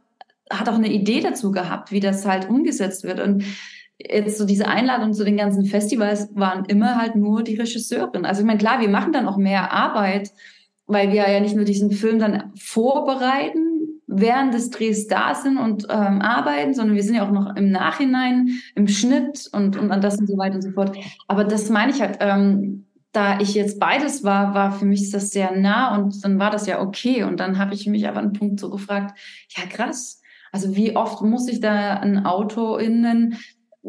hat 0.48 0.68
auch 0.68 0.74
eine 0.74 0.92
Idee 0.92 1.20
dazu 1.20 1.50
gehabt, 1.50 1.90
wie 1.90 1.98
das 1.98 2.24
halt 2.24 2.48
umgesetzt 2.48 3.02
wird. 3.02 3.18
Und 3.18 3.42
jetzt 3.98 4.38
so 4.38 4.44
diese 4.44 4.68
Einladung 4.68 5.12
zu 5.12 5.24
den 5.24 5.36
ganzen 5.36 5.64
Festivals 5.64 6.28
waren 6.34 6.64
immer 6.66 6.96
halt 6.96 7.16
nur 7.16 7.42
die 7.42 7.56
Regisseurin. 7.56 8.24
Also 8.24 8.42
ich 8.42 8.46
meine, 8.46 8.60
klar, 8.60 8.80
wir 8.80 8.88
machen 8.88 9.12
dann 9.12 9.26
auch 9.26 9.38
mehr 9.38 9.72
Arbeit, 9.72 10.30
weil 10.86 11.10
wir 11.10 11.28
ja 11.28 11.40
nicht 11.40 11.56
nur 11.56 11.64
diesen 11.64 11.90
Film 11.90 12.20
dann 12.20 12.52
vorbereiten, 12.56 13.75
während 14.20 14.54
des 14.54 14.70
Drehs 14.70 15.06
da 15.06 15.34
sind 15.34 15.58
und 15.58 15.84
ähm, 15.84 16.20
arbeiten, 16.20 16.74
sondern 16.74 16.96
wir 16.96 17.02
sind 17.02 17.14
ja 17.14 17.26
auch 17.26 17.32
noch 17.32 17.56
im 17.56 17.70
Nachhinein, 17.70 18.50
im 18.74 18.88
Schnitt 18.88 19.48
und, 19.52 19.76
und 19.76 19.90
an 19.90 20.00
das 20.00 20.18
und 20.18 20.26
so 20.26 20.36
weiter 20.36 20.56
und 20.56 20.62
so 20.62 20.70
fort. 20.70 20.96
Aber 21.28 21.44
das 21.44 21.70
meine 21.70 21.92
ich 21.92 22.00
halt, 22.00 22.18
ähm, 22.20 22.86
da 23.12 23.40
ich 23.40 23.54
jetzt 23.54 23.80
beides 23.80 24.24
war, 24.24 24.54
war 24.54 24.72
für 24.72 24.84
mich 24.84 25.10
das 25.10 25.30
sehr 25.30 25.56
nah 25.56 25.96
und 25.96 26.22
dann 26.24 26.38
war 26.38 26.50
das 26.50 26.66
ja 26.66 26.80
okay. 26.80 27.24
Und 27.24 27.40
dann 27.40 27.58
habe 27.58 27.74
ich 27.74 27.86
mich 27.86 28.06
aber 28.06 28.18
an 28.18 28.26
einen 28.26 28.32
Punkt 28.34 28.60
so 28.60 28.70
gefragt, 28.70 29.18
ja 29.56 29.64
krass, 29.66 30.20
also 30.52 30.76
wie 30.76 30.96
oft 30.96 31.22
muss 31.22 31.48
ich 31.48 31.60
da 31.60 31.94
ein 31.94 32.26
AutorInnen 32.26 33.38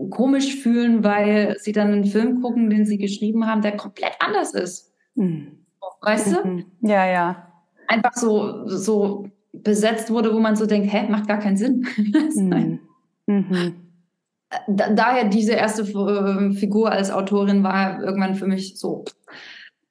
komisch 0.10 0.56
fühlen, 0.58 1.04
weil 1.04 1.58
sie 1.60 1.72
dann 1.72 1.92
einen 1.92 2.06
Film 2.06 2.42
gucken, 2.42 2.70
den 2.70 2.86
sie 2.86 2.98
geschrieben 2.98 3.48
haben, 3.48 3.62
der 3.62 3.76
komplett 3.76 4.16
anders 4.20 4.54
ist. 4.54 4.94
Mhm. 5.16 5.66
Weißt 6.02 6.36
du? 6.36 6.48
Mhm. 6.48 6.66
Ja, 6.82 7.06
ja. 7.06 7.52
Einfach 7.88 8.14
so, 8.14 8.68
so 8.68 9.30
besetzt 9.64 10.10
wurde, 10.10 10.34
wo 10.34 10.40
man 10.40 10.56
so 10.56 10.66
denkt, 10.66 10.92
hä, 10.92 11.08
macht 11.10 11.28
gar 11.28 11.40
keinen 11.40 11.58
Sinn. 11.58 11.86
Mhm. 12.36 12.80
mhm. 13.26 13.76
Da, 14.68 14.94
daher 14.94 15.26
diese 15.26 15.52
erste 15.52 15.82
äh, 15.82 16.54
Figur 16.54 16.90
als 16.90 17.12
Autorin 17.12 17.64
war 17.64 18.02
irgendwann 18.02 18.36
für 18.36 18.48
mich 18.48 18.80
so. 18.80 19.04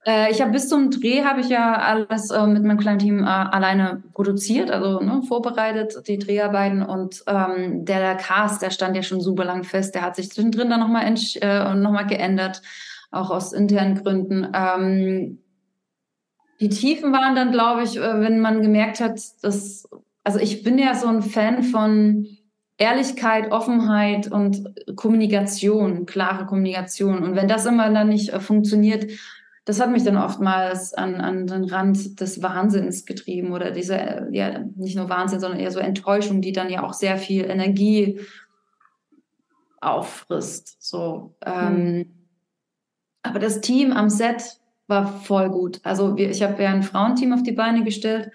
Äh, 0.07 0.31
ich 0.31 0.41
habe 0.41 0.53
bis 0.53 0.69
zum 0.69 0.91
Dreh 0.91 1.25
habe 1.25 1.41
ich 1.41 1.49
ja 1.49 1.75
alles 1.75 2.31
äh, 2.31 2.47
mit 2.47 2.63
meinem 2.63 2.79
kleinen 2.79 3.01
Team 3.01 3.19
äh, 3.19 3.27
alleine 3.27 4.05
produziert, 4.15 4.71
also 4.71 5.01
ne, 5.01 5.23
vorbereitet 5.27 6.09
die 6.09 6.19
Dreharbeiten 6.19 6.83
und 6.83 7.25
ähm, 7.27 7.85
der, 7.85 7.99
der 7.99 8.15
Cast, 8.15 8.63
der 8.63 8.71
stand 8.71 8.97
ja 8.97 9.03
schon 9.03 9.21
super 9.21 9.45
lang 9.45 9.65
fest, 9.65 9.95
der 9.95 10.03
hat 10.03 10.17
sich 10.17 10.31
zwischendrin 10.31 10.71
dann 10.71 10.81
nochmal 10.81 11.05
äh, 11.05 11.75
noch 11.75 12.07
geändert, 12.07 12.63
auch 13.11 13.31
aus 13.31 13.53
internen 13.53 14.03
Gründen. 14.03 14.47
Ähm, 14.55 15.39
die 16.61 16.69
Tiefen 16.69 17.13
waren 17.13 17.35
dann, 17.35 17.53
glaube 17.53 17.83
ich, 17.83 17.97
äh, 17.97 18.21
wenn 18.21 18.41
man 18.41 18.63
gemerkt 18.63 19.01
hat, 19.01 19.21
dass, 19.43 19.89
also 20.25 20.39
ich 20.39 20.63
bin 20.63 20.79
ja 20.79 20.95
so 20.95 21.09
ein 21.09 21.23
Fan 21.23 21.63
von 21.63 22.27
Ehrlichkeit, 22.79 23.53
Offenheit 23.53 24.31
und 24.31 24.75
Kommunikation, 24.97 26.05
klare 26.07 26.47
Kommunikation. 26.47 27.23
Und 27.25 27.35
wenn 27.35 27.49
das 27.49 27.67
immer 27.67 27.91
dann 27.91 28.09
nicht 28.09 28.31
äh, 28.31 28.41
funktioniert, 28.41 29.11
das 29.65 29.81
hat 29.81 29.91
mich 29.91 30.05
dann 30.05 30.17
oftmals 30.17 30.95
an, 30.95 31.17
an 31.17 31.47
den 31.47 31.65
Rand 31.65 32.21
des 32.21 32.43
Wahnsinns 32.43 33.05
getrieben 33.05 33.53
oder 33.53 33.73
diese, 33.73 33.99
äh, 33.99 34.27
ja, 34.31 34.61
nicht 34.77 34.97
nur 34.97 35.09
Wahnsinn, 35.09 35.41
sondern 35.41 35.59
eher 35.59 35.71
so 35.73 35.81
Enttäuschung, 35.81 36.41
die 36.41 36.53
dann 36.53 36.71
ja 36.71 36.85
auch 36.85 36.93
sehr 36.93 37.17
viel 37.17 37.45
Energie 37.45 38.21
auffrisst. 39.81 40.77
So, 40.79 41.35
ähm, 41.45 41.75
mhm. 41.75 42.11
aber 43.23 43.39
das 43.39 43.61
Team 43.61 43.93
am 43.93 44.09
Set 44.09 44.59
war 44.87 45.07
voll 45.07 45.51
gut. 45.51 45.81
Also 45.83 46.17
wir, 46.17 46.31
ich 46.31 46.43
habe 46.43 46.63
ja 46.63 46.71
ein 46.71 46.83
Frauenteam 46.83 47.33
auf 47.33 47.43
die 47.43 47.53
Beine 47.53 47.85
gestellt. 47.85 48.31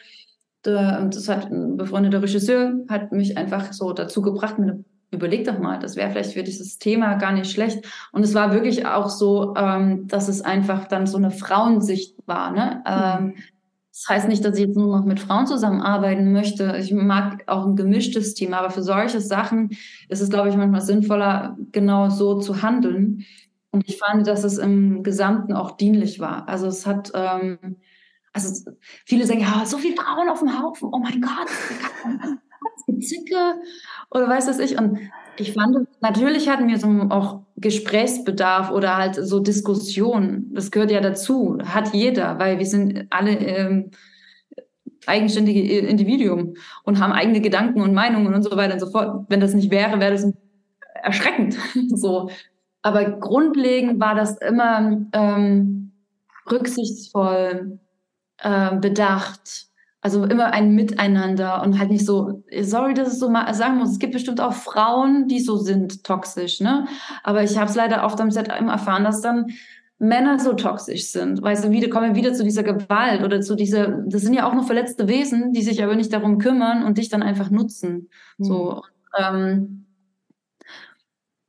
Das 0.63 1.27
hat 1.27 1.51
ein 1.51 1.77
befreundeter 1.77 2.21
Regisseur 2.21 2.73
hat 2.87 3.11
mich 3.11 3.37
einfach 3.37 3.73
so 3.73 3.93
dazu 3.93 4.21
gebracht, 4.21 4.59
mir 4.59 4.83
überleg 5.11 5.45
doch 5.45 5.59
mal, 5.59 5.77
das 5.77 5.95
wäre 5.95 6.09
vielleicht 6.09 6.33
für 6.33 6.43
dieses 6.43 6.77
Thema 6.77 7.15
gar 7.15 7.33
nicht 7.33 7.51
schlecht. 7.51 7.85
Und 8.11 8.23
es 8.23 8.33
war 8.33 8.53
wirklich 8.53 8.85
auch 8.85 9.09
so, 9.09 9.55
ähm, 9.57 10.07
dass 10.07 10.29
es 10.29 10.41
einfach 10.41 10.87
dann 10.87 11.05
so 11.05 11.17
eine 11.17 11.31
Frauensicht 11.31 12.15
war. 12.25 12.51
Ne? 12.51 12.83
Ähm, 12.85 13.33
das 13.91 14.07
heißt 14.07 14.27
nicht, 14.29 14.43
dass 14.45 14.55
ich 14.55 14.65
jetzt 14.67 14.77
nur 14.77 14.97
noch 14.97 15.05
mit 15.05 15.19
Frauen 15.19 15.47
zusammenarbeiten 15.47 16.31
möchte. 16.31 16.77
Ich 16.79 16.93
mag 16.93 17.43
auch 17.47 17.65
ein 17.65 17.75
gemischtes 17.75 18.33
Team, 18.33 18.53
aber 18.53 18.69
für 18.69 18.83
solche 18.83 19.19
Sachen 19.19 19.71
ist 20.07 20.21
es, 20.21 20.29
glaube 20.29 20.47
ich, 20.47 20.55
manchmal 20.55 20.81
sinnvoller, 20.81 21.57
genau 21.73 22.09
so 22.09 22.39
zu 22.39 22.61
handeln. 22.61 23.25
Und 23.71 23.87
ich 23.87 23.97
fand, 23.97 24.27
dass 24.27 24.43
es 24.43 24.57
im 24.57 25.01
Gesamten 25.03 25.53
auch 25.53 25.71
dienlich 25.71 26.19
war. 26.19 26.47
Also 26.47 26.67
es 26.67 26.85
hat, 26.85 27.11
ähm, 27.13 27.77
also 28.33 28.71
viele 29.05 29.25
sagen, 29.25 29.41
ja, 29.41 29.65
so 29.65 29.77
viele 29.77 29.95
Frauen 29.95 30.29
auf 30.29 30.39
dem 30.39 30.61
Haufen, 30.61 30.89
oh 30.91 30.99
mein 30.99 31.21
Gott, 31.21 31.49
Zicke 33.01 33.55
oder 34.09 34.27
weiß 34.27 34.45
das 34.45 34.59
ich. 34.59 34.77
Und 34.77 34.99
ich 35.37 35.53
fand, 35.53 35.87
natürlich 36.01 36.49
hatten 36.49 36.67
wir 36.67 36.77
so 36.77 36.87
auch 37.09 37.41
Gesprächsbedarf 37.57 38.71
oder 38.71 38.97
halt 38.97 39.15
so 39.15 39.39
Diskussionen. 39.39 40.53
Das 40.53 40.71
gehört 40.71 40.91
ja 40.91 41.01
dazu, 41.01 41.57
hat 41.63 41.93
jeder, 41.93 42.39
weil 42.39 42.59
wir 42.59 42.65
sind 42.65 43.07
alle 43.09 43.37
ähm, 43.39 43.91
eigenständige 45.05 45.79
Individuen 45.79 46.57
und 46.83 46.99
haben 46.99 47.13
eigene 47.13 47.41
Gedanken 47.41 47.81
und 47.81 47.93
Meinungen 47.93 48.33
und 48.33 48.43
so 48.43 48.55
weiter 48.55 48.73
und 48.73 48.79
so 48.79 48.91
fort. 48.91 49.25
Wenn 49.29 49.39
das 49.39 49.53
nicht 49.53 49.71
wäre, 49.71 49.99
wäre 49.99 50.11
das 50.11 50.31
erschreckend. 51.01 51.57
so, 51.89 52.29
aber 52.81 53.05
grundlegend 53.05 53.99
war 53.99 54.15
das 54.15 54.37
immer 54.37 54.97
ähm, 55.13 55.91
rücksichtsvoll, 56.49 57.79
äh, 58.39 58.75
bedacht. 58.77 59.67
Also 60.03 60.25
immer 60.25 60.47
ein 60.47 60.73
Miteinander 60.73 61.61
und 61.61 61.77
halt 61.77 61.91
nicht 61.91 62.07
so, 62.07 62.43
sorry, 62.61 62.95
dass 62.95 63.13
ich 63.13 63.19
so 63.19 63.29
mal 63.29 63.53
sagen 63.53 63.77
muss, 63.77 63.91
es 63.91 63.99
gibt 63.99 64.13
bestimmt 64.13 64.41
auch 64.41 64.53
Frauen, 64.53 65.27
die 65.27 65.39
so 65.39 65.57
sind, 65.57 66.03
toxisch, 66.03 66.59
ne? 66.59 66.87
Aber 67.21 67.43
ich 67.43 67.55
habe 67.55 67.69
es 67.69 67.75
leider 67.75 68.03
oft 68.03 68.19
am 68.19 68.31
Set 68.31 68.47
immer 68.47 68.71
erfahren, 68.71 69.03
dass 69.03 69.21
dann 69.21 69.51
Männer 69.99 70.39
so 70.39 70.53
toxisch 70.53 71.05
sind. 71.11 71.43
Weißt 71.43 71.63
du, 71.63 71.69
wieder 71.69 71.87
kommen 71.89 72.15
wir 72.15 72.15
wieder 72.15 72.33
zu 72.33 72.43
dieser 72.43 72.63
Gewalt 72.63 73.23
oder 73.23 73.41
zu 73.41 73.53
dieser, 73.53 73.89
das 74.07 74.23
sind 74.23 74.33
ja 74.33 74.49
auch 74.49 74.55
nur 74.55 74.63
verletzte 74.63 75.07
Wesen, 75.07 75.53
die 75.53 75.61
sich 75.61 75.83
aber 75.83 75.95
nicht 75.95 76.11
darum 76.11 76.39
kümmern 76.39 76.83
und 76.83 76.97
dich 76.97 77.09
dann 77.09 77.21
einfach 77.21 77.51
nutzen. 77.51 78.09
Mhm. 78.39 78.43
So, 78.43 78.81
ähm, 79.15 79.85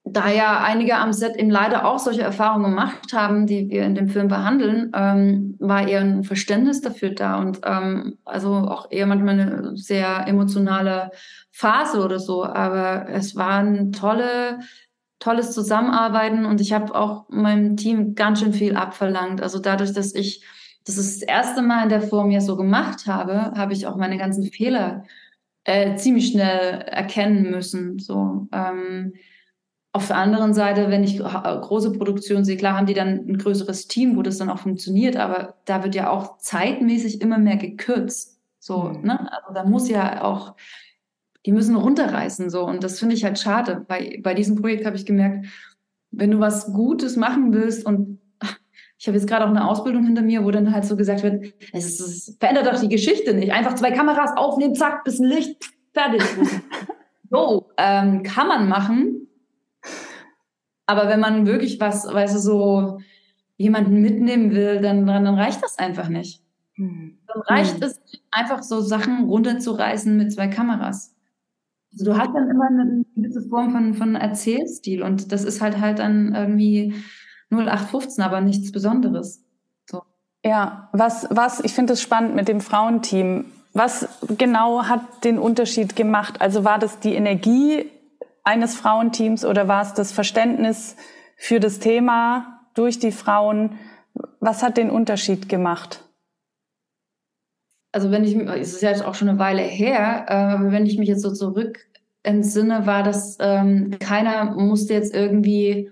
da 0.04 0.28
ja 0.30 0.62
einige 0.62 0.96
am 0.96 1.12
Set 1.12 1.36
eben 1.36 1.50
leider 1.50 1.86
auch 1.86 1.98
solche 1.98 2.22
Erfahrungen 2.22 2.64
gemacht 2.64 3.12
haben, 3.12 3.46
die 3.46 3.68
wir 3.70 3.84
in 3.84 3.94
dem 3.94 4.08
Film 4.08 4.28
behandeln, 4.28 4.90
ähm, 4.94 5.56
war 5.60 5.86
eher 5.86 6.00
ein 6.00 6.24
Verständnis 6.24 6.80
dafür 6.80 7.10
da 7.10 7.38
und 7.38 7.60
ähm, 7.64 8.18
also 8.24 8.52
auch 8.52 8.90
eher 8.90 9.06
manchmal 9.06 9.40
eine 9.40 9.76
sehr 9.76 10.26
emotionale 10.26 11.12
Phase 11.52 12.04
oder 12.04 12.18
so. 12.18 12.44
Aber 12.44 13.08
es 13.10 13.36
war 13.36 13.60
ein 13.60 13.92
tolle, 13.92 14.58
tolles 15.20 15.52
Zusammenarbeiten 15.52 16.46
und 16.46 16.60
ich 16.60 16.72
habe 16.72 16.94
auch 16.94 17.28
meinem 17.28 17.76
Team 17.76 18.16
ganz 18.16 18.40
schön 18.40 18.52
viel 18.52 18.76
abverlangt. 18.76 19.40
Also 19.40 19.60
dadurch, 19.60 19.92
dass 19.92 20.14
ich 20.14 20.44
das 20.84 20.98
ist 20.98 21.22
das 21.22 21.28
erste 21.28 21.62
Mal 21.62 21.84
in 21.84 21.88
der 21.90 22.02
Form 22.02 22.32
ja 22.32 22.40
so 22.40 22.56
gemacht 22.56 23.06
habe, 23.06 23.52
habe 23.56 23.72
ich 23.72 23.86
auch 23.86 23.96
meine 23.96 24.18
ganzen 24.18 24.44
Fehler 24.50 25.04
äh, 25.62 25.94
ziemlich 25.94 26.28
schnell 26.28 26.82
erkennen 26.82 27.50
müssen. 27.52 28.00
So, 28.00 28.48
ähm, 28.52 29.12
auf 29.94 30.06
der 30.06 30.16
anderen 30.16 30.54
Seite, 30.54 30.88
wenn 30.88 31.04
ich 31.04 31.18
große 31.18 31.92
Produktionen 31.92 32.46
sehe, 32.46 32.56
klar 32.56 32.76
haben 32.76 32.86
die 32.86 32.94
dann 32.94 33.28
ein 33.28 33.36
größeres 33.36 33.88
Team, 33.88 34.16
wo 34.16 34.22
das 34.22 34.38
dann 34.38 34.48
auch 34.48 34.58
funktioniert, 34.58 35.16
aber 35.16 35.56
da 35.66 35.84
wird 35.84 35.94
ja 35.94 36.08
auch 36.08 36.38
zeitmäßig 36.38 37.20
immer 37.20 37.36
mehr 37.36 37.58
gekürzt. 37.58 38.40
So, 38.58 38.84
mhm. 38.84 39.02
ne? 39.02 39.32
Also 39.32 39.52
da 39.52 39.64
muss 39.64 39.90
ja 39.90 40.22
auch, 40.22 40.54
die 41.44 41.52
müssen 41.52 41.76
runterreißen 41.76 42.48
so 42.48 42.64
und 42.64 42.82
das 42.82 42.98
finde 42.98 43.14
ich 43.14 43.24
halt 43.24 43.38
schade. 43.38 43.84
Bei, 43.86 44.18
bei 44.22 44.32
diesem 44.32 44.56
Projekt 44.56 44.86
habe 44.86 44.96
ich 44.96 45.04
gemerkt, 45.04 45.46
wenn 46.10 46.30
du 46.30 46.40
was 46.40 46.72
Gutes 46.72 47.16
machen 47.16 47.52
willst 47.52 47.84
und 47.84 48.18
ich 48.98 49.06
habe 49.08 49.18
jetzt 49.18 49.26
gerade 49.26 49.44
auch 49.44 49.50
eine 49.50 49.68
Ausbildung 49.68 50.04
hinter 50.04 50.22
mir, 50.22 50.42
wo 50.42 50.50
dann 50.50 50.72
halt 50.72 50.86
so 50.86 50.96
gesagt 50.96 51.22
wird, 51.22 51.52
es, 51.72 51.84
ist, 51.84 52.00
es 52.00 52.36
verändert 52.40 52.66
doch 52.66 52.80
die 52.80 52.88
Geschichte 52.88 53.34
nicht. 53.34 53.52
Einfach 53.52 53.74
zwei 53.74 53.90
Kameras 53.90 54.30
aufnehmen, 54.38 54.74
zack, 54.74 55.04
bisschen 55.04 55.26
Licht, 55.26 55.70
fertig. 55.92 56.22
so, 57.30 57.68
ähm, 57.76 58.22
kann 58.22 58.48
man 58.48 58.70
machen. 58.70 59.21
Aber 60.92 61.08
wenn 61.08 61.20
man 61.20 61.46
wirklich 61.46 61.80
was, 61.80 62.06
weißt 62.06 62.34
du, 62.34 62.38
so 62.38 62.98
jemanden 63.56 64.02
mitnehmen 64.02 64.50
will, 64.50 64.80
dann, 64.80 65.06
dann 65.06 65.26
reicht 65.26 65.62
das 65.62 65.78
einfach 65.78 66.08
nicht. 66.08 66.42
Hm. 66.74 67.18
Dann 67.26 67.42
reicht 67.42 67.76
hm. 67.76 67.82
es 67.82 68.00
einfach 68.30 68.62
so 68.62 68.80
Sachen 68.80 69.24
runterzureißen 69.24 70.14
mit 70.16 70.32
zwei 70.32 70.48
Kameras. 70.48 71.14
Also 71.92 72.04
du 72.04 72.18
hast 72.18 72.34
dann 72.34 72.50
immer 72.50 72.66
eine 72.66 73.04
gewisse 73.14 73.48
Form 73.48 73.72
von, 73.72 73.94
von 73.94 74.14
Erzählstil 74.16 75.02
und 75.02 75.32
das 75.32 75.44
ist 75.44 75.62
halt 75.62 75.80
halt 75.80 75.98
dann 75.98 76.34
irgendwie 76.34 76.94
0815, 77.50 78.22
aber 78.22 78.40
nichts 78.42 78.70
Besonderes. 78.70 79.42
So. 79.90 80.02
Ja, 80.44 80.90
was, 80.92 81.26
was, 81.30 81.60
ich 81.60 81.72
finde 81.72 81.94
es 81.94 82.02
spannend 82.02 82.34
mit 82.34 82.48
dem 82.48 82.60
Frauenteam. 82.60 83.46
Was 83.74 84.06
genau 84.36 84.84
hat 84.84 85.24
den 85.24 85.38
Unterschied 85.38 85.96
gemacht? 85.96 86.40
Also 86.42 86.64
war 86.64 86.78
das 86.78 86.98
die 86.98 87.14
Energie 87.14 87.90
eines 88.44 88.74
Frauenteams 88.74 89.44
oder 89.44 89.68
war 89.68 89.82
es 89.82 89.94
das 89.94 90.12
Verständnis 90.12 90.96
für 91.36 91.60
das 91.60 91.78
Thema 91.78 92.60
durch 92.74 92.98
die 92.98 93.12
Frauen? 93.12 93.78
Was 94.40 94.62
hat 94.62 94.76
den 94.76 94.90
Unterschied 94.90 95.48
gemacht? 95.48 96.04
Also 97.92 98.10
wenn 98.10 98.24
ich, 98.24 98.36
es 98.36 98.72
ist 98.72 98.82
ja 98.82 98.90
jetzt 98.90 99.04
auch 99.04 99.14
schon 99.14 99.28
eine 99.28 99.38
Weile 99.38 99.62
her, 99.62 100.26
äh, 100.28 100.72
wenn 100.72 100.86
ich 100.86 100.98
mich 100.98 101.08
jetzt 101.08 101.22
so 101.22 101.32
zurück 101.32 101.86
entsinne, 102.22 102.86
war 102.86 103.02
das, 103.02 103.36
ähm, 103.40 103.96
keiner 103.98 104.52
musste 104.52 104.94
jetzt 104.94 105.14
irgendwie 105.14 105.90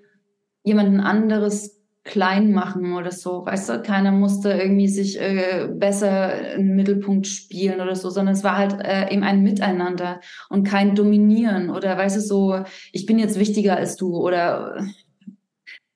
jemanden 0.63 1.01
anderes 1.01 1.80
klein 2.05 2.53
machen 2.53 2.95
oder 2.95 3.13
so. 3.13 3.45
Weißt 3.45 3.69
du, 3.69 3.83
keiner 3.83 4.13
musste 4.13 4.53
irgendwie 4.53 4.89
sich 4.89 5.21
äh, 5.21 5.69
besser 5.71 6.55
im 6.55 6.75
Mittelpunkt 6.75 7.27
spielen 7.27 7.81
oder 7.81 7.95
so, 7.95 8.11
sondern 8.11 8.35
es 8.35 8.45
war 8.45 8.57
halt 8.57 8.81
äh, 8.81 9.13
eben 9.13 9.23
ein 9.23 9.43
Miteinander 9.43 10.21
und 10.49 10.67
kein 10.67 10.95
Dominieren 10.95 11.71
oder 11.71 11.97
weißt 11.99 12.17
du, 12.17 12.21
so, 12.21 12.65
ich 12.93 13.07
bin 13.07 13.19
jetzt 13.19 13.39
wichtiger 13.39 13.77
als 13.77 13.97
du 13.97 14.17
oder 14.17 14.83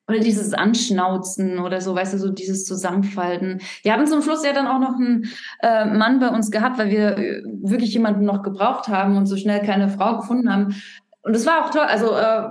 oder 0.06 0.18
dieses 0.18 0.52
Anschnauzen 0.52 1.58
oder 1.58 1.80
so, 1.80 1.94
weißt 1.94 2.14
du, 2.14 2.18
so 2.18 2.30
dieses 2.30 2.66
Zusammenfalten. 2.66 3.60
Wir 3.82 3.92
haben 3.92 4.06
zum 4.06 4.20
Schluss 4.20 4.44
ja 4.44 4.52
dann 4.52 4.66
auch 4.66 4.78
noch 4.78 4.96
einen 4.96 5.30
äh, 5.62 5.86
Mann 5.86 6.20
bei 6.20 6.28
uns 6.28 6.50
gehabt, 6.50 6.78
weil 6.78 6.90
wir 6.90 7.16
äh, 7.16 7.42
wirklich 7.62 7.94
jemanden 7.94 8.24
noch 8.24 8.42
gebraucht 8.42 8.88
haben 8.88 9.16
und 9.16 9.26
so 9.26 9.36
schnell 9.36 9.60
keine 9.60 9.88
Frau 9.88 10.18
gefunden 10.18 10.52
haben. 10.52 10.74
Und 11.24 11.34
das 11.34 11.46
war 11.46 11.64
auch 11.64 11.70
toll. 11.70 11.86
Also 11.86 12.14
äh, 12.14 12.42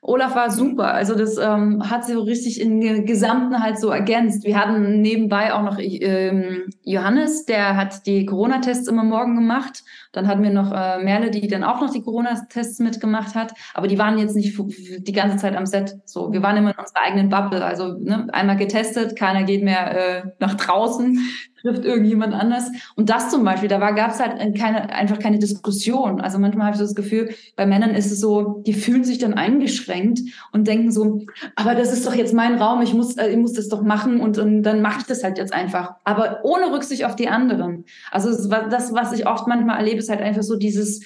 Olaf 0.00 0.34
war 0.34 0.50
super. 0.50 0.94
Also 0.94 1.14
das 1.14 1.36
ähm, 1.36 1.90
hat 1.90 2.06
sie 2.06 2.14
so 2.14 2.22
richtig 2.22 2.58
in 2.58 3.04
Gesamten 3.04 3.62
halt 3.62 3.78
so 3.78 3.90
ergänzt. 3.90 4.44
Wir 4.44 4.58
hatten 4.58 5.02
nebenbei 5.02 5.52
auch 5.52 5.62
noch 5.62 5.78
ähm, 5.78 6.70
Johannes, 6.84 7.44
der 7.44 7.76
hat 7.76 8.06
die 8.06 8.24
Corona-Tests 8.24 8.88
immer 8.88 9.04
morgen 9.04 9.34
gemacht. 9.34 9.84
Dann 10.12 10.26
hatten 10.26 10.42
wir 10.42 10.50
noch 10.50 10.72
äh, 10.72 11.02
Merle, 11.02 11.30
die 11.30 11.46
dann 11.48 11.64
auch 11.64 11.80
noch 11.80 11.92
die 11.92 12.02
Corona-Tests 12.02 12.80
mitgemacht 12.80 13.34
hat. 13.34 13.52
Aber 13.74 13.88
die 13.88 13.98
waren 13.98 14.18
jetzt 14.18 14.36
nicht 14.36 14.58
die 14.58 15.12
ganze 15.12 15.36
Zeit 15.36 15.56
am 15.56 15.66
Set. 15.66 15.96
So, 16.04 16.32
wir 16.32 16.42
waren 16.42 16.56
immer 16.56 16.70
in 16.70 16.78
unserer 16.78 17.02
eigenen 17.02 17.28
Bubble. 17.28 17.64
Also 17.64 17.98
ne, 17.98 18.26
einmal 18.32 18.56
getestet, 18.56 19.16
keiner 19.16 19.44
geht 19.44 19.62
mehr 19.62 20.24
äh, 20.24 20.30
nach 20.38 20.54
draußen 20.54 21.18
trifft 21.62 21.84
irgendjemand 21.84 22.34
anders. 22.34 22.70
Und 22.96 23.10
das 23.10 23.30
zum 23.30 23.44
Beispiel, 23.44 23.68
da 23.68 23.78
gab 23.90 24.10
es 24.10 24.20
halt 24.20 24.38
keine, 24.56 24.90
einfach 24.90 25.18
keine 25.18 25.38
Diskussion. 25.38 26.20
Also 26.20 26.38
manchmal 26.38 26.66
habe 26.66 26.74
ich 26.74 26.78
so 26.78 26.84
das 26.84 26.94
Gefühl, 26.94 27.34
bei 27.56 27.66
Männern 27.66 27.94
ist 27.94 28.10
es 28.10 28.20
so, 28.20 28.62
die 28.66 28.72
fühlen 28.72 29.04
sich 29.04 29.18
dann 29.18 29.34
eingeschränkt 29.34 30.20
und 30.52 30.66
denken 30.66 30.90
so, 30.90 31.22
aber 31.56 31.74
das 31.74 31.92
ist 31.92 32.06
doch 32.06 32.14
jetzt 32.14 32.34
mein 32.34 32.60
Raum, 32.60 32.82
ich 32.82 32.94
muss, 32.94 33.16
äh, 33.16 33.28
ich 33.28 33.36
muss 33.36 33.52
das 33.52 33.68
doch 33.68 33.82
machen 33.82 34.20
und, 34.20 34.38
und 34.38 34.62
dann 34.62 34.82
mache 34.82 35.00
ich 35.00 35.06
das 35.06 35.24
halt 35.24 35.38
jetzt 35.38 35.52
einfach. 35.52 35.94
Aber 36.04 36.40
ohne 36.44 36.72
Rücksicht 36.72 37.04
auf 37.04 37.16
die 37.16 37.28
anderen. 37.28 37.84
Also 38.10 38.30
das, 38.30 38.94
was 38.94 39.12
ich 39.12 39.26
oft 39.26 39.46
manchmal 39.46 39.78
erlebe, 39.78 40.02
ist 40.08 40.10
halt 40.10 40.22
einfach 40.22 40.42
so 40.42 40.56
dieses, 40.56 41.04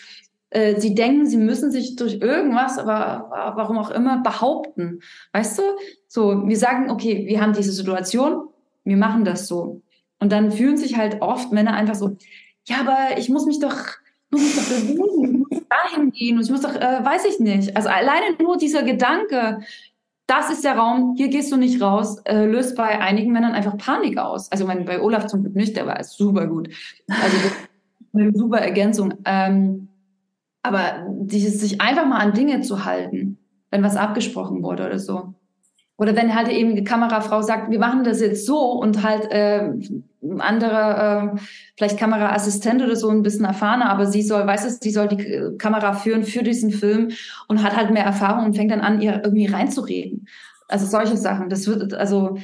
äh, 0.51 0.81
sie 0.81 0.95
denken, 0.95 1.27
sie 1.27 1.39
müssen 1.39 1.71
sich 1.71 1.97
durch 1.97 2.15
irgendwas, 2.15 2.79
aber 2.79 3.31
warum 3.57 3.79
auch 3.79 3.91
immer, 3.91 4.23
behaupten. 4.23 5.01
Weißt 5.33 5.59
du? 5.59 5.63
So, 6.09 6.47
wir 6.47 6.57
sagen, 6.57 6.91
okay, 6.91 7.27
wir 7.27 7.41
haben 7.41 7.53
diese 7.53 7.73
Situation, 7.73 8.49
wir 8.85 8.97
machen 8.97 9.25
das 9.25 9.47
so. 9.47 9.83
Und 10.21 10.31
dann 10.31 10.53
fühlen 10.53 10.77
sich 10.77 10.97
halt 10.97 11.21
oft 11.21 11.53
Männer 11.53 11.75
einfach 11.75 11.95
so, 11.95 12.17
ja, 12.67 12.77
aber 12.81 13.19
ich 13.19 13.29
muss 13.29 13.47
mich 13.47 13.59
doch, 13.59 13.77
muss 14.31 14.43
mich 14.43 14.55
doch 14.55 14.69
bewegen, 14.69 15.47
ich 15.51 15.59
muss 15.59 15.69
dahin 15.69 16.13
gehen 16.13 16.37
und 16.37 16.45
ich 16.45 16.51
muss 16.51 16.61
doch, 16.61 16.77
äh, 16.77 17.05
weiß 17.05 17.25
ich 17.25 17.41
nicht. 17.41 17.77
Also 17.77 17.89
alleine 17.89 18.37
nur 18.41 18.57
dieser 18.57 18.83
Gedanke, 18.83 19.61
das 20.27 20.51
ist 20.51 20.65
der 20.65 20.77
Raum, 20.77 21.15
hier 21.17 21.29
gehst 21.29 21.51
du 21.51 21.57
nicht 21.57 21.81
raus, 21.83 22.19
äh, 22.25 22.45
löst 22.45 22.77
bei 22.77 23.01
einigen 23.01 23.33
Männern 23.33 23.53
einfach 23.53 23.77
Panik 23.77 24.19
aus. 24.19 24.53
Also 24.53 24.67
mein, 24.67 24.85
bei 24.85 25.01
Olaf 25.01 25.27
zum 25.27 25.43
Glück 25.43 25.57
nicht, 25.57 25.77
der 25.77 25.87
war 25.87 26.03
super 26.05 26.47
gut. 26.47 26.69
Also 27.09 27.37
eine 28.15 28.33
super 28.35 28.59
Ergänzung. 28.59 29.15
Ähm, 29.25 29.89
aber 30.63 31.07
dieses, 31.09 31.61
sich 31.61 31.81
einfach 31.81 32.07
mal 32.07 32.19
an 32.19 32.35
Dinge 32.35 32.61
zu 32.61 32.85
halten, 32.85 33.39
wenn 33.71 33.83
was 33.83 33.97
abgesprochen 33.97 34.63
wurde 34.63 34.87
oder 34.87 34.99
so. 34.99 35.35
Oder 35.97 36.17
wenn 36.17 36.35
halt 36.35 36.49
eben 36.49 36.75
die 36.75 36.85
Kamerafrau 36.85 37.43
sagt, 37.43 37.71
wir 37.71 37.79
machen 37.79 38.03
das 38.05 38.21
jetzt 38.21 38.47
so 38.47 38.59
und 38.73 39.03
halt 39.03 39.31
äh, 39.31 39.71
andere, 40.39 41.35
äh, 41.37 41.41
vielleicht 41.77 41.99
Kameraassistent 41.99 42.83
oder 42.83 42.97
so 42.97 43.09
ein 43.11 43.23
bisschen 43.23 43.45
erfahrener, 43.45 43.91
aber 43.91 44.07
sie 44.07 44.23
soll, 44.23 44.47
weiß 44.47 44.65
es, 44.65 44.79
sie 44.81 44.91
soll 44.91 45.09
die 45.09 45.57
Kamera 45.59 45.93
führen 45.93 46.25
für 46.25 46.43
diesen 46.43 46.71
Film 46.71 47.11
und 47.49 47.63
hat 47.63 47.77
halt 47.77 47.91
mehr 47.91 48.05
Erfahrung 48.05 48.47
und 48.47 48.57
fängt 48.57 48.71
dann 48.71 48.81
an, 48.81 49.01
ihr 49.01 49.21
irgendwie 49.25 49.47
reinzureden. 49.47 50.27
Also 50.69 50.87
solche 50.87 51.17
Sachen. 51.17 51.51
Das 51.51 51.67
wird, 51.67 51.93
also 51.95 52.39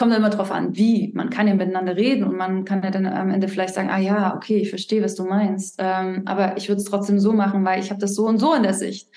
kommt 0.00 0.14
immer 0.14 0.30
drauf 0.30 0.50
an, 0.50 0.74
wie. 0.76 1.12
Man 1.14 1.28
kann 1.28 1.46
ja 1.46 1.54
miteinander 1.54 1.94
reden 1.94 2.24
und 2.24 2.34
man 2.34 2.64
kann 2.64 2.82
ja 2.82 2.90
dann 2.90 3.04
am 3.06 3.30
Ende 3.30 3.48
vielleicht 3.48 3.74
sagen, 3.74 3.90
ah 3.90 3.98
ja, 3.98 4.34
okay, 4.34 4.56
ich 4.56 4.70
verstehe, 4.70 5.04
was 5.04 5.14
du 5.14 5.26
meinst. 5.26 5.76
Ähm, 5.78 6.22
aber 6.24 6.56
ich 6.56 6.70
würde 6.70 6.80
es 6.80 6.86
trotzdem 6.86 7.20
so 7.20 7.34
machen, 7.34 7.66
weil 7.66 7.80
ich 7.80 7.90
habe 7.90 8.00
das 8.00 8.14
so 8.14 8.26
und 8.26 8.38
so 8.38 8.54
in 8.54 8.62
der 8.62 8.72
Sicht. 8.72 9.10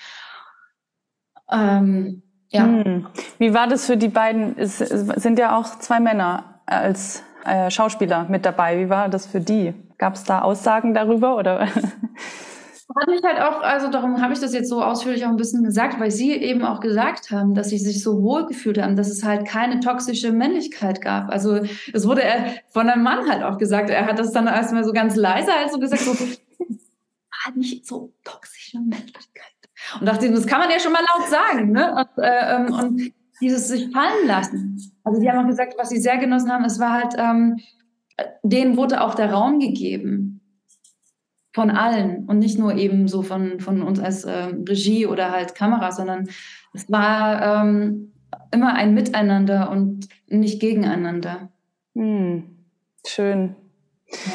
Ähm, 1.50 2.22
ja. 2.50 2.64
Hm. 2.64 3.06
Wie 3.38 3.54
war 3.54 3.66
das 3.66 3.86
für 3.86 3.96
die 3.96 4.08
beiden? 4.08 4.58
Es 4.58 4.76
sind 4.76 5.38
ja 5.38 5.58
auch 5.58 5.78
zwei 5.78 6.00
Männer 6.00 6.60
als 6.66 7.22
äh, 7.46 7.70
Schauspieler 7.70 8.26
mit 8.28 8.44
dabei. 8.44 8.78
Wie 8.78 8.90
war 8.90 9.08
das 9.08 9.26
für 9.26 9.40
die? 9.40 9.72
Gab 9.96 10.16
es 10.16 10.24
da 10.24 10.42
Aussagen 10.42 10.92
darüber 10.92 11.36
oder? 11.36 11.66
Hat 12.96 13.08
mich 13.08 13.22
halt 13.22 13.40
auch, 13.40 13.62
also 13.62 13.88
darum 13.88 14.20
habe 14.20 14.34
ich 14.34 14.40
das 14.40 14.52
jetzt 14.52 14.68
so 14.68 14.82
ausführlich 14.82 15.24
auch 15.24 15.30
ein 15.30 15.36
bisschen 15.36 15.64
gesagt, 15.64 15.98
weil 15.98 16.10
sie 16.10 16.32
eben 16.32 16.62
auch 16.64 16.80
gesagt 16.80 17.30
haben, 17.30 17.54
dass 17.54 17.70
sie 17.70 17.78
sich 17.78 18.02
so 18.02 18.22
wohl 18.22 18.46
gefühlt 18.46 18.80
haben, 18.80 18.94
dass 18.94 19.08
es 19.08 19.24
halt 19.24 19.46
keine 19.46 19.80
toxische 19.80 20.32
Männlichkeit 20.32 21.00
gab. 21.00 21.30
Also 21.30 21.60
es 21.92 22.06
wurde 22.06 22.22
von 22.68 22.88
einem 22.88 23.02
Mann 23.02 23.28
halt 23.28 23.42
auch 23.42 23.56
gesagt. 23.56 23.88
Er 23.88 24.06
hat 24.06 24.18
das 24.18 24.32
dann 24.32 24.46
erstmal 24.46 24.84
so 24.84 24.92
ganz 24.92 25.16
leise 25.16 25.50
halt 25.52 25.72
so 25.72 25.78
gesagt, 25.78 26.02
so 26.02 26.14
halt 26.14 27.56
nicht 27.56 27.86
so 27.86 28.12
toxische 28.22 28.78
Männlichkeit. 28.78 29.24
Und 29.98 30.06
dachte, 30.06 30.30
das 30.30 30.46
kann 30.46 30.60
man 30.60 30.70
ja 30.70 30.78
schon 30.78 30.92
mal 30.92 31.04
laut 31.16 31.28
sagen. 31.28 31.72
Ne? 31.72 31.94
Und, 31.94 32.22
äh, 32.22 32.56
ähm, 32.56 32.72
und 32.72 33.12
dieses 33.40 33.68
sich 33.68 33.90
fallen 33.92 34.26
lassen. 34.26 34.78
Also 35.04 35.20
die 35.20 35.30
haben 35.30 35.38
auch 35.38 35.48
gesagt, 35.48 35.74
was 35.78 35.88
sie 35.88 36.00
sehr 36.00 36.18
genossen 36.18 36.52
haben, 36.52 36.64
es 36.64 36.78
war 36.78 36.92
halt, 36.92 37.14
ähm, 37.16 37.58
denen 38.42 38.76
wurde 38.76 39.02
auch 39.02 39.14
der 39.14 39.32
Raum 39.32 39.58
gegeben. 39.58 40.33
Von 41.54 41.70
allen 41.70 42.24
und 42.26 42.40
nicht 42.40 42.58
nur 42.58 42.74
eben 42.74 43.06
so 43.06 43.22
von, 43.22 43.60
von 43.60 43.82
uns 43.82 44.00
als 44.00 44.24
äh, 44.24 44.52
Regie 44.68 45.06
oder 45.06 45.30
halt 45.30 45.54
Kamera, 45.54 45.92
sondern 45.92 46.28
es 46.72 46.90
war 46.90 47.62
ähm, 47.62 48.12
immer 48.50 48.74
ein 48.74 48.92
Miteinander 48.92 49.70
und 49.70 50.08
nicht 50.28 50.60
gegeneinander. 50.60 51.50
Hm. 51.94 52.44
Schön. 53.06 53.54
Ja. 54.10 54.32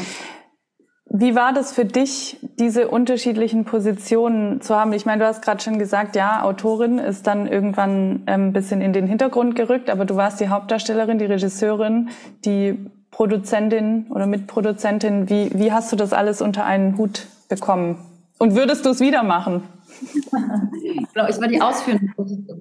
Wie 1.12 1.34
war 1.34 1.54
das 1.54 1.74
für 1.74 1.86
dich, 1.86 2.38
diese 2.60 2.88
unterschiedlichen 2.88 3.66
Positionen 3.66 4.62
zu 4.62 4.76
haben? 4.76 4.94
Ich 4.94 5.08
meine, 5.08 5.24
du 5.24 5.28
hast 5.28 5.42
gerade 5.42 5.62
schon 5.62 5.80
gesagt, 5.80 6.16
ja, 6.16 6.44
Autorin 6.44 7.00
ist 7.00 7.26
dann 7.26 7.48
irgendwann 7.48 8.24
ein 8.28 8.42
ähm, 8.42 8.54
bisschen 8.54 8.80
in 8.80 8.94
den 8.94 9.08
Hintergrund 9.08 9.56
gerückt, 9.56 9.90
aber 9.90 10.06
du 10.06 10.16
warst 10.16 10.40
die 10.40 10.50
Hauptdarstellerin, 10.50 11.18
die 11.18 11.26
Regisseurin, 11.26 12.10
die 12.46 12.78
Produzentin 13.12 14.08
oder 14.10 14.28
Mitproduzentin. 14.28 15.30
Wie, 15.30 15.52
wie 15.54 15.72
hast 15.72 15.92
du 15.92 15.96
das 15.96 16.14
alles 16.14 16.42
unter 16.42 16.66
einen 16.66 16.98
Hut 16.98 17.28
bekommen? 17.48 17.98
Und 18.38 18.56
würdest 18.56 18.86
du 18.86 18.90
es 18.90 19.00
wieder 19.00 19.24
machen? 19.24 19.64
genau, 20.32 21.28
ich 21.28 21.40
war 21.42 21.48
die 21.48 21.62
ausführende 21.62 22.12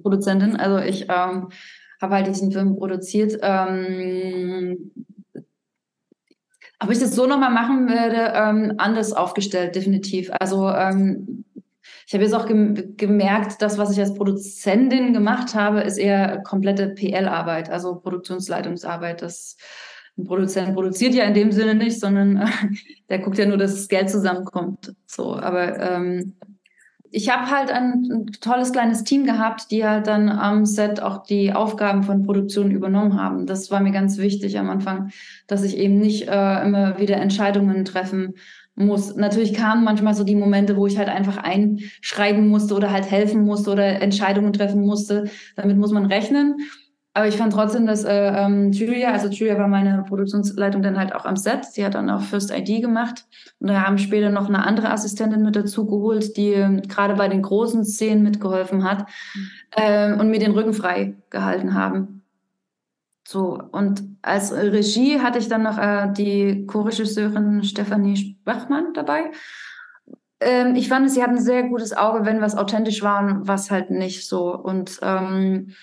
Produzentin. 0.03 0.57
Also 0.57 0.79
ich 0.79 1.03
ähm, 1.03 1.51
habe 2.01 2.15
halt 2.15 2.27
diesen 2.27 2.51
Film 2.51 2.77
produziert. 2.77 3.39
Ähm, 3.43 4.93
ob 6.81 6.91
ich 6.91 6.99
das 6.99 7.15
so 7.15 7.27
nochmal 7.27 7.51
machen 7.51 7.89
würde, 7.89 8.33
ähm, 8.35 8.75
anders 8.79 9.13
aufgestellt, 9.13 9.75
definitiv. 9.75 10.31
Also 10.39 10.69
ähm, 10.69 11.45
ich 12.07 12.15
habe 12.15 12.25
jetzt 12.25 12.35
auch 12.35 12.47
gem 12.47 12.97
gemerkt, 12.97 13.61
das, 13.61 13.79
was 13.79 13.91
ich 13.91 14.01
als 14.01 14.15
Produzentin 14.15 15.13
gemacht 15.13 15.55
habe, 15.55 15.81
ist 15.81 15.99
eher 15.99 16.43
komplette 16.43 16.89
PL-Arbeit, 16.89 17.69
also 17.69 17.97
Produktionsleitungsarbeit. 17.97 19.23
Das 19.23 19.57
ein 20.19 20.25
Produzent 20.25 20.75
produziert 20.75 21.15
ja 21.15 21.25
in 21.25 21.35
dem 21.35 21.53
Sinne 21.53 21.75
nicht, 21.75 22.01
sondern 22.01 22.37
äh, 22.37 22.47
der 23.09 23.21
guckt 23.21 23.39
ja 23.39 23.47
nur, 23.47 23.57
dass 23.57 23.75
das 23.75 23.89
Geld 23.89 24.11
zusammenkommt. 24.11 24.95
So, 25.07 25.37
aber 25.37 25.79
ähm, 25.81 26.35
ich 27.11 27.31
habe 27.31 27.51
halt 27.51 27.71
ein, 27.71 28.09
ein, 28.11 28.27
tolles 28.41 28.73
kleines 28.73 29.05
Team 29.05 29.25
gehabt, 29.25 29.71
die 29.71 29.87
halt 29.87 30.07
dann 30.07 30.29
am 30.29 30.67
Set 30.67 31.01
auch 31.01 31.23
die 31.23 31.53
Aufgaben 31.53 32.03
von 32.03 32.25
Produktion 32.25 32.71
übernommen 32.71 33.21
haben. 33.21 33.47
Das 33.47 33.71
war 33.71 33.81
mir 33.81 33.93
ganz 33.93 34.19
wichtig 34.19 34.59
am 34.59 34.69
Anfang, 34.69 35.11
dass 35.47 35.63
ich 35.63 35.79
eben 35.79 35.99
nicht 35.99 36.29
äh, 36.29 36.63
immer 36.65 36.99
wieder 36.99 37.17
Entscheidungen 37.17 37.85
treffen 37.85 38.35
muss. 38.75 39.17
Natürlich 39.17 39.55
kamen 39.55 39.85
manchmal 39.85 40.15
so 40.15 40.25
die 40.25 40.37
Momente, 40.37 40.77
wo 40.77 40.87
ich 40.87 40.99
halt 40.99 41.09
einfach 41.09 41.39
einschreiben 41.39 42.47
musste 42.47 42.75
oder 42.75 42.93
halt 42.93 43.11
helfen 43.11 43.43
musste 43.43 43.71
oder 43.71 44.03
Entscheidungen 44.03 44.53
treffen 44.53 44.83
musste. 44.83 45.31
Damit 45.57 45.79
muss 45.79 45.93
man 45.93 46.07
rechnen. 46.07 46.57
Aber 47.19 47.27
ich 47.27 47.37
fand 47.37 47.53
trotzdem, 47.53 47.85
dass 47.85 48.05
äh, 48.05 48.15
ähm, 48.15 48.71
Julia, 48.71 49.11
also 49.11 49.27
Julia 49.27 49.59
war 49.59 49.67
meine 49.67 50.05
Produktionsleitung 50.05 50.83
dann 50.83 50.97
halt 50.97 51.13
auch 51.13 51.25
am 51.25 51.35
Set. 51.35 51.65
Sie 51.65 51.85
hat 51.85 51.97
dann 51.97 52.11
auch 52.11 52.21
First 52.23 52.53
ID 52.53 52.81
gemacht. 52.81 53.25
Und 53.59 53.71
da 53.71 53.85
haben 53.85 53.99
später 53.99 54.31
noch 54.31 54.47
eine 54.47 54.65
andere 54.65 54.91
Assistentin 54.91 55.43
mit 55.43 55.57
dazu 55.57 55.85
geholt, 55.85 56.37
die 56.37 56.53
äh, 56.53 56.81
gerade 56.83 57.17
bei 57.17 57.27
den 57.27 57.43
großen 57.43 57.85
Szenen 57.85 58.23
mitgeholfen 58.23 58.85
hat 58.85 59.09
äh, 59.73 60.13
und 60.13 60.31
mir 60.31 60.39
den 60.39 60.53
Rücken 60.53 60.75
frei 60.75 61.17
gehalten 61.31 61.75
haben. 61.75 62.23
So, 63.27 63.61
und 63.73 64.05
als 64.23 64.53
Regie 64.53 65.19
hatte 65.19 65.41
ich 65.41 65.49
dann 65.49 65.65
noch 65.65 65.77
äh, 65.77 66.13
die 66.13 66.67
Co-Regisseurin 66.67 67.65
Stefanie 67.65 68.37
Bachmann 68.45 68.95
dabei. 68.95 69.33
Ähm, 70.39 70.77
ich 70.77 70.89
fand, 70.89 71.11
sie 71.11 71.21
hat 71.21 71.31
ein 71.31 71.41
sehr 71.41 71.65
gutes 71.65 71.97
Auge, 71.97 72.25
wenn 72.25 72.41
was 72.41 72.57
authentisch 72.57 73.03
war 73.03 73.19
und 73.25 73.49
was 73.49 73.73
halt 73.73 73.91
nicht 73.91 74.29
so. 74.29 74.57
Und 74.57 75.01
ähm, 75.03 75.75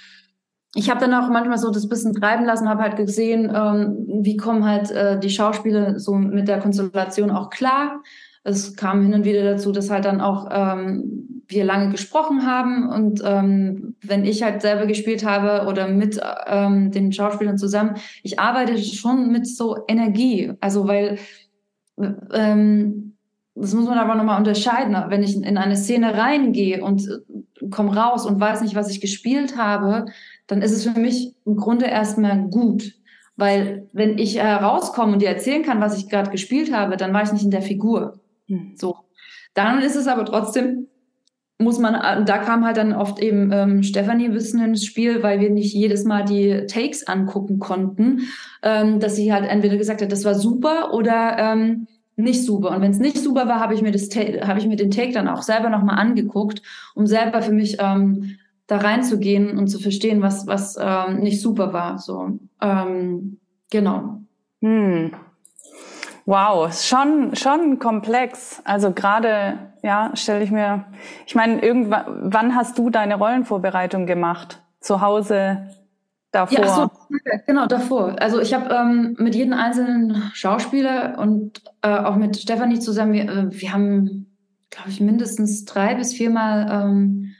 ich 0.78 0.89
habe 0.89 0.99
dann 0.99 1.13
auch 1.13 1.30
manchmal 1.30 1.57
so 1.57 1.71
das 1.71 1.88
bisschen 1.88 2.13
treiben 2.13 2.43
lassen, 2.45 2.67
habe 2.67 2.84
halt 2.84 2.97
gesehen, 2.97 3.51
ähm, 3.55 4.05
wie 4.07 4.36
kommen 4.36 4.65
halt 4.65 4.91
äh, 4.91 5.17
die 5.17 5.30
Schauspieler 5.30 5.97
so 5.99 6.13
mit 6.15 6.49
der 6.49 6.59
Konstellation 6.59 7.32
auch 7.32 7.49
klar. 7.49 8.03
Es 8.43 8.76
kam 8.76 9.01
hin 9.01 9.13
und 9.13 9.23
wieder 9.23 9.43
dazu, 9.43 9.71
dass 9.71 9.89
halt 9.89 10.03
dann 10.03 10.19
auch 10.19 10.49
ähm, 10.51 11.43
wir 11.47 11.63
lange 11.63 11.91
gesprochen 11.91 12.45
haben 12.45 12.89
und 12.89 13.21
ähm, 13.23 13.95
wenn 14.03 14.26
ich 14.26 14.43
halt 14.43 14.61
selber 14.61 14.86
gespielt 14.86 15.26
habe 15.26 15.67
oder 15.69 15.88
mit 15.88 16.19
ähm, 16.45 16.91
den 16.91 17.13
Schauspielern 17.13 17.57
zusammen, 17.57 17.95
ich 18.21 18.39
arbeite 18.39 18.78
schon 18.78 19.32
mit 19.32 19.47
so 19.47 19.78
Energie, 19.88 20.51
also 20.59 20.88
weil 20.88 21.17
ähm, 22.34 23.15
das 23.55 23.73
muss 23.73 23.88
man 23.88 23.97
aber 23.97 24.15
nochmal 24.15 24.38
unterscheiden. 24.38 24.97
Wenn 25.07 25.23
ich 25.23 25.38
in 25.38 25.57
eine 25.57 25.78
Szene 25.78 26.17
reingehe 26.17 26.84
und 26.84 27.07
äh, 27.07 27.69
komme 27.69 27.95
raus 27.95 28.26
und 28.26 28.39
weiß 28.39 28.61
nicht, 28.61 28.76
was 28.76 28.91
ich 28.91 28.99
gespielt 28.99 29.57
habe, 29.57 30.05
dann 30.47 30.61
ist 30.61 30.71
es 30.71 30.87
für 30.87 30.99
mich 30.99 31.35
im 31.45 31.55
Grunde 31.55 31.85
erstmal 31.85 32.47
gut. 32.49 32.93
Weil 33.37 33.89
wenn 33.91 34.17
ich 34.17 34.37
herauskomme 34.37 35.13
und 35.13 35.21
dir 35.21 35.29
erzählen 35.29 35.63
kann, 35.63 35.81
was 35.81 35.97
ich 35.97 36.09
gerade 36.09 36.31
gespielt 36.31 36.73
habe, 36.73 36.95
dann 36.97 37.13
war 37.13 37.23
ich 37.23 37.33
nicht 37.33 37.43
in 37.43 37.51
der 37.51 37.61
Figur. 37.61 38.19
Hm. 38.47 38.73
So. 38.75 38.95
Dann 39.53 39.81
ist 39.81 39.95
es 39.95 40.07
aber 40.07 40.25
trotzdem, 40.25 40.87
muss 41.57 41.79
man, 41.79 41.95
äh, 41.95 42.23
da 42.25 42.37
kam 42.37 42.65
halt 42.65 42.77
dann 42.77 42.93
oft 42.93 43.19
eben 43.19 43.51
ähm, 43.51 43.83
Stefanie 43.83 44.25
ein 44.25 44.33
bisschen 44.33 44.61
ins 44.61 44.85
Spiel, 44.85 45.23
weil 45.23 45.39
wir 45.39 45.49
nicht 45.49 45.73
jedes 45.73 46.05
Mal 46.05 46.23
die 46.23 46.65
Takes 46.67 47.07
angucken 47.07 47.59
konnten, 47.59 48.21
ähm, 48.63 48.99
dass 48.99 49.15
sie 49.15 49.33
halt 49.33 49.49
entweder 49.49 49.77
gesagt 49.77 50.01
hat, 50.01 50.11
das 50.11 50.25
war 50.25 50.35
super 50.35 50.93
oder 50.93 51.37
ähm, 51.37 51.87
nicht 52.17 52.43
super. 52.45 52.71
Und 52.71 52.81
wenn 52.81 52.91
es 52.91 52.99
nicht 52.99 53.17
super 53.17 53.47
war, 53.47 53.59
habe 53.59 53.73
ich 53.73 53.81
mir 53.81 53.91
das 53.91 54.09
habe 54.15 54.59
ich 54.59 54.67
mir 54.67 54.77
den 54.77 54.91
Take 54.91 55.11
dann 55.11 55.27
auch 55.27 55.41
selber 55.41 55.69
nochmal 55.69 55.99
angeguckt, 55.99 56.61
um 56.93 57.07
selber 57.07 57.41
für 57.41 57.51
mich 57.51 57.77
ähm, 57.79 58.37
da 58.68 58.78
reinzugehen 58.78 59.57
und 59.57 59.68
zu 59.68 59.80
verstehen, 59.80 60.22
was, 60.22 60.47
was 60.47 60.78
ähm, 60.80 61.20
nicht 61.20 61.41
super 61.41 61.74
war. 61.74 61.99
So, 61.99 62.39
ähm, 62.61 63.39
genau. 63.70 64.22
Hm. 64.61 65.11
Wow, 66.26 66.74
schon, 66.74 67.36
schon 67.36 67.78
komplex. 67.78 68.61
Also 68.66 68.91
gerade, 68.91 69.59
ja, 69.84 70.11
stelle 70.16 70.43
ich 70.43 70.49
mir, 70.49 70.86
ich 71.28 71.36
meine, 71.36 71.61
irgendwann, 71.61 72.34
wann 72.34 72.55
hast 72.55 72.80
du 72.80 72.89
deine 72.89 73.16
Rollenvorbereitung 73.16 74.07
gemacht? 74.07 74.63
Zu 74.80 75.01
Hause, 75.01 75.68
davor? 76.32 76.59
Ja, 76.59 76.68
so, 76.68 76.91
genau, 77.45 77.68
davor. 77.68 78.16
Also 78.20 78.39
ich 78.39 78.53
habe 78.53 78.74
ähm, 78.74 79.16
mit 79.20 79.36
jedem 79.36 79.53
einzelnen 79.53 80.32
Schauspieler 80.34 81.18
und 81.20 81.61
äh, 81.82 81.89
auch 81.89 82.16
mit 82.16 82.38
Stefanie 82.38 82.80
zusammen, 82.80 83.13
wir, 83.13 83.30
äh, 83.30 83.61
wir 83.61 83.74
haben, 83.74 84.36
glaube 84.70 84.89
ich, 84.89 84.99
mindestens 84.99 85.66
drei 85.66 85.95
bis 85.95 86.13
viermal 86.13 86.68
ähm, 86.72 87.34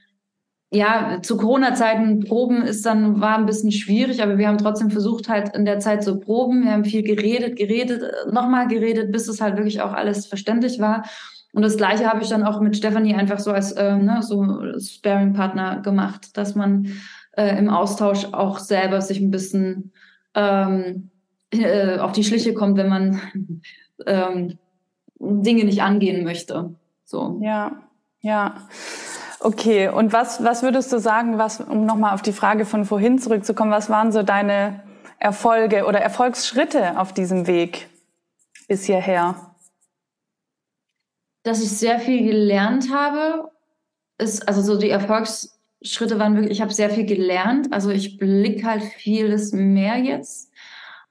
ja, 0.76 1.20
zu 1.22 1.38
Corona-Zeiten 1.38 2.22
proben 2.22 2.62
ist 2.62 2.86
dann, 2.86 3.22
war 3.22 3.38
ein 3.38 3.46
bisschen 3.46 3.72
schwierig, 3.72 4.22
aber 4.22 4.38
wir 4.38 4.48
haben 4.48 4.58
trotzdem 4.58 4.92
versucht, 4.92 5.30
halt 5.30 5.56
in 5.56 5.66
der 5.66 5.80
Zeit 5.80 6.04
zu 6.04 6.20
proben. 6.20 6.64
Wir 6.64 6.72
haben 6.72 6.86
viel 6.86 7.04
geredet, 7.04 7.56
geredet, 7.56 8.04
nochmal 8.32 8.68
geredet, 8.68 9.12
bis 9.12 9.28
es 9.28 9.42
halt 9.42 9.58
wirklich 9.58 9.82
auch 9.82 9.94
alles 9.94 10.28
verständlich 10.28 10.80
war. 10.80 11.06
Und 11.54 11.62
das 11.62 11.78
Gleiche 11.78 12.08
habe 12.08 12.22
ich 12.22 12.30
dann 12.30 12.44
auch 12.44 12.60
mit 12.60 12.76
Stefanie 12.76 13.16
einfach 13.16 13.40
so 13.40 13.52
als 13.52 13.72
äh, 13.72 13.96
ne, 13.96 14.22
so 14.22 14.44
Sparing-Partner 14.78 15.82
gemacht, 15.82 16.38
dass 16.38 16.56
man 16.56 16.88
äh, 17.32 17.58
im 17.58 17.70
Austausch 17.70 18.26
auch 18.34 18.60
selber 18.60 19.00
sich 19.00 19.22
ein 19.22 19.32
bisschen 19.32 19.94
ähm, 20.34 21.12
äh, 21.52 21.98
auf 22.00 22.12
die 22.12 22.26
Schliche 22.26 22.54
kommt, 22.54 22.78
wenn 22.78 22.90
man 22.90 23.22
ähm, 24.06 24.58
Dinge 25.20 25.64
nicht 25.64 25.82
angehen 25.82 26.26
möchte. 26.26 26.76
So. 27.06 27.40
Ja, 27.42 27.72
ja. 28.20 28.56
Okay, 29.40 29.90
und 29.90 30.14
was, 30.14 30.44
was 30.44 30.64
würdest 30.64 30.92
du 30.92 31.00
sagen, 31.00 31.38
was, 31.38 31.60
um 31.60 31.86
nochmal 31.86 32.14
auf 32.14 32.22
die 32.22 32.34
Frage 32.34 32.66
von 32.66 32.86
vorhin 32.86 33.20
zurückzukommen, 33.20 33.72
was 33.72 33.90
waren 33.90 34.12
so 34.12 34.24
deine 34.24 34.84
Erfolge 35.20 35.86
oder 35.86 36.00
Erfolgsschritte 36.00 37.00
auf 37.00 37.14
diesem 37.14 37.48
Weg 37.48 37.90
bis 38.68 38.86
hierher? 38.86 39.56
Dass 41.44 41.62
ich 41.62 41.70
sehr 41.70 42.00
viel 42.00 42.24
gelernt 42.24 42.92
habe, 42.94 43.52
ist, 44.18 44.48
also 44.48 44.62
so 44.62 44.80
die 44.80 44.90
Erfolgsschritte 44.90 46.18
waren 46.18 46.36
wirklich, 46.36 46.54
ich 46.54 46.62
habe 46.62 46.74
sehr 46.74 46.90
viel 46.90 47.06
gelernt, 47.06 47.72
also 47.72 47.92
ich 47.92 48.18
blicke 48.18 48.66
halt 48.66 48.84
vieles 48.84 49.52
mehr 49.52 49.98
jetzt. 49.98 50.52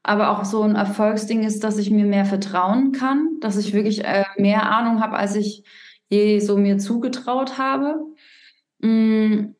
Aber 0.03 0.31
auch 0.31 0.45
so 0.45 0.63
ein 0.63 0.77
Erfolgsding 0.77 1.45
ist, 1.45 1.65
dass 1.65 1.79
ich 1.79 1.91
mir 1.91 2.05
mehr 2.05 2.27
vertrauen 2.27 2.93
kann, 2.93 3.39
dass 3.41 3.57
ich 3.57 3.73
wirklich 3.73 4.05
äh, 4.05 4.25
mehr 4.37 4.71
Ahnung 4.71 5.01
habe, 5.01 5.17
als 5.17 5.35
ich 5.35 5.65
je 6.09 6.39
so 6.41 6.57
mir 6.57 6.79
zugetraut 6.79 7.59
habe. 7.59 7.97
Mm, 8.81 9.55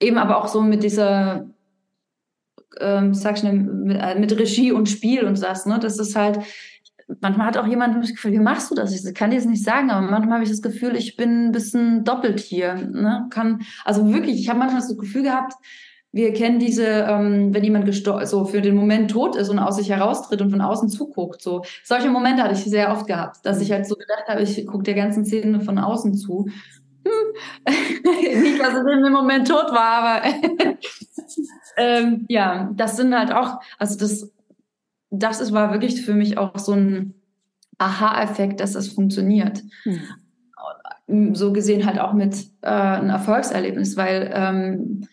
eben 0.00 0.18
aber 0.18 0.38
auch 0.38 0.48
so 0.48 0.60
mit 0.60 0.82
dieser, 0.82 1.48
ähm, 2.80 3.14
sag 3.14 3.38
schnell, 3.38 3.54
mit, 3.54 3.96
äh, 4.00 4.18
mit, 4.18 4.38
Regie 4.38 4.72
und 4.72 4.88
Spiel 4.88 5.24
und 5.24 5.40
das, 5.42 5.66
ne? 5.66 5.78
Das 5.78 5.98
ist 5.98 6.16
halt, 6.16 6.40
manchmal 7.20 7.46
hat 7.46 7.56
auch 7.56 7.66
jemand 7.66 8.02
das 8.02 8.10
Gefühl, 8.10 8.32
wie 8.32 8.38
machst 8.38 8.70
du 8.70 8.74
das? 8.74 8.92
Ich 8.92 9.14
kann 9.14 9.30
dir 9.30 9.36
das 9.36 9.46
nicht 9.46 9.64
sagen, 9.64 9.90
aber 9.90 10.06
manchmal 10.06 10.34
habe 10.34 10.44
ich 10.44 10.50
das 10.50 10.62
Gefühl, 10.62 10.96
ich 10.96 11.16
bin 11.16 11.46
ein 11.46 11.52
bisschen 11.52 12.04
doppelt 12.04 12.40
hier. 12.40 12.74
Ne? 12.74 13.26
Kann, 13.30 13.62
also 13.84 14.12
wirklich, 14.12 14.40
ich 14.40 14.48
habe 14.48 14.58
manchmal 14.58 14.80
das 14.80 14.96
Gefühl 14.96 15.22
gehabt, 15.22 15.54
wir 16.14 16.32
kennen 16.32 16.60
diese, 16.60 16.86
ähm, 16.86 17.52
wenn 17.52 17.64
jemand 17.64 17.92
so 17.92 18.44
für 18.44 18.60
den 18.60 18.76
Moment 18.76 19.10
tot 19.10 19.34
ist 19.34 19.48
und 19.48 19.58
aus 19.58 19.76
sich 19.76 19.90
heraustritt 19.90 20.40
und 20.40 20.50
von 20.50 20.60
außen 20.60 20.88
zuguckt. 20.88 21.42
So 21.42 21.64
solche 21.82 22.08
Momente 22.08 22.44
hatte 22.44 22.54
ich 22.54 22.62
sehr 22.62 22.92
oft 22.92 23.08
gehabt, 23.08 23.44
dass 23.44 23.60
ich 23.60 23.72
halt 23.72 23.84
so 23.88 23.96
gedacht 23.96 24.28
habe, 24.28 24.40
ich 24.42 24.64
gucke 24.64 24.84
der 24.84 24.94
ganzen 24.94 25.24
Szene 25.24 25.60
von 25.60 25.76
außen 25.76 26.14
zu. 26.14 26.48
Hm. 27.04 27.64
Nicht, 28.42 28.60
dass 28.60 28.74
es 28.74 28.86
in 28.86 29.02
dem 29.02 29.12
Moment 29.12 29.48
tot 29.48 29.72
war, 29.72 30.20
aber 30.20 30.26
ähm, 31.78 32.26
ja, 32.28 32.70
das 32.76 32.96
sind 32.96 33.12
halt 33.12 33.32
auch, 33.32 33.58
also 33.80 33.98
das, 33.98 34.32
das 35.10 35.40
ist, 35.40 35.52
war 35.52 35.72
wirklich 35.72 36.00
für 36.02 36.14
mich 36.14 36.38
auch 36.38 36.56
so 36.60 36.74
ein 36.74 37.14
Aha-Effekt, 37.78 38.60
dass 38.60 38.74
das 38.74 38.86
funktioniert. 38.86 39.64
Hm. 41.08 41.34
So 41.34 41.52
gesehen 41.52 41.84
halt 41.84 41.98
auch 41.98 42.12
mit 42.12 42.36
äh, 42.62 42.68
ein 42.68 43.10
Erfolgserlebnis, 43.10 43.96
weil 43.96 44.30
ähm, 44.32 45.08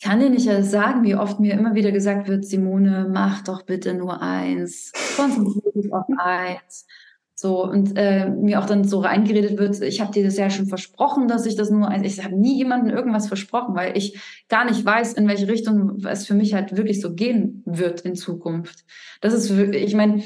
ich 0.00 0.06
kann 0.06 0.18
dir 0.18 0.30
nicht 0.30 0.48
sagen, 0.64 1.04
wie 1.04 1.14
oft 1.14 1.40
mir 1.40 1.52
immer 1.52 1.74
wieder 1.74 1.92
gesagt 1.92 2.26
wird, 2.26 2.46
Simone, 2.46 3.06
mach 3.12 3.42
doch 3.42 3.62
bitte 3.62 3.92
nur 3.92 4.22
eins. 4.22 4.92
Konzentriere 5.14 5.72
dich 5.74 5.92
auf 5.92 6.06
eins. 6.16 6.86
So, 7.34 7.62
und 7.64 7.98
äh, 7.98 8.30
mir 8.30 8.60
auch 8.60 8.66
dann 8.66 8.84
so 8.84 9.00
reingeredet 9.00 9.58
wird, 9.58 9.78
ich 9.82 10.00
habe 10.00 10.10
dir 10.10 10.24
das 10.24 10.38
ja 10.38 10.48
schon 10.48 10.68
versprochen, 10.68 11.28
dass 11.28 11.44
ich 11.44 11.54
das 11.54 11.68
nur 11.68 11.86
eins. 11.86 12.06
Ich 12.06 12.24
habe 12.24 12.34
nie 12.34 12.56
jemandem 12.56 12.96
irgendwas 12.96 13.28
versprochen, 13.28 13.74
weil 13.74 13.94
ich 13.94 14.18
gar 14.48 14.64
nicht 14.64 14.82
weiß, 14.82 15.12
in 15.14 15.28
welche 15.28 15.48
Richtung 15.48 16.02
es 16.06 16.26
für 16.26 16.34
mich 16.34 16.54
halt 16.54 16.78
wirklich 16.78 17.02
so 17.02 17.14
gehen 17.14 17.62
wird 17.66 18.00
in 18.00 18.14
Zukunft. 18.14 18.86
Das 19.20 19.34
ist 19.34 19.50
ich 19.50 19.94
meine, 19.94 20.22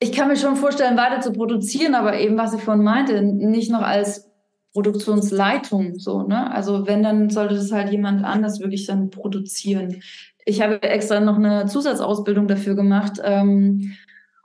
ich 0.00 0.12
kann 0.12 0.28
mir 0.28 0.36
schon 0.36 0.56
vorstellen, 0.56 0.96
weiter 0.96 1.20
zu 1.20 1.32
produzieren, 1.32 1.94
aber 1.94 2.18
eben, 2.18 2.38
was 2.38 2.54
ich 2.54 2.62
vorhin 2.62 2.82
meinte, 2.82 3.20
nicht 3.22 3.70
noch 3.70 3.82
als 3.82 4.31
Produktionsleitung, 4.72 5.98
so, 5.98 6.22
ne? 6.22 6.50
Also 6.50 6.86
wenn, 6.86 7.02
dann 7.02 7.30
sollte 7.30 7.54
das 7.54 7.72
halt 7.72 7.90
jemand 7.90 8.24
anders 8.24 8.60
wirklich 8.60 8.86
dann 8.86 9.10
produzieren. 9.10 10.02
Ich 10.44 10.60
habe 10.62 10.82
extra 10.82 11.20
noch 11.20 11.36
eine 11.36 11.66
Zusatzausbildung 11.66 12.48
dafür 12.48 12.74
gemacht, 12.74 13.20
ähm, 13.22 13.96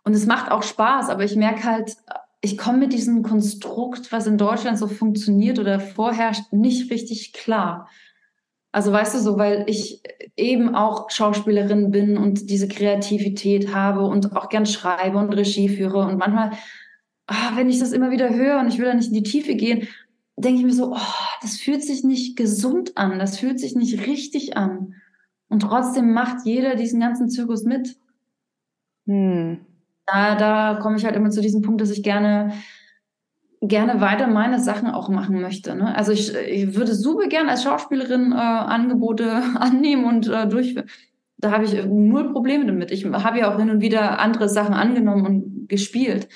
Und 0.03 0.13
es 0.15 0.25
macht 0.25 0.51
auch 0.51 0.63
Spaß, 0.63 1.09
aber 1.09 1.25
ich 1.25 1.35
merke 1.35 1.63
halt, 1.65 1.97
ich 2.41 2.57
komme 2.57 2.77
mit 2.77 2.93
diesem 2.93 3.23
Konstrukt, 3.23 4.11
was 4.11 4.25
in 4.27 4.37
Deutschland 4.37 4.77
so 4.79 4.87
funktioniert 4.87 5.59
oder 5.59 5.79
vorherrscht, 5.81 6.53
nicht 6.53 6.91
richtig 6.91 7.33
klar. 7.33 7.89
Also 8.71 8.91
weißt 8.91 9.15
du 9.15 9.19
so, 9.19 9.37
weil 9.37 9.65
ich 9.67 10.01
eben 10.37 10.75
auch 10.75 11.09
Schauspielerin 11.09 11.91
bin 11.91 12.17
und 12.17 12.49
diese 12.49 12.67
Kreativität 12.67 13.73
habe 13.73 14.01
und 14.01 14.35
auch 14.35 14.49
gern 14.49 14.65
schreibe 14.65 15.17
und 15.17 15.33
Regie 15.33 15.67
führe 15.69 15.99
und 16.05 16.17
manchmal, 16.17 16.51
ah, 17.27 17.51
wenn 17.55 17.69
ich 17.69 17.79
das 17.79 17.91
immer 17.91 18.11
wieder 18.11 18.33
höre 18.33 18.59
und 18.59 18.67
ich 18.69 18.77
will 18.77 18.85
da 18.85 18.93
nicht 18.93 19.09
in 19.09 19.13
die 19.15 19.23
Tiefe 19.23 19.55
gehen, 19.55 19.87
denke 20.37 20.59
ich 20.59 20.65
mir 20.65 20.73
so, 20.73 20.93
oh, 20.93 21.37
das 21.41 21.57
fühlt 21.57 21.83
sich 21.83 22.03
nicht 22.03 22.37
gesund 22.37 22.97
an, 22.97 23.19
das 23.19 23.37
fühlt 23.37 23.59
sich 23.59 23.75
nicht 23.75 24.07
richtig 24.07 24.55
an. 24.55 24.93
Und 25.49 25.61
trotzdem 25.61 26.13
macht 26.13 26.45
jeder 26.45 26.75
diesen 26.75 26.99
ganzen 26.99 27.29
Zirkus 27.29 27.63
mit. 27.63 27.97
Hm. 29.07 29.59
Da, 30.05 30.35
da 30.35 30.79
komme 30.81 30.97
ich 30.97 31.05
halt 31.05 31.15
immer 31.15 31.31
zu 31.31 31.41
diesem 31.41 31.61
Punkt, 31.61 31.81
dass 31.81 31.91
ich 31.91 32.03
gerne 32.03 32.53
gerne 33.61 34.01
weiter 34.01 34.27
meine 34.27 34.59
Sachen 34.59 34.89
auch 34.89 35.09
machen 35.09 35.41
möchte. 35.41 35.75
Ne? 35.75 35.95
Also 35.95 36.11
ich, 36.11 36.35
ich 36.35 36.75
würde 36.75 36.93
super 36.93 37.27
gerne 37.27 37.49
als 37.49 37.63
Schauspielerin 37.63 38.31
äh, 38.31 38.35
Angebote 38.35 39.41
annehmen 39.55 40.05
und 40.05 40.27
äh, 40.27 40.47
durchführen. 40.47 40.89
Da 41.39 41.51
habe 41.51 41.65
ich 41.65 41.85
null 41.85 42.31
Probleme 42.31 42.65
damit. 42.65 42.91
Ich 42.91 43.05
habe 43.05 43.39
ja 43.39 43.53
auch 43.53 43.59
hin 43.59 43.69
und 43.69 43.81
wieder 43.81 44.19
andere 44.19 44.49
Sachen 44.49 44.73
angenommen 44.73 45.25
und 45.25 45.69
gespielt. 45.69 46.27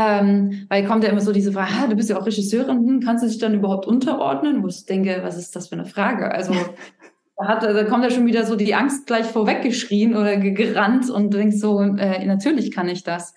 Ähm, 0.00 0.66
weil 0.68 0.86
kommt 0.86 1.02
ja 1.02 1.10
immer 1.10 1.20
so 1.20 1.32
diese 1.32 1.52
Frage, 1.52 1.72
ah, 1.76 1.86
du 1.88 1.96
bist 1.96 2.08
ja 2.08 2.16
auch 2.16 2.24
Regisseurin, 2.24 2.86
hm, 2.86 3.00
kannst 3.00 3.24
du 3.24 3.28
dich 3.28 3.38
dann 3.38 3.54
überhaupt 3.54 3.84
unterordnen? 3.84 4.62
Wo 4.62 4.68
ich 4.68 4.86
denke, 4.86 5.18
was 5.24 5.36
ist 5.36 5.56
das 5.56 5.68
für 5.68 5.74
eine 5.74 5.86
Frage? 5.86 6.30
Also 6.30 6.54
da, 7.36 7.48
hat, 7.48 7.64
da 7.64 7.82
kommt 7.82 8.04
ja 8.04 8.10
schon 8.10 8.24
wieder 8.24 8.46
so 8.46 8.54
die 8.54 8.76
Angst 8.76 9.08
gleich 9.08 9.26
vorweggeschrien 9.26 10.16
oder 10.16 10.36
gerannt 10.36 11.10
und 11.10 11.34
du 11.34 11.38
denkst 11.38 11.56
so, 11.56 11.80
äh, 11.80 12.24
natürlich 12.26 12.70
kann 12.70 12.88
ich 12.88 13.02
das. 13.02 13.34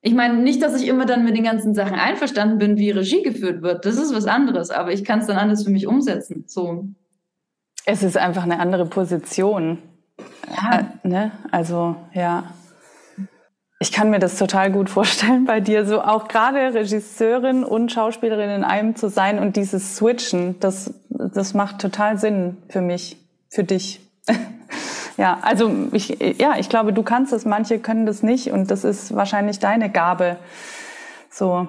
Ich 0.00 0.14
meine, 0.14 0.36
nicht, 0.36 0.62
dass 0.62 0.80
ich 0.80 0.86
immer 0.86 1.04
dann 1.04 1.24
mit 1.24 1.36
den 1.36 1.42
ganzen 1.42 1.74
Sachen 1.74 1.96
einverstanden 1.96 2.58
bin, 2.58 2.76
wie 2.76 2.92
Regie 2.92 3.24
geführt 3.24 3.62
wird. 3.62 3.84
Das 3.84 3.96
ist 3.96 4.14
was 4.14 4.26
anderes, 4.26 4.70
aber 4.70 4.92
ich 4.92 5.02
kann 5.02 5.18
es 5.18 5.26
dann 5.26 5.36
anders 5.36 5.64
für 5.64 5.70
mich 5.70 5.88
umsetzen. 5.88 6.44
So. 6.46 6.84
Es 7.86 8.04
ist 8.04 8.16
einfach 8.16 8.44
eine 8.44 8.60
andere 8.60 8.86
Position. 8.86 9.78
Ja. 10.48 10.78
Äh, 11.02 11.08
ne? 11.08 11.32
Also, 11.50 11.96
ja. 12.14 12.44
Ich 13.80 13.92
kann 13.92 14.10
mir 14.10 14.18
das 14.18 14.36
total 14.36 14.72
gut 14.72 14.90
vorstellen 14.90 15.44
bei 15.44 15.60
dir, 15.60 15.86
so 15.86 16.02
auch 16.02 16.26
gerade 16.26 16.74
Regisseurin 16.74 17.62
und 17.62 17.92
Schauspielerin 17.92 18.50
in 18.50 18.64
einem 18.64 18.96
zu 18.96 19.08
sein 19.08 19.38
und 19.38 19.56
dieses 19.56 19.96
Switchen, 19.96 20.58
das, 20.58 20.94
das 21.08 21.54
macht 21.54 21.80
total 21.80 22.18
Sinn 22.18 22.56
für 22.68 22.80
mich, 22.80 23.16
für 23.48 23.64
dich. 23.64 24.00
Ja, 25.16 25.40
also 25.42 25.88
ich, 25.90 26.16
ja, 26.38 26.58
ich 26.58 26.68
glaube, 26.68 26.92
du 26.92 27.02
kannst 27.02 27.32
es, 27.32 27.44
manche 27.44 27.80
können 27.80 28.06
das 28.06 28.22
nicht 28.22 28.52
und 28.52 28.70
das 28.70 28.84
ist 28.84 29.16
wahrscheinlich 29.16 29.58
deine 29.58 29.90
Gabe. 29.90 30.36
So. 31.28 31.66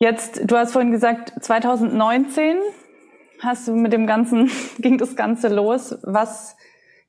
Jetzt, 0.00 0.40
du 0.44 0.56
hast 0.56 0.72
vorhin 0.72 0.90
gesagt, 0.90 1.32
2019 1.40 2.56
hast 3.40 3.68
du 3.68 3.76
mit 3.76 3.92
dem 3.92 4.08
Ganzen, 4.08 4.50
ging 4.78 4.98
das 4.98 5.14
Ganze 5.14 5.46
los. 5.46 5.96
Was, 6.02 6.56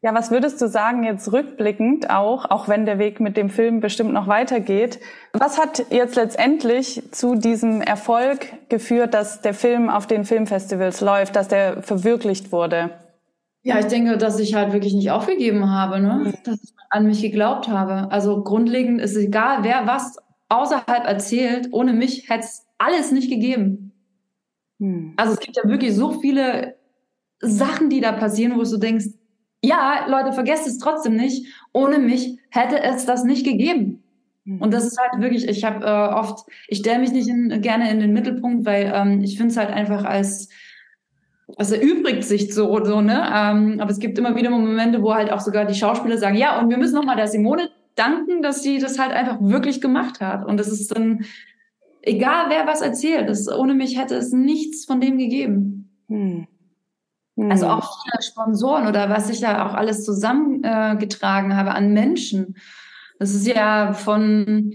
ja, 0.05 0.13
was 0.13 0.29
würdest 0.29 0.61
du 0.61 0.67
sagen 0.67 1.03
jetzt 1.03 1.33
rückblickend 1.33 2.11
auch, 2.11 2.51
auch 2.51 2.67
wenn 2.67 2.85
der 2.85 2.99
Weg 2.99 3.19
mit 3.19 3.35
dem 3.37 3.49
Film 3.49 3.79
bestimmt 3.79 4.13
noch 4.13 4.27
weitergeht? 4.27 4.99
Was 5.33 5.57
hat 5.57 5.83
jetzt 5.89 6.15
letztendlich 6.15 7.01
zu 7.09 7.33
diesem 7.33 7.81
Erfolg 7.81 8.69
geführt, 8.69 9.15
dass 9.15 9.41
der 9.41 9.55
Film 9.55 9.89
auf 9.89 10.05
den 10.05 10.23
Filmfestivals 10.23 11.01
läuft, 11.01 11.35
dass 11.35 11.47
der 11.47 11.81
verwirklicht 11.81 12.51
wurde? 12.51 12.91
Ja, 13.63 13.79
ich 13.79 13.87
denke, 13.87 14.19
dass 14.19 14.39
ich 14.39 14.53
halt 14.53 14.73
wirklich 14.73 14.93
nicht 14.93 15.09
aufgegeben 15.09 15.71
habe, 15.71 15.99
ne? 15.99 16.21
Mhm. 16.25 16.33
dass 16.43 16.63
ich 16.63 16.75
an 16.91 17.07
mich 17.07 17.23
geglaubt 17.23 17.67
habe. 17.67 18.11
Also 18.11 18.43
grundlegend 18.43 19.01
ist 19.01 19.15
egal, 19.15 19.63
wer 19.63 19.87
was 19.87 20.17
außerhalb 20.49 21.07
erzählt, 21.07 21.69
ohne 21.71 21.93
mich 21.93 22.29
hätte 22.29 22.45
es 22.45 22.67
alles 22.77 23.11
nicht 23.11 23.31
gegeben. 23.31 23.91
Hm. 24.79 25.13
Also 25.17 25.33
es 25.33 25.39
gibt 25.39 25.57
ja 25.57 25.67
wirklich 25.67 25.95
so 25.95 26.11
viele 26.11 26.75
Sachen, 27.39 27.89
die 27.89 28.01
da 28.01 28.11
passieren, 28.11 28.55
wo 28.55 28.61
du 28.61 28.77
denkst, 28.77 29.05
ja, 29.65 30.05
Leute, 30.07 30.33
vergesst 30.33 30.67
es 30.67 30.77
trotzdem 30.77 31.15
nicht, 31.15 31.47
ohne 31.73 31.99
mich 31.99 32.39
hätte 32.49 32.81
es 32.81 33.05
das 33.05 33.23
nicht 33.23 33.45
gegeben. 33.45 34.03
Hm. 34.45 34.61
Und 34.61 34.73
das 34.73 34.85
ist 34.85 34.97
halt 34.99 35.21
wirklich, 35.21 35.47
ich 35.47 35.63
habe 35.63 35.85
äh, 35.85 36.13
oft, 36.13 36.47
ich 36.67 36.79
stelle 36.79 36.99
mich 36.99 37.11
nicht 37.11 37.27
in, 37.27 37.61
gerne 37.61 37.89
in 37.89 37.99
den 37.99 38.13
Mittelpunkt, 38.13 38.65
weil 38.65 38.91
ähm, 38.93 39.21
ich 39.23 39.37
finde 39.37 39.51
es 39.51 39.57
halt 39.57 39.69
einfach 39.69 40.03
als 40.03 40.49
es 41.57 41.71
erübrigt 41.71 42.23
sich 42.23 42.53
so, 42.53 42.83
so 42.83 43.01
ne? 43.01 43.23
Ähm, 43.31 43.79
aber 43.79 43.91
es 43.91 43.99
gibt 43.99 44.17
immer 44.17 44.35
wieder 44.35 44.49
Momente, 44.49 45.03
wo 45.03 45.13
halt 45.13 45.31
auch 45.31 45.39
sogar 45.39 45.65
die 45.65 45.75
Schauspieler 45.75 46.17
sagen, 46.17 46.35
ja, 46.35 46.59
und 46.59 46.69
wir 46.69 46.77
müssen 46.77 46.95
nochmal 46.95 47.17
der 47.17 47.27
Simone 47.27 47.69
danken, 47.95 48.41
dass 48.41 48.63
sie 48.63 48.79
das 48.79 48.97
halt 48.97 49.11
einfach 49.11 49.39
wirklich 49.41 49.79
gemacht 49.79 50.21
hat. 50.21 50.45
Und 50.45 50.59
das 50.59 50.69
ist 50.69 50.95
dann, 50.95 51.25
egal 52.01 52.45
wer 52.49 52.65
was 52.65 52.81
erzählt, 52.81 53.29
das, 53.29 53.47
ohne 53.47 53.75
mich 53.75 53.99
hätte 53.99 54.15
es 54.15 54.31
nichts 54.31 54.85
von 54.85 54.99
dem 54.99 55.17
gegeben. 55.17 55.91
Hm. 56.07 56.47
Hm. 57.35 57.51
Also 57.51 57.67
auch 57.67 58.03
viele 58.03 58.21
Sponsoren 58.21 58.87
oder 58.87 59.09
was 59.09 59.29
ich 59.29 59.41
da 59.41 59.67
auch 59.67 59.73
alles 59.73 60.03
zusammengetragen 60.03 61.51
äh, 61.51 61.55
habe 61.55 61.71
an 61.71 61.93
Menschen. 61.93 62.55
Das 63.19 63.33
ist 63.33 63.47
ja 63.47 63.93
von 63.93 64.73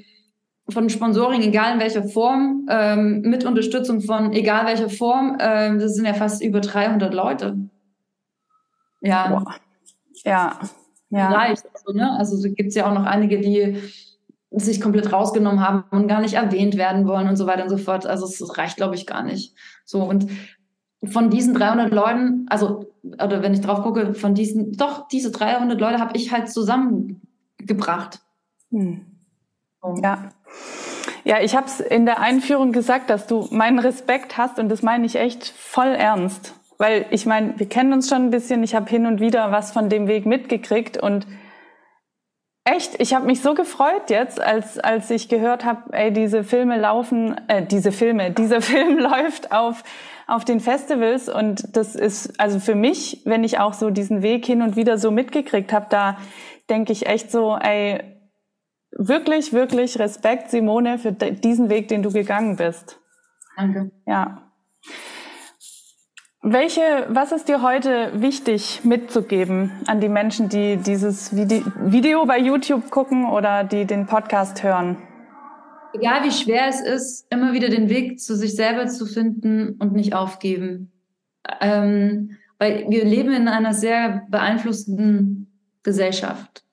von 0.71 0.89
Sponsoring, 0.89 1.43
egal 1.43 1.75
in 1.75 1.81
welcher 1.81 2.05
Form, 2.05 2.67
ähm, 2.71 3.23
mit 3.23 3.45
Unterstützung 3.45 4.01
von 4.01 4.33
egal 4.33 4.67
welcher 4.67 4.89
Form, 4.89 5.37
ähm, 5.41 5.81
das 5.81 5.95
sind 5.95 6.05
ja 6.05 6.15
fast 6.15 6.43
über 6.43 6.61
300 6.61 7.13
Leute. 7.13 7.59
Ja. 9.01 9.29
Boah. 9.29 9.57
Ja. 10.25 10.61
Ja. 11.11 11.31
Reicht. 11.31 11.65
Also, 11.75 11.93
ne? 11.93 12.17
also 12.17 12.41
gibt 12.55 12.69
es 12.69 12.75
ja 12.77 12.89
auch 12.89 12.95
noch 12.95 13.05
einige, 13.05 13.41
die 13.41 13.83
sich 14.53 14.81
komplett 14.81 15.13
rausgenommen 15.13 15.67
haben 15.67 15.85
und 15.91 16.09
gar 16.09 16.21
nicht 16.21 16.35
erwähnt 16.35 16.77
werden 16.77 17.07
wollen 17.07 17.29
und 17.29 17.37
so 17.37 17.47
weiter 17.47 17.65
und 17.65 17.71
so 17.71 17.79
fort. 17.79 18.07
Also 18.07 18.27
es 18.27 18.59
reicht, 18.59 18.77
glaube 18.77 18.95
ich, 18.95 19.07
gar 19.07 19.23
nicht. 19.23 19.55
So 19.85 20.03
und 20.03 20.27
von 21.05 21.31
diesen 21.31 21.55
300 21.55 21.93
Leuten, 21.93 22.47
also 22.49 22.87
oder 23.03 23.43
wenn 23.43 23.55
ich 23.55 23.61
drauf 23.61 23.83
gucke, 23.83 24.15
von 24.15 24.35
diesen, 24.35 24.73
doch 24.73 25.09
diese 25.09 25.31
300 25.31 25.81
Leute 25.81 25.99
habe 25.99 26.17
ich 26.17 26.33
halt 26.33 26.51
zusammengebracht. 26.51 28.21
Hm. 28.71 29.07
Ja. 30.03 30.31
Ja, 31.25 31.41
ich 31.41 31.55
habe 31.55 31.67
es 31.67 31.81
in 31.81 32.07
der 32.07 32.21
Einführung 32.21 32.73
gesagt, 32.73 33.11
dass 33.11 33.27
du 33.27 33.47
meinen 33.51 33.79
Respekt 33.79 34.39
hast 34.39 34.59
und 34.59 34.69
das 34.69 34.83
meine 34.83 35.07
ich 35.07 35.17
echt 35.17 35.49
voll 35.49 35.89
ernst. 35.89 36.55
Weil 36.79 37.05
ich 37.11 37.27
meine, 37.27 37.59
wir 37.59 37.69
kennen 37.69 37.93
uns 37.93 38.09
schon 38.09 38.27
ein 38.27 38.31
bisschen, 38.31 38.63
ich 38.63 38.75
habe 38.75 38.89
hin 38.89 39.05
und 39.05 39.21
wieder 39.21 39.53
was 39.53 39.71
von 39.71 39.91
dem 39.91 40.09
Weg 40.09 40.25
mitgekriegt 40.25 40.97
und 40.97 41.27
echt, 42.65 43.01
ich 43.01 43.15
habe 43.15 43.27
mich 43.27 43.43
so 43.43 43.55
gefreut 43.55 44.09
jetzt, 44.09 44.41
als, 44.41 44.79
als 44.79 45.11
ich 45.11 45.29
gehört 45.29 45.65
habe, 45.65 45.93
ey, 45.93 46.13
diese 46.13 46.43
Filme 46.43 46.79
laufen, 46.79 47.37
äh, 47.49 47.67
diese 47.67 47.93
Filme, 47.93 48.31
dieser 48.31 48.61
Film 48.63 48.99
läuft 48.99 49.53
auf, 49.53 49.83
auf 50.31 50.45
den 50.45 50.61
Festivals 50.61 51.29
und 51.29 51.77
das 51.77 51.97
ist, 51.97 52.41
also 52.41 52.61
für 52.61 52.75
mich, 52.75 53.23
wenn 53.25 53.43
ich 53.43 53.59
auch 53.59 53.75
so 53.75 53.91
diesen 53.91 54.23
Weg 54.23 54.47
hin 54.47 54.63
und 54.63 54.77
wieder 54.77 54.97
so 54.97 55.11
mitgekriegt 55.11 55.73
habe, 55.73 55.87
da 55.91 56.19
denke 56.69 56.93
ich 56.93 57.07
echt 57.07 57.31
so, 57.31 57.57
ey, 57.57 58.01
wirklich, 58.93 59.53
wirklich 59.53 59.99
Respekt, 59.99 60.51
Simone, 60.51 60.99
für 60.99 61.13
diesen 61.13 61.69
Weg, 61.69 61.89
den 61.89 62.03
du 62.03 62.13
gegangen 62.13 62.57
bist. 62.57 63.01
Danke. 63.57 63.91
Ja. 64.07 64.53
Welche, 66.43 67.07
was 67.09 67.33
ist 67.33 67.49
dir 67.49 67.61
heute 67.61 68.13
wichtig 68.23 68.81
mitzugeben 68.85 69.73
an 69.87 70.01
die 70.01 70.09
Menschen, 70.09 70.49
die 70.49 70.79
dieses 70.79 71.37
Video 71.37 72.25
bei 72.25 72.39
YouTube 72.39 72.91
gucken 72.91 73.29
oder 73.29 73.65
die 73.65 73.85
den 73.85 74.07
Podcast 74.07 74.63
hören? 74.63 74.97
Egal 75.93 76.25
wie 76.25 76.31
schwer 76.31 76.69
es 76.69 76.81
ist, 76.81 77.27
immer 77.31 77.53
wieder 77.53 77.69
den 77.69 77.89
Weg 77.89 78.21
zu 78.21 78.37
sich 78.37 78.55
selber 78.55 78.87
zu 78.87 79.07
finden 79.07 79.77
und 79.79 79.93
nicht 79.93 80.15
aufgeben. 80.15 80.93
Ähm, 81.61 82.37
weil 82.59 82.87
wir 82.89 83.05
leben 83.05 83.33
in 83.33 83.49
einer 83.49 83.75
sehr 83.75 84.27
beeinflussten 84.31 85.51
Gesellschaft 85.83 86.65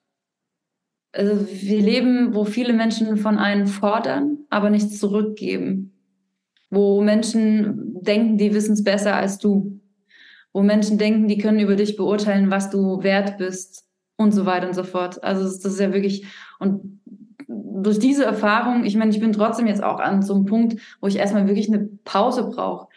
also 1.12 1.46
wir 1.50 1.80
leben, 1.80 2.34
wo 2.34 2.44
viele 2.44 2.72
Menschen 2.72 3.16
von 3.16 3.38
einem 3.38 3.66
fordern, 3.66 4.38
aber 4.50 4.70
nichts 4.70 4.98
zurückgeben. 4.98 5.94
Wo 6.70 7.00
Menschen 7.00 7.94
denken, 8.02 8.36
die 8.36 8.52
wissen 8.52 8.74
es 8.74 8.84
besser 8.84 9.16
als 9.16 9.38
du. 9.38 9.80
Wo 10.52 10.62
Menschen 10.62 10.98
denken, 10.98 11.28
die 11.28 11.38
können 11.38 11.60
über 11.60 11.76
dich 11.76 11.96
beurteilen, 11.96 12.50
was 12.50 12.70
du 12.70 13.02
wert 13.02 13.38
bist 13.38 13.84
und 14.16 14.32
so 14.32 14.44
weiter 14.44 14.68
und 14.68 14.74
so 14.74 14.84
fort. 14.84 15.22
Also 15.24 15.44
das 15.44 15.64
ist 15.64 15.80
ja 15.80 15.92
wirklich, 15.92 16.26
und 16.58 16.97
durch 17.70 17.98
diese 17.98 18.24
Erfahrung, 18.24 18.84
ich 18.84 18.96
meine, 18.96 19.10
ich 19.10 19.20
bin 19.20 19.32
trotzdem 19.32 19.66
jetzt 19.66 19.82
auch 19.82 20.00
an 20.00 20.22
so 20.22 20.34
einem 20.34 20.46
Punkt, 20.46 20.80
wo 21.00 21.06
ich 21.06 21.16
erstmal 21.16 21.46
wirklich 21.46 21.68
eine 21.68 21.88
Pause 22.04 22.48
brauche. 22.48 22.88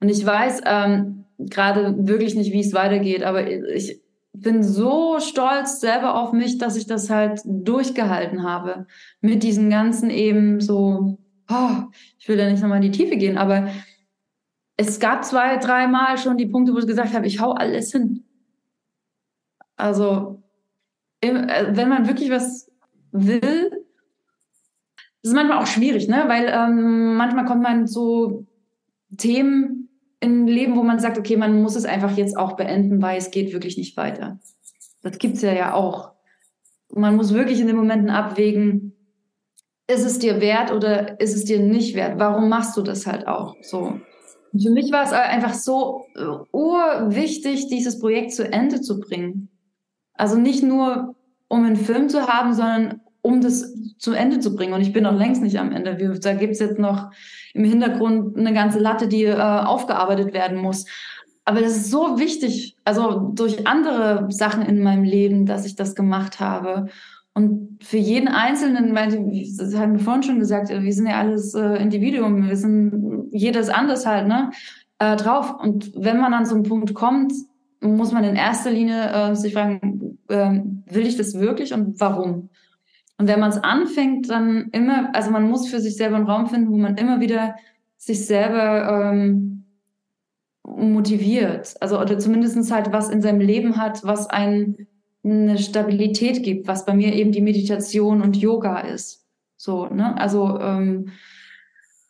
Und 0.00 0.08
ich 0.08 0.24
weiß 0.24 0.62
ähm, 0.66 1.24
gerade 1.38 1.94
wirklich 2.06 2.34
nicht, 2.34 2.52
wie 2.52 2.60
es 2.60 2.74
weitergeht, 2.74 3.22
aber 3.22 3.50
ich, 3.50 4.00
bin 4.40 4.62
so 4.62 5.18
stolz 5.18 5.80
selber 5.80 6.20
auf 6.20 6.32
mich, 6.32 6.58
dass 6.58 6.76
ich 6.76 6.86
das 6.86 7.10
halt 7.10 7.40
durchgehalten 7.44 8.42
habe. 8.42 8.86
Mit 9.20 9.42
diesen 9.42 9.70
ganzen 9.70 10.10
eben 10.10 10.60
so, 10.60 11.18
oh, 11.50 11.76
ich 12.18 12.28
will 12.28 12.36
da 12.36 12.50
nicht 12.50 12.60
nochmal 12.60 12.84
in 12.84 12.90
die 12.90 12.96
Tiefe 12.96 13.16
gehen, 13.16 13.38
aber 13.38 13.68
es 14.76 15.00
gab 15.00 15.24
zwei, 15.24 15.56
dreimal 15.56 16.18
schon 16.18 16.36
die 16.36 16.46
Punkte, 16.46 16.74
wo 16.74 16.78
ich 16.78 16.86
gesagt 16.86 17.14
habe, 17.14 17.26
ich 17.26 17.40
hau 17.40 17.52
alles 17.52 17.92
hin. 17.92 18.24
Also, 19.76 20.42
äh, 21.20 21.66
wenn 21.70 21.88
man 21.88 22.06
wirklich 22.06 22.30
was 22.30 22.70
will 23.12 23.85
das 25.26 25.32
ist 25.32 25.34
manchmal 25.34 25.58
auch 25.58 25.66
schwierig, 25.66 26.06
ne? 26.06 26.22
Weil 26.28 26.46
ähm, 26.54 27.16
manchmal 27.16 27.46
kommt 27.46 27.60
man 27.60 27.88
so 27.88 28.46
Themen 29.16 29.88
im 30.20 30.46
Leben, 30.46 30.76
wo 30.76 30.84
man 30.84 31.00
sagt, 31.00 31.18
okay, 31.18 31.36
man 31.36 31.60
muss 31.60 31.74
es 31.74 31.84
einfach 31.84 32.16
jetzt 32.16 32.36
auch 32.36 32.52
beenden, 32.52 33.02
weil 33.02 33.18
es 33.18 33.32
geht 33.32 33.52
wirklich 33.52 33.76
nicht 33.76 33.96
weiter. 33.96 34.38
Das 35.02 35.18
gibt's 35.18 35.42
ja 35.42 35.52
ja 35.52 35.74
auch. 35.74 36.12
Man 36.94 37.16
muss 37.16 37.34
wirklich 37.34 37.58
in 37.58 37.66
den 37.66 37.74
Momenten 37.74 38.08
abwägen, 38.08 38.92
ist 39.88 40.04
es 40.04 40.20
dir 40.20 40.40
wert 40.40 40.70
oder 40.70 41.18
ist 41.20 41.34
es 41.34 41.44
dir 41.44 41.58
nicht 41.58 41.96
wert? 41.96 42.20
Warum 42.20 42.48
machst 42.48 42.76
du 42.76 42.82
das 42.82 43.04
halt 43.04 43.26
auch 43.26 43.56
so? 43.62 43.98
Und 44.52 44.62
für 44.62 44.70
mich 44.70 44.92
war 44.92 45.02
es 45.02 45.12
einfach 45.12 45.54
so 45.54 46.04
äh, 46.14 46.22
urwichtig, 46.52 47.66
dieses 47.66 47.98
Projekt 47.98 48.32
zu 48.32 48.44
Ende 48.44 48.80
zu 48.80 49.00
bringen. 49.00 49.48
Also 50.12 50.38
nicht 50.38 50.62
nur, 50.62 51.16
um 51.48 51.64
einen 51.64 51.74
Film 51.74 52.08
zu 52.08 52.28
haben, 52.28 52.54
sondern 52.54 53.00
um 53.22 53.40
das 53.40 53.74
zu 53.98 54.12
Ende 54.12 54.40
zu 54.40 54.54
bringen. 54.54 54.72
Und 54.72 54.82
ich 54.82 54.92
bin 54.92 55.04
noch 55.04 55.16
längst 55.16 55.42
nicht 55.42 55.58
am 55.58 55.72
Ende. 55.72 55.96
Da 56.20 56.34
gibt 56.34 56.52
es 56.52 56.58
jetzt 56.58 56.78
noch 56.78 57.10
im 57.54 57.64
Hintergrund 57.64 58.36
eine 58.36 58.52
ganze 58.52 58.78
Latte, 58.78 59.08
die 59.08 59.24
äh, 59.24 59.40
aufgearbeitet 59.40 60.34
werden 60.34 60.58
muss. 60.58 60.84
Aber 61.44 61.60
das 61.60 61.76
ist 61.76 61.90
so 61.90 62.18
wichtig, 62.18 62.76
also 62.84 63.30
durch 63.34 63.66
andere 63.66 64.26
Sachen 64.30 64.62
in 64.62 64.82
meinem 64.82 65.04
Leben, 65.04 65.46
dass 65.46 65.64
ich 65.64 65.76
das 65.76 65.94
gemacht 65.94 66.40
habe. 66.40 66.88
Und 67.34 67.78
für 67.84 67.98
jeden 67.98 68.28
Einzelnen, 68.28 68.94
das 68.94 69.76
haben 69.76 69.92
wir 69.92 70.00
vorhin 70.00 70.22
schon 70.22 70.38
gesagt, 70.40 70.70
wir 70.70 70.92
sind 70.92 71.06
ja 71.06 71.18
alles 71.18 71.54
äh, 71.54 71.76
Individuum, 71.76 72.48
wir 72.48 72.56
sind 72.56 73.28
jedes 73.30 73.68
anders 73.68 74.06
halt, 74.06 74.26
ne, 74.26 74.50
äh, 74.98 75.16
drauf. 75.16 75.54
Und 75.60 75.92
wenn 75.94 76.18
man 76.18 76.34
an 76.34 76.46
so 76.46 76.54
einen 76.54 76.64
Punkt 76.64 76.94
kommt, 76.94 77.32
muss 77.80 78.10
man 78.10 78.24
in 78.24 78.36
erster 78.36 78.70
Linie 78.70 79.10
äh, 79.12 79.34
sich 79.36 79.52
fragen, 79.52 80.18
äh, 80.28 80.60
will 80.86 81.06
ich 81.06 81.16
das 81.16 81.38
wirklich 81.38 81.72
und 81.72 82.00
warum? 82.00 82.48
Und 83.18 83.28
wenn 83.28 83.40
man 83.40 83.50
es 83.50 83.58
anfängt, 83.58 84.28
dann 84.28 84.68
immer, 84.72 85.14
also 85.14 85.30
man 85.30 85.48
muss 85.48 85.68
für 85.68 85.80
sich 85.80 85.96
selber 85.96 86.16
einen 86.16 86.26
Raum 86.26 86.48
finden, 86.48 86.70
wo 86.70 86.76
man 86.76 86.96
immer 86.96 87.20
wieder 87.20 87.56
sich 87.96 88.26
selber 88.26 89.10
ähm, 89.12 89.64
motiviert. 90.64 91.74
Also 91.80 91.98
oder 92.00 92.18
zumindest 92.18 92.70
halt 92.70 92.92
was 92.92 93.08
in 93.08 93.22
seinem 93.22 93.40
Leben 93.40 93.76
hat, 93.76 94.04
was 94.04 94.28
einen 94.28 94.86
eine 95.24 95.58
Stabilität 95.58 96.44
gibt, 96.44 96.68
was 96.68 96.84
bei 96.84 96.94
mir 96.94 97.12
eben 97.12 97.32
die 97.32 97.40
Meditation 97.40 98.22
und 98.22 98.36
Yoga 98.36 98.78
ist. 98.80 99.24
So, 99.56 99.86
ne? 99.86 100.16
Also 100.16 100.60
ähm, 100.60 101.10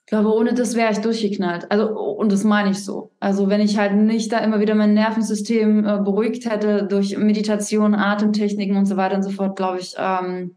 ich 0.00 0.11
glaube, 0.11 0.32
ohne 0.32 0.54
das 0.54 0.76
wäre 0.76 0.92
ich 0.92 0.98
durchgeknallt. 0.98 1.70
Also, 1.72 1.98
und 1.98 2.30
das 2.30 2.44
meine 2.44 2.70
ich 2.70 2.84
so. 2.84 3.11
Also, 3.18 3.48
wenn 3.48 3.61
ich 3.61 3.76
halt 3.76 3.96
nicht 3.96 4.30
da 4.30 4.38
immer 4.38 4.61
wieder 4.61 4.76
mein 4.76 4.94
Nervensystem 4.94 5.84
äh, 5.84 5.98
beruhigt 5.98 6.48
hätte 6.48 6.86
durch 6.86 7.16
Meditation, 7.18 7.94
Atemtechniken 7.94 8.76
und 8.76 8.86
so 8.86 8.96
weiter 8.96 9.16
und 9.16 9.24
so 9.24 9.30
fort, 9.30 9.57
glaube 9.57 9.80
ich, 9.80 9.94
ähm, 9.98 10.54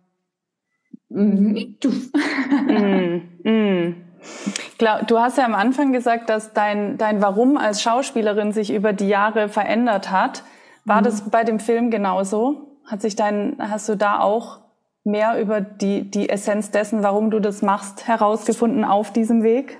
du. 1.10 1.90
mm, 2.68 3.22
mm. 3.44 3.96
Glaub, 4.78 5.08
du 5.08 5.20
hast 5.20 5.38
ja 5.38 5.46
am 5.46 5.56
Anfang 5.56 5.92
gesagt, 5.92 6.30
dass 6.30 6.54
dein, 6.54 6.98
dein 6.98 7.22
Warum 7.22 7.58
als 7.58 7.82
Schauspielerin 7.82 8.52
sich 8.52 8.74
über 8.74 8.94
die 8.94 9.08
Jahre 9.08 9.50
verändert 9.50 10.12
hat. 10.12 10.44
War 10.86 11.02
mhm. 11.02 11.06
das 11.06 11.30
bei 11.30 11.44
dem 11.44 11.60
Film 11.60 11.92
genauso? 11.92 12.80
Hat 12.86 13.02
sich 13.02 13.16
dein, 13.16 13.58
hast 13.60 13.90
du 13.90 13.96
da 13.96 14.20
auch 14.20 14.60
mehr 15.04 15.40
über 15.42 15.62
die, 15.62 16.10
die 16.10 16.30
Essenz 16.30 16.72
dessen, 16.72 17.04
warum 17.04 17.32
du 17.32 17.40
das 17.40 17.62
machst, 17.62 18.08
herausgefunden 18.08 18.84
auf 18.84 19.12
diesem 19.12 19.44
Weg? 19.44 19.80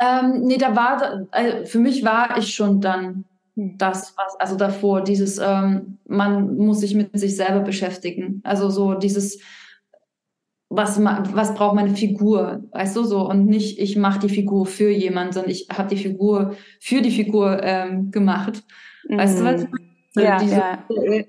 Ähm, 0.00 0.42
nee, 0.42 0.58
da 0.58 0.74
war, 0.74 1.26
also 1.30 1.66
für 1.66 1.78
mich 1.78 2.04
war 2.04 2.36
ich 2.36 2.54
schon 2.54 2.80
dann 2.80 3.24
hm. 3.56 3.78
das, 3.78 4.14
was, 4.16 4.38
also 4.38 4.56
davor, 4.56 5.02
dieses, 5.02 5.38
ähm, 5.38 5.98
man 6.06 6.56
muss 6.56 6.80
sich 6.80 6.94
mit 6.94 7.18
sich 7.18 7.36
selber 7.36 7.60
beschäftigen. 7.60 8.40
Also 8.44 8.70
so 8.70 8.94
dieses, 8.94 9.40
was, 10.76 11.02
was 11.02 11.54
braucht 11.54 11.74
meine 11.74 11.94
Figur, 11.94 12.62
weißt 12.72 12.96
du 12.96 13.04
so, 13.04 13.28
und 13.28 13.46
nicht, 13.46 13.78
ich 13.78 13.96
mache 13.96 14.20
die 14.20 14.28
Figur 14.28 14.66
für 14.66 14.90
jemanden, 14.90 15.32
sondern 15.32 15.50
ich 15.50 15.68
habe 15.72 15.88
die 15.88 16.02
Figur 16.02 16.54
für 16.80 17.02
die 17.02 17.10
Figur 17.10 17.62
ähm, 17.62 18.10
gemacht. 18.10 18.62
Weißt 19.08 19.40
mhm. 19.40 19.44
du, 19.44 19.52
was 19.52 19.66
ja, 20.16 20.38
die 20.38 20.50
ja. 20.50 20.78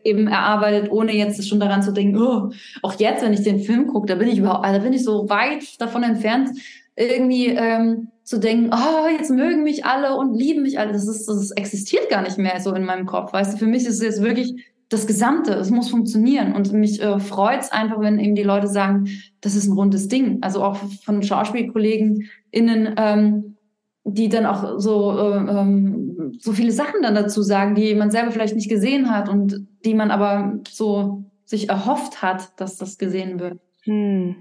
eben 0.04 0.28
erarbeitet, 0.28 0.92
ohne 0.92 1.14
jetzt 1.14 1.48
schon 1.48 1.60
daran 1.60 1.82
zu 1.82 1.92
denken, 1.92 2.22
oh, 2.22 2.52
auch 2.84 2.94
jetzt, 3.00 3.24
wenn 3.24 3.34
ich 3.34 3.42
den 3.42 3.60
Film 3.60 3.88
gucke, 3.88 4.08
da 4.08 4.16
bin 4.16 4.28
ich 4.28 4.38
überhaupt, 4.38 4.66
da 4.66 4.78
bin 4.78 4.94
ich 4.94 5.04
so 5.04 5.28
weit 5.30 5.82
davon 5.82 6.04
entfernt, 6.04 6.50
irgendwie 6.96 7.48
ähm, 7.48 8.10
zu 8.24 8.40
denken, 8.40 8.72
oh, 8.74 9.08
jetzt 9.10 9.32
mögen 9.32 9.64
mich 9.64 9.86
alle 9.86 10.16
und 10.16 10.36
lieben 10.36 10.62
mich 10.62 10.80
alle. 10.80 10.94
Das 10.94 11.08
ist, 11.08 11.28
das 11.28 11.52
existiert 11.52 12.10
gar 12.10 12.22
nicht 12.22 12.38
mehr 12.38 12.60
so 12.60 12.74
in 12.74 12.86
meinem 12.86 13.06
Kopf. 13.06 13.34
Weißt 13.34 13.54
du, 13.54 13.58
für 13.58 13.68
mich 13.68 13.86
ist 13.86 13.96
es 13.96 14.04
jetzt 14.04 14.22
wirklich 14.22 14.56
das 14.90 15.08
Gesamte. 15.08 15.54
Es 15.54 15.70
muss 15.70 15.90
funktionieren. 15.90 16.54
Und 16.54 16.72
mich 16.74 17.02
äh, 17.02 17.20
freut 17.20 17.62
es 17.62 17.72
einfach, 17.72 18.00
wenn 18.00 18.20
eben 18.20 18.36
die 18.36 18.44
Leute 18.44 18.68
sagen, 18.68 19.10
das 19.42 19.56
ist 19.56 19.68
ein 19.68 19.74
rundes 19.74 20.08
Ding. 20.08 20.40
Also 20.42 20.64
auch 20.64 20.78
von 21.04 21.24
Schauspielkollegen 21.24 22.30
innen, 22.52 22.96
ähm, 22.98 23.56
die 24.04 24.30
dann 24.30 24.46
auch 24.46 24.80
so, 24.80 25.18
äh, 25.18 25.38
ähm, 25.38 26.34
so 26.40 26.52
viele 26.54 26.72
Sachen 26.72 27.02
dann 27.02 27.16
dazu 27.16 27.42
sagen, 27.42 27.74
die 27.76 27.96
man 27.96 28.12
selber 28.12 28.32
vielleicht 28.32 28.56
nicht 28.56 28.70
gesehen 28.70 29.10
hat 29.10 29.30
und 29.30 29.68
die 29.84 29.96
man 29.96 30.12
aber 30.12 30.60
so 30.70 31.24
sich 31.44 31.70
erhofft 31.70 32.22
hat, 32.22 32.60
dass 32.60 32.78
das 32.78 32.98
gesehen 32.98 33.40
wird. 33.40 33.60
Hm. 33.84 34.36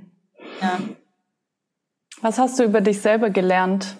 Ja. 0.60 0.78
Was 2.20 2.38
hast 2.38 2.58
du 2.58 2.64
über 2.64 2.80
dich 2.80 3.00
selber 3.00 3.30
gelernt 3.30 3.96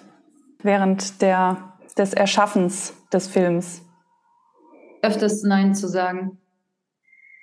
während 0.62 1.20
der, 1.20 1.74
des 1.97 2.12
Erschaffens 2.14 2.95
des 3.12 3.26
Films? 3.26 3.84
Öfters 5.05 5.42
Nein 5.42 5.74
zu 5.74 5.88
sagen. 5.88 6.38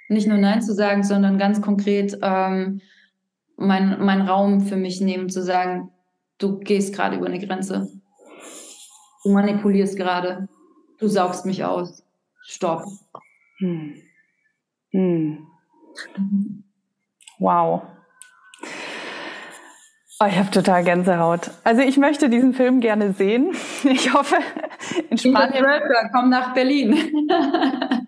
Nicht 0.09 0.28
nur 0.28 0.38
Nein 0.38 0.62
zu 0.62 0.74
sagen, 0.74 1.03
sondern 1.03 1.38
ganz 1.38 1.62
konkret 1.62 2.18
ähm, 2.22 2.82
meinen 3.55 4.03
mein 4.03 4.22
Raum 4.22 4.62
für 4.62 4.76
mich 4.76 4.99
nehmen, 4.99 5.30
zu 5.30 5.43
sagen, 5.43 5.91
du 6.38 6.59
gehst 6.59 6.93
gerade 6.93 7.18
über 7.18 7.28
eine 7.28 7.39
Grenze 7.39 7.89
Du 9.24 9.30
manipulierst 9.30 9.97
gerade. 9.97 10.47
Du 10.99 11.07
saugst 11.07 11.45
mich 11.45 11.64
aus. 11.64 12.03
Stopp. 12.43 12.84
Hm. 13.59 14.01
Hm. 14.91 15.47
Wow. 17.38 17.84
Oh, 20.22 20.26
ich 20.28 20.38
habe 20.38 20.51
total 20.51 20.84
Gänsehaut. 20.84 21.49
Also 21.63 21.82
ich 21.82 21.97
möchte 21.97 22.30
diesen 22.30 22.53
Film 22.53 22.80
gerne 22.80 23.13
sehen. 23.13 23.55
Ich 23.84 24.13
hoffe, 24.13 24.36
in 25.09 25.17
Spanien. 25.17 25.65
In 25.65 26.11
komm 26.13 26.30
nach 26.30 26.53
Berlin. 26.53 26.95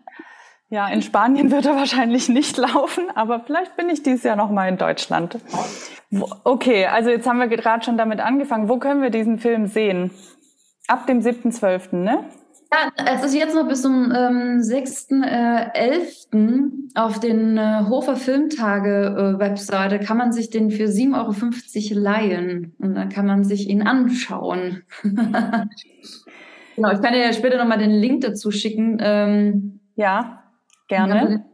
ja, 0.69 0.87
in 0.89 1.01
Spanien 1.01 1.49
wird 1.49 1.65
er 1.65 1.75
wahrscheinlich 1.75 2.29
nicht 2.29 2.57
laufen, 2.57 3.05
aber 3.15 3.39
vielleicht 3.39 3.75
bin 3.77 3.89
ich 3.89 4.03
dieses 4.03 4.21
Jahr 4.23 4.35
noch 4.35 4.51
mal 4.51 4.69
in 4.69 4.77
Deutschland. 4.77 5.39
Okay, 6.43 6.85
also 6.85 7.09
jetzt 7.09 7.27
haben 7.27 7.39
wir 7.39 7.47
gerade 7.47 7.83
schon 7.83 7.97
damit 7.97 8.19
angefangen. 8.19 8.69
Wo 8.69 8.77
können 8.77 9.01
wir 9.01 9.09
diesen 9.09 9.39
Film 9.39 9.65
sehen? 9.65 10.11
Ab 10.87 11.07
dem 11.07 11.21
7.12., 11.21 11.95
ne? 11.95 12.25
Ja, 12.73 12.91
es 13.05 13.23
ist 13.23 13.35
jetzt 13.35 13.53
noch 13.53 13.67
bis 13.67 13.83
zum 13.83 14.11
ähm, 14.11 14.59
6.11. 14.61 16.33
Äh, 16.33 16.89
auf 16.99 17.19
den 17.19 17.57
äh, 17.57 17.83
Hofer 17.87 18.15
Filmtage 18.15 19.37
äh, 19.39 19.99
kann 19.99 20.17
man 20.17 20.31
sich 20.31 20.49
den 20.49 20.71
für 20.71 20.85
7,50 20.85 21.91
Euro 21.91 21.99
leihen 21.99 22.73
und 22.79 22.95
dann 22.95 23.09
kann 23.09 23.27
man 23.27 23.43
sich 23.43 23.69
ihn 23.69 23.83
anschauen. 23.83 24.81
genau, 25.03 25.67
ich 26.91 27.01
kann 27.01 27.13
dir 27.13 27.19
ja 27.19 27.33
später 27.33 27.57
nochmal 27.57 27.77
den 27.77 27.91
Link 27.91 28.21
dazu 28.21 28.49
schicken. 28.49 28.97
Ähm, 28.99 29.81
ja, 29.95 30.43
gerne. 30.87 31.45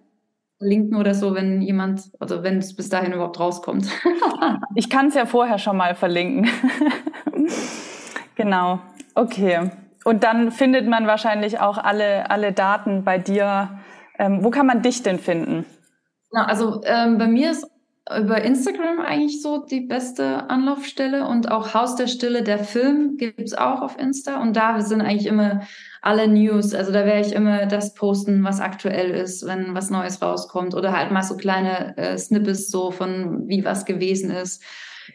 Linken 0.62 0.96
oder 0.96 1.14
so, 1.14 1.36
wenn 1.36 1.62
jemand, 1.62 2.12
also 2.20 2.44
wenn 2.44 2.60
es 2.60 2.76
bis 2.76 2.88
dahin 2.88 3.12
überhaupt 3.12 3.40
rauskommt. 3.40 3.90
ich 4.76 4.90
kann 4.90 5.08
es 5.08 5.16
ja 5.16 5.26
vorher 5.26 5.58
schon 5.58 5.76
mal 5.76 5.96
verlinken. 5.96 6.50
genau. 8.36 8.80
Okay. 9.16 9.72
Und 10.10 10.24
dann 10.24 10.52
findet 10.52 10.88
man 10.88 11.06
wahrscheinlich 11.06 11.60
auch 11.60 11.78
alle, 11.78 12.32
alle 12.32 12.52
Daten 12.52 13.04
bei 13.04 13.20
dir. 13.20 13.80
Ähm, 14.18 14.44
wo 14.44 14.50
kann 14.50 14.66
man 14.66 14.82
dich 14.82 15.04
denn 15.04 15.20
finden? 15.20 15.66
Na, 16.32 16.48
also 16.48 16.82
ähm, 16.84 17.20
bei 17.20 17.28
mir 17.28 17.52
ist 17.52 17.68
über 18.18 18.42
Instagram 18.42 19.02
eigentlich 19.02 19.44
so 19.44 19.64
die 19.64 19.82
beste 19.82 20.50
Anlaufstelle 20.50 21.28
und 21.28 21.52
auch 21.52 21.76
Haus 21.76 21.96
der 21.96 22.08
Stille, 22.08 22.42
der 22.42 22.58
Film 22.58 23.18
gibt's 23.18 23.54
auch 23.54 23.84
auf 23.84 24.00
Insta 24.00 24.42
und 24.42 24.56
da 24.56 24.82
sind 24.82 25.02
eigentlich 25.02 25.28
immer 25.28 25.62
alle 26.02 26.28
News. 26.28 26.74
Also 26.74 26.92
da 26.92 27.06
werde 27.06 27.28
ich 27.28 27.34
immer 27.34 27.68
das 27.68 27.94
posten, 27.94 28.44
was 28.44 28.62
aktuell 28.62 29.12
ist, 29.12 29.46
wenn 29.46 29.76
was 29.76 29.92
Neues 29.92 30.24
rauskommt 30.24 30.74
oder 30.74 30.92
halt 30.92 31.12
mal 31.12 31.22
so 31.22 31.38
kleine 31.38 31.96
äh, 31.98 32.18
Snippets 32.18 32.72
so 32.72 32.90
von 32.90 33.48
wie 33.48 33.64
was 33.64 33.86
gewesen 33.86 34.32
ist. 34.32 34.64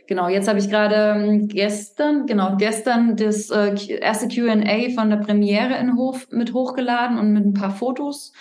Genau, 0.07 0.29
jetzt 0.29 0.49
habe 0.49 0.59
ich 0.59 0.69
gerade 0.69 1.15
ähm, 1.17 1.49
gestern, 1.49 2.27
genau, 2.27 2.57
gestern 2.57 3.17
das 3.17 3.51
äh, 3.51 3.75
erste 4.01 4.29
QA 4.29 4.91
von 4.95 5.11
der 5.11 5.17
Premiere 5.17 5.77
in 5.79 5.97
Hof 5.97 6.29
mit 6.31 6.53
hochgeladen 6.53 7.19
und 7.19 7.33
mit 7.33 7.45
ein 7.45 7.55
paar 7.55 7.71
Fotos. 7.71 8.33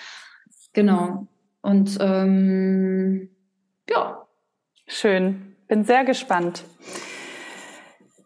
Genau. 0.73 1.27
Und 1.61 1.97
ähm, 2.01 3.29
ja. 3.89 4.25
Schön. 4.87 5.55
Bin 5.67 5.85
sehr 5.85 6.03
gespannt. 6.03 6.63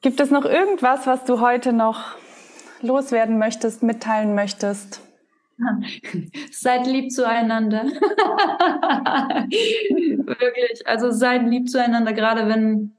Gibt 0.01 0.19
es 0.19 0.31
noch 0.31 0.45
irgendwas, 0.45 1.05
was 1.07 1.25
du 1.25 1.39
heute 1.39 1.73
noch 1.73 2.15
loswerden 2.81 3.37
möchtest, 3.37 3.83
mitteilen 3.83 4.33
möchtest? 4.35 5.01
Seid 6.51 6.87
lieb 6.87 7.11
zueinander. 7.11 7.83
Wirklich. 10.27 10.87
Also 10.87 11.11
seid 11.11 11.47
lieb 11.47 11.69
zueinander, 11.69 12.13
gerade 12.13 12.47
wenn 12.47 12.96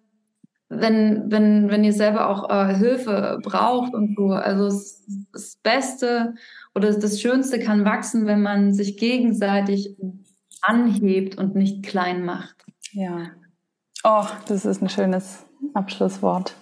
wenn, 0.68 1.30
wenn, 1.30 1.70
wenn 1.70 1.84
ihr 1.84 1.92
selber 1.92 2.28
auch 2.28 2.50
äh, 2.50 2.74
Hilfe 2.74 3.38
braucht 3.42 3.94
und 3.94 4.16
so. 4.16 4.28
Also 4.28 4.66
es, 4.66 5.04
das 5.32 5.56
Beste 5.56 6.34
oder 6.74 6.92
das 6.92 7.20
Schönste 7.20 7.58
kann 7.58 7.84
wachsen, 7.84 8.26
wenn 8.26 8.42
man 8.42 8.74
sich 8.74 8.96
gegenseitig 8.96 9.96
anhebt 10.60 11.38
und 11.38 11.54
nicht 11.54 11.84
klein 11.84 12.24
macht. 12.24 12.56
Ja. 12.92 13.30
Oh, 14.04 14.26
das 14.46 14.64
ist 14.64 14.82
ein 14.82 14.88
schönes 14.88 15.44
Abschlusswort. 15.74 16.54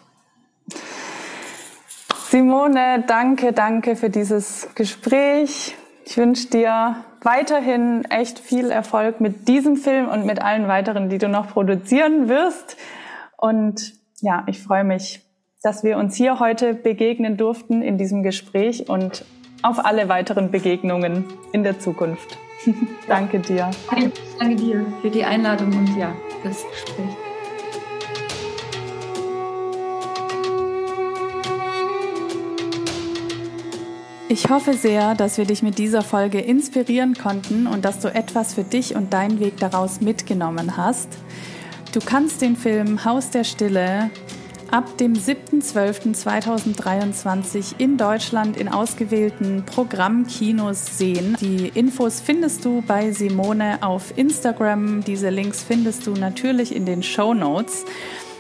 Simone, 2.29 3.05
danke, 3.07 3.53
danke 3.53 3.97
für 3.97 4.11
dieses 4.11 4.69
Gespräch. 4.75 5.77
Ich 6.05 6.17
wünsche 6.17 6.49
dir 6.49 6.97
weiterhin 7.23 8.05
echt 8.05 8.39
viel 8.39 8.71
Erfolg 8.71 9.21
mit 9.21 9.49
diesem 9.49 9.77
Film 9.77 10.09
und 10.09 10.25
mit 10.25 10.41
allen 10.41 10.69
weiteren, 10.69 11.09
die 11.09 11.19
du 11.19 11.29
noch 11.29 11.49
produzieren 11.49 12.29
wirst. 12.29 12.77
Und 13.47 13.93
ja, 14.23 14.43
ich 14.49 14.61
freue 14.61 14.83
mich, 14.83 15.21
dass 15.63 15.85
wir 15.85 15.99
uns 15.99 16.17
hier 16.17 16.41
heute 16.41 16.75
begegnen 16.75 17.37
durften 17.37 17.81
in 17.81 17.97
diesem 17.97 18.25
Gespräch 18.25 18.89
und 18.89 19.25
auf 19.63 19.85
alle 19.85 20.09
weiteren 20.09 20.51
Begegnungen 20.51 21.25
in 21.53 21.63
der 21.63 21.79
Zukunft. 21.79 22.39
danke 23.07 23.39
dir. 23.39 23.71
Danke 24.41 24.57
dir 24.57 24.85
für 25.01 25.11
die 25.11 25.23
Einladung 25.23 25.69
und 25.79 25.97
ja, 25.97 26.13
das 26.43 26.65
Gespräch. 26.69 27.17
Ich 34.29 34.51
hoffe 34.51 34.73
sehr, 34.73 35.15
dass 35.15 35.39
wir 35.39 35.45
dich 35.45 35.63
mit 35.63 35.79
dieser 35.79 36.03
Folge 36.03 36.41
inspirieren 36.41 37.15
konnten 37.15 37.69
und 37.69 37.85
dass 37.85 38.01
du 38.01 38.13
etwas 38.13 38.55
für 38.55 38.65
dich 38.65 38.97
und 38.97 39.13
deinen 39.13 39.39
Weg 39.39 39.59
daraus 39.59 40.01
mitgenommen 40.01 40.77
hast. 40.77 41.17
Du 41.97 42.05
kannst 42.05 42.43
den 42.43 42.57
Film 42.57 43.05
Haus 43.07 43.31
der 43.31 43.43
Stille 43.43 44.11
ab 44.71 44.99
dem 44.99 45.15
7.12.2023 45.15 47.77
in 47.79 47.97
Deutschland 47.97 48.59
in 48.59 48.69
ausgewählten 48.69 49.65
Programmkinos 49.65 50.99
sehen. 50.99 51.39
Die 51.41 51.69
Infos 51.69 52.21
findest 52.21 52.67
du 52.67 52.83
bei 52.87 53.13
Simone 53.13 53.79
auf 53.81 54.13
Instagram. 54.19 55.05
Diese 55.05 55.31
Links 55.31 55.63
findest 55.63 56.07
du 56.07 56.11
natürlich 56.11 56.77
in 56.77 56.85
den 56.85 57.03
Show 57.03 57.33
Notes. 57.33 57.87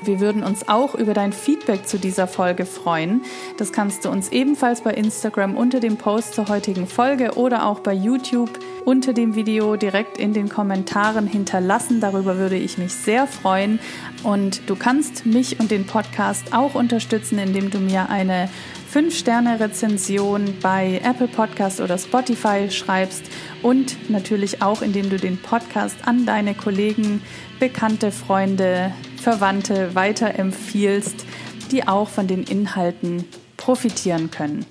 Wir 0.05 0.21
würden 0.21 0.43
uns 0.43 0.69
auch 0.69 0.95
über 0.95 1.15
dein 1.15 1.33
Feedback 1.33 1.89
zu 1.89 1.99
dieser 1.99 2.27
Folge 2.27 2.67
freuen. 2.67 3.23
Das 3.57 3.73
kannst 3.73 4.05
du 4.05 4.11
uns 4.11 4.29
ebenfalls 4.29 4.83
bei 4.83 4.93
Instagram 4.93 5.57
unter 5.57 5.81
dem 5.81 5.97
Post 5.97 6.35
zur 6.35 6.49
heutigen 6.49 6.87
Folge 6.87 7.37
oder 7.37 7.65
auch 7.65 7.81
bei 7.81 7.95
YouTube 7.95 8.51
unter 8.87 9.12
dem 9.12 9.34
Video 9.34 9.74
direkt 9.74 10.16
in 10.16 10.32
den 10.32 10.49
Kommentaren 10.49 11.26
hinterlassen. 11.26 12.01
Darüber 12.01 12.39
würde 12.39 12.57
ich 12.57 12.78
mich 12.78 12.95
sehr 12.95 13.26
freuen. 13.26 13.80
Und 14.22 14.70
du 14.70 14.76
kannst 14.76 15.26
mich 15.26 15.59
und 15.59 15.72
den 15.72 15.87
Podcast 15.87 16.55
auch 16.55 16.76
unterstützen, 16.76 17.39
indem 17.39 17.70
du 17.70 17.80
mir 17.80 18.09
eine 18.09 18.49
5-Sterne-Rezension 18.95 20.55
bei 20.62 21.01
Apple 21.03 21.26
Podcast 21.26 21.80
oder 21.80 21.99
Spotify 21.99 22.70
schreibst 22.70 23.24
und 23.61 24.09
natürlich 24.09 24.62
auch, 24.62 24.82
indem 24.82 25.11
du 25.11 25.16
den 25.16 25.37
Podcast 25.37 25.97
an 26.07 26.24
deine 26.24 26.55
Kollegen, 26.55 27.22
bekannte 27.59 28.12
Freunde, 28.12 28.93
Verwandte 29.20 29.97
weiterempfiehlst, 29.97 31.26
die 31.72 31.89
auch 31.89 32.09
von 32.09 32.28
den 32.28 32.45
Inhalten 32.45 33.24
profitieren 33.57 34.30
können. 34.30 34.64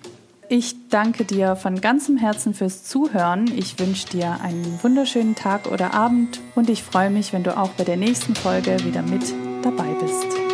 Ich 0.48 0.90
danke 0.90 1.26
dir 1.26 1.56
von 1.56 1.82
ganzem 1.82 2.18
Herzen 2.18 2.54
fürs 2.54 2.84
Zuhören. 2.84 3.48
Ich 3.56 3.80
wünsche 3.80 4.08
dir 4.10 4.40
einen 4.42 4.80
wunderschönen 4.84 5.34
Tag 5.34 5.72
oder 5.72 5.94
Abend 5.94 6.40
und 6.54 6.70
ich 6.70 6.84
freue 6.84 7.10
mich, 7.10 7.34
wenn 7.34 7.44
du 7.44 7.58
auch 7.58 7.70
bei 7.70 7.84
der 7.84 7.98
nächsten 7.98 8.36
Folge 8.36 8.78
wieder 8.86 9.02
mit 9.02 9.24
dabei 9.64 9.88
bist. 10.00 10.45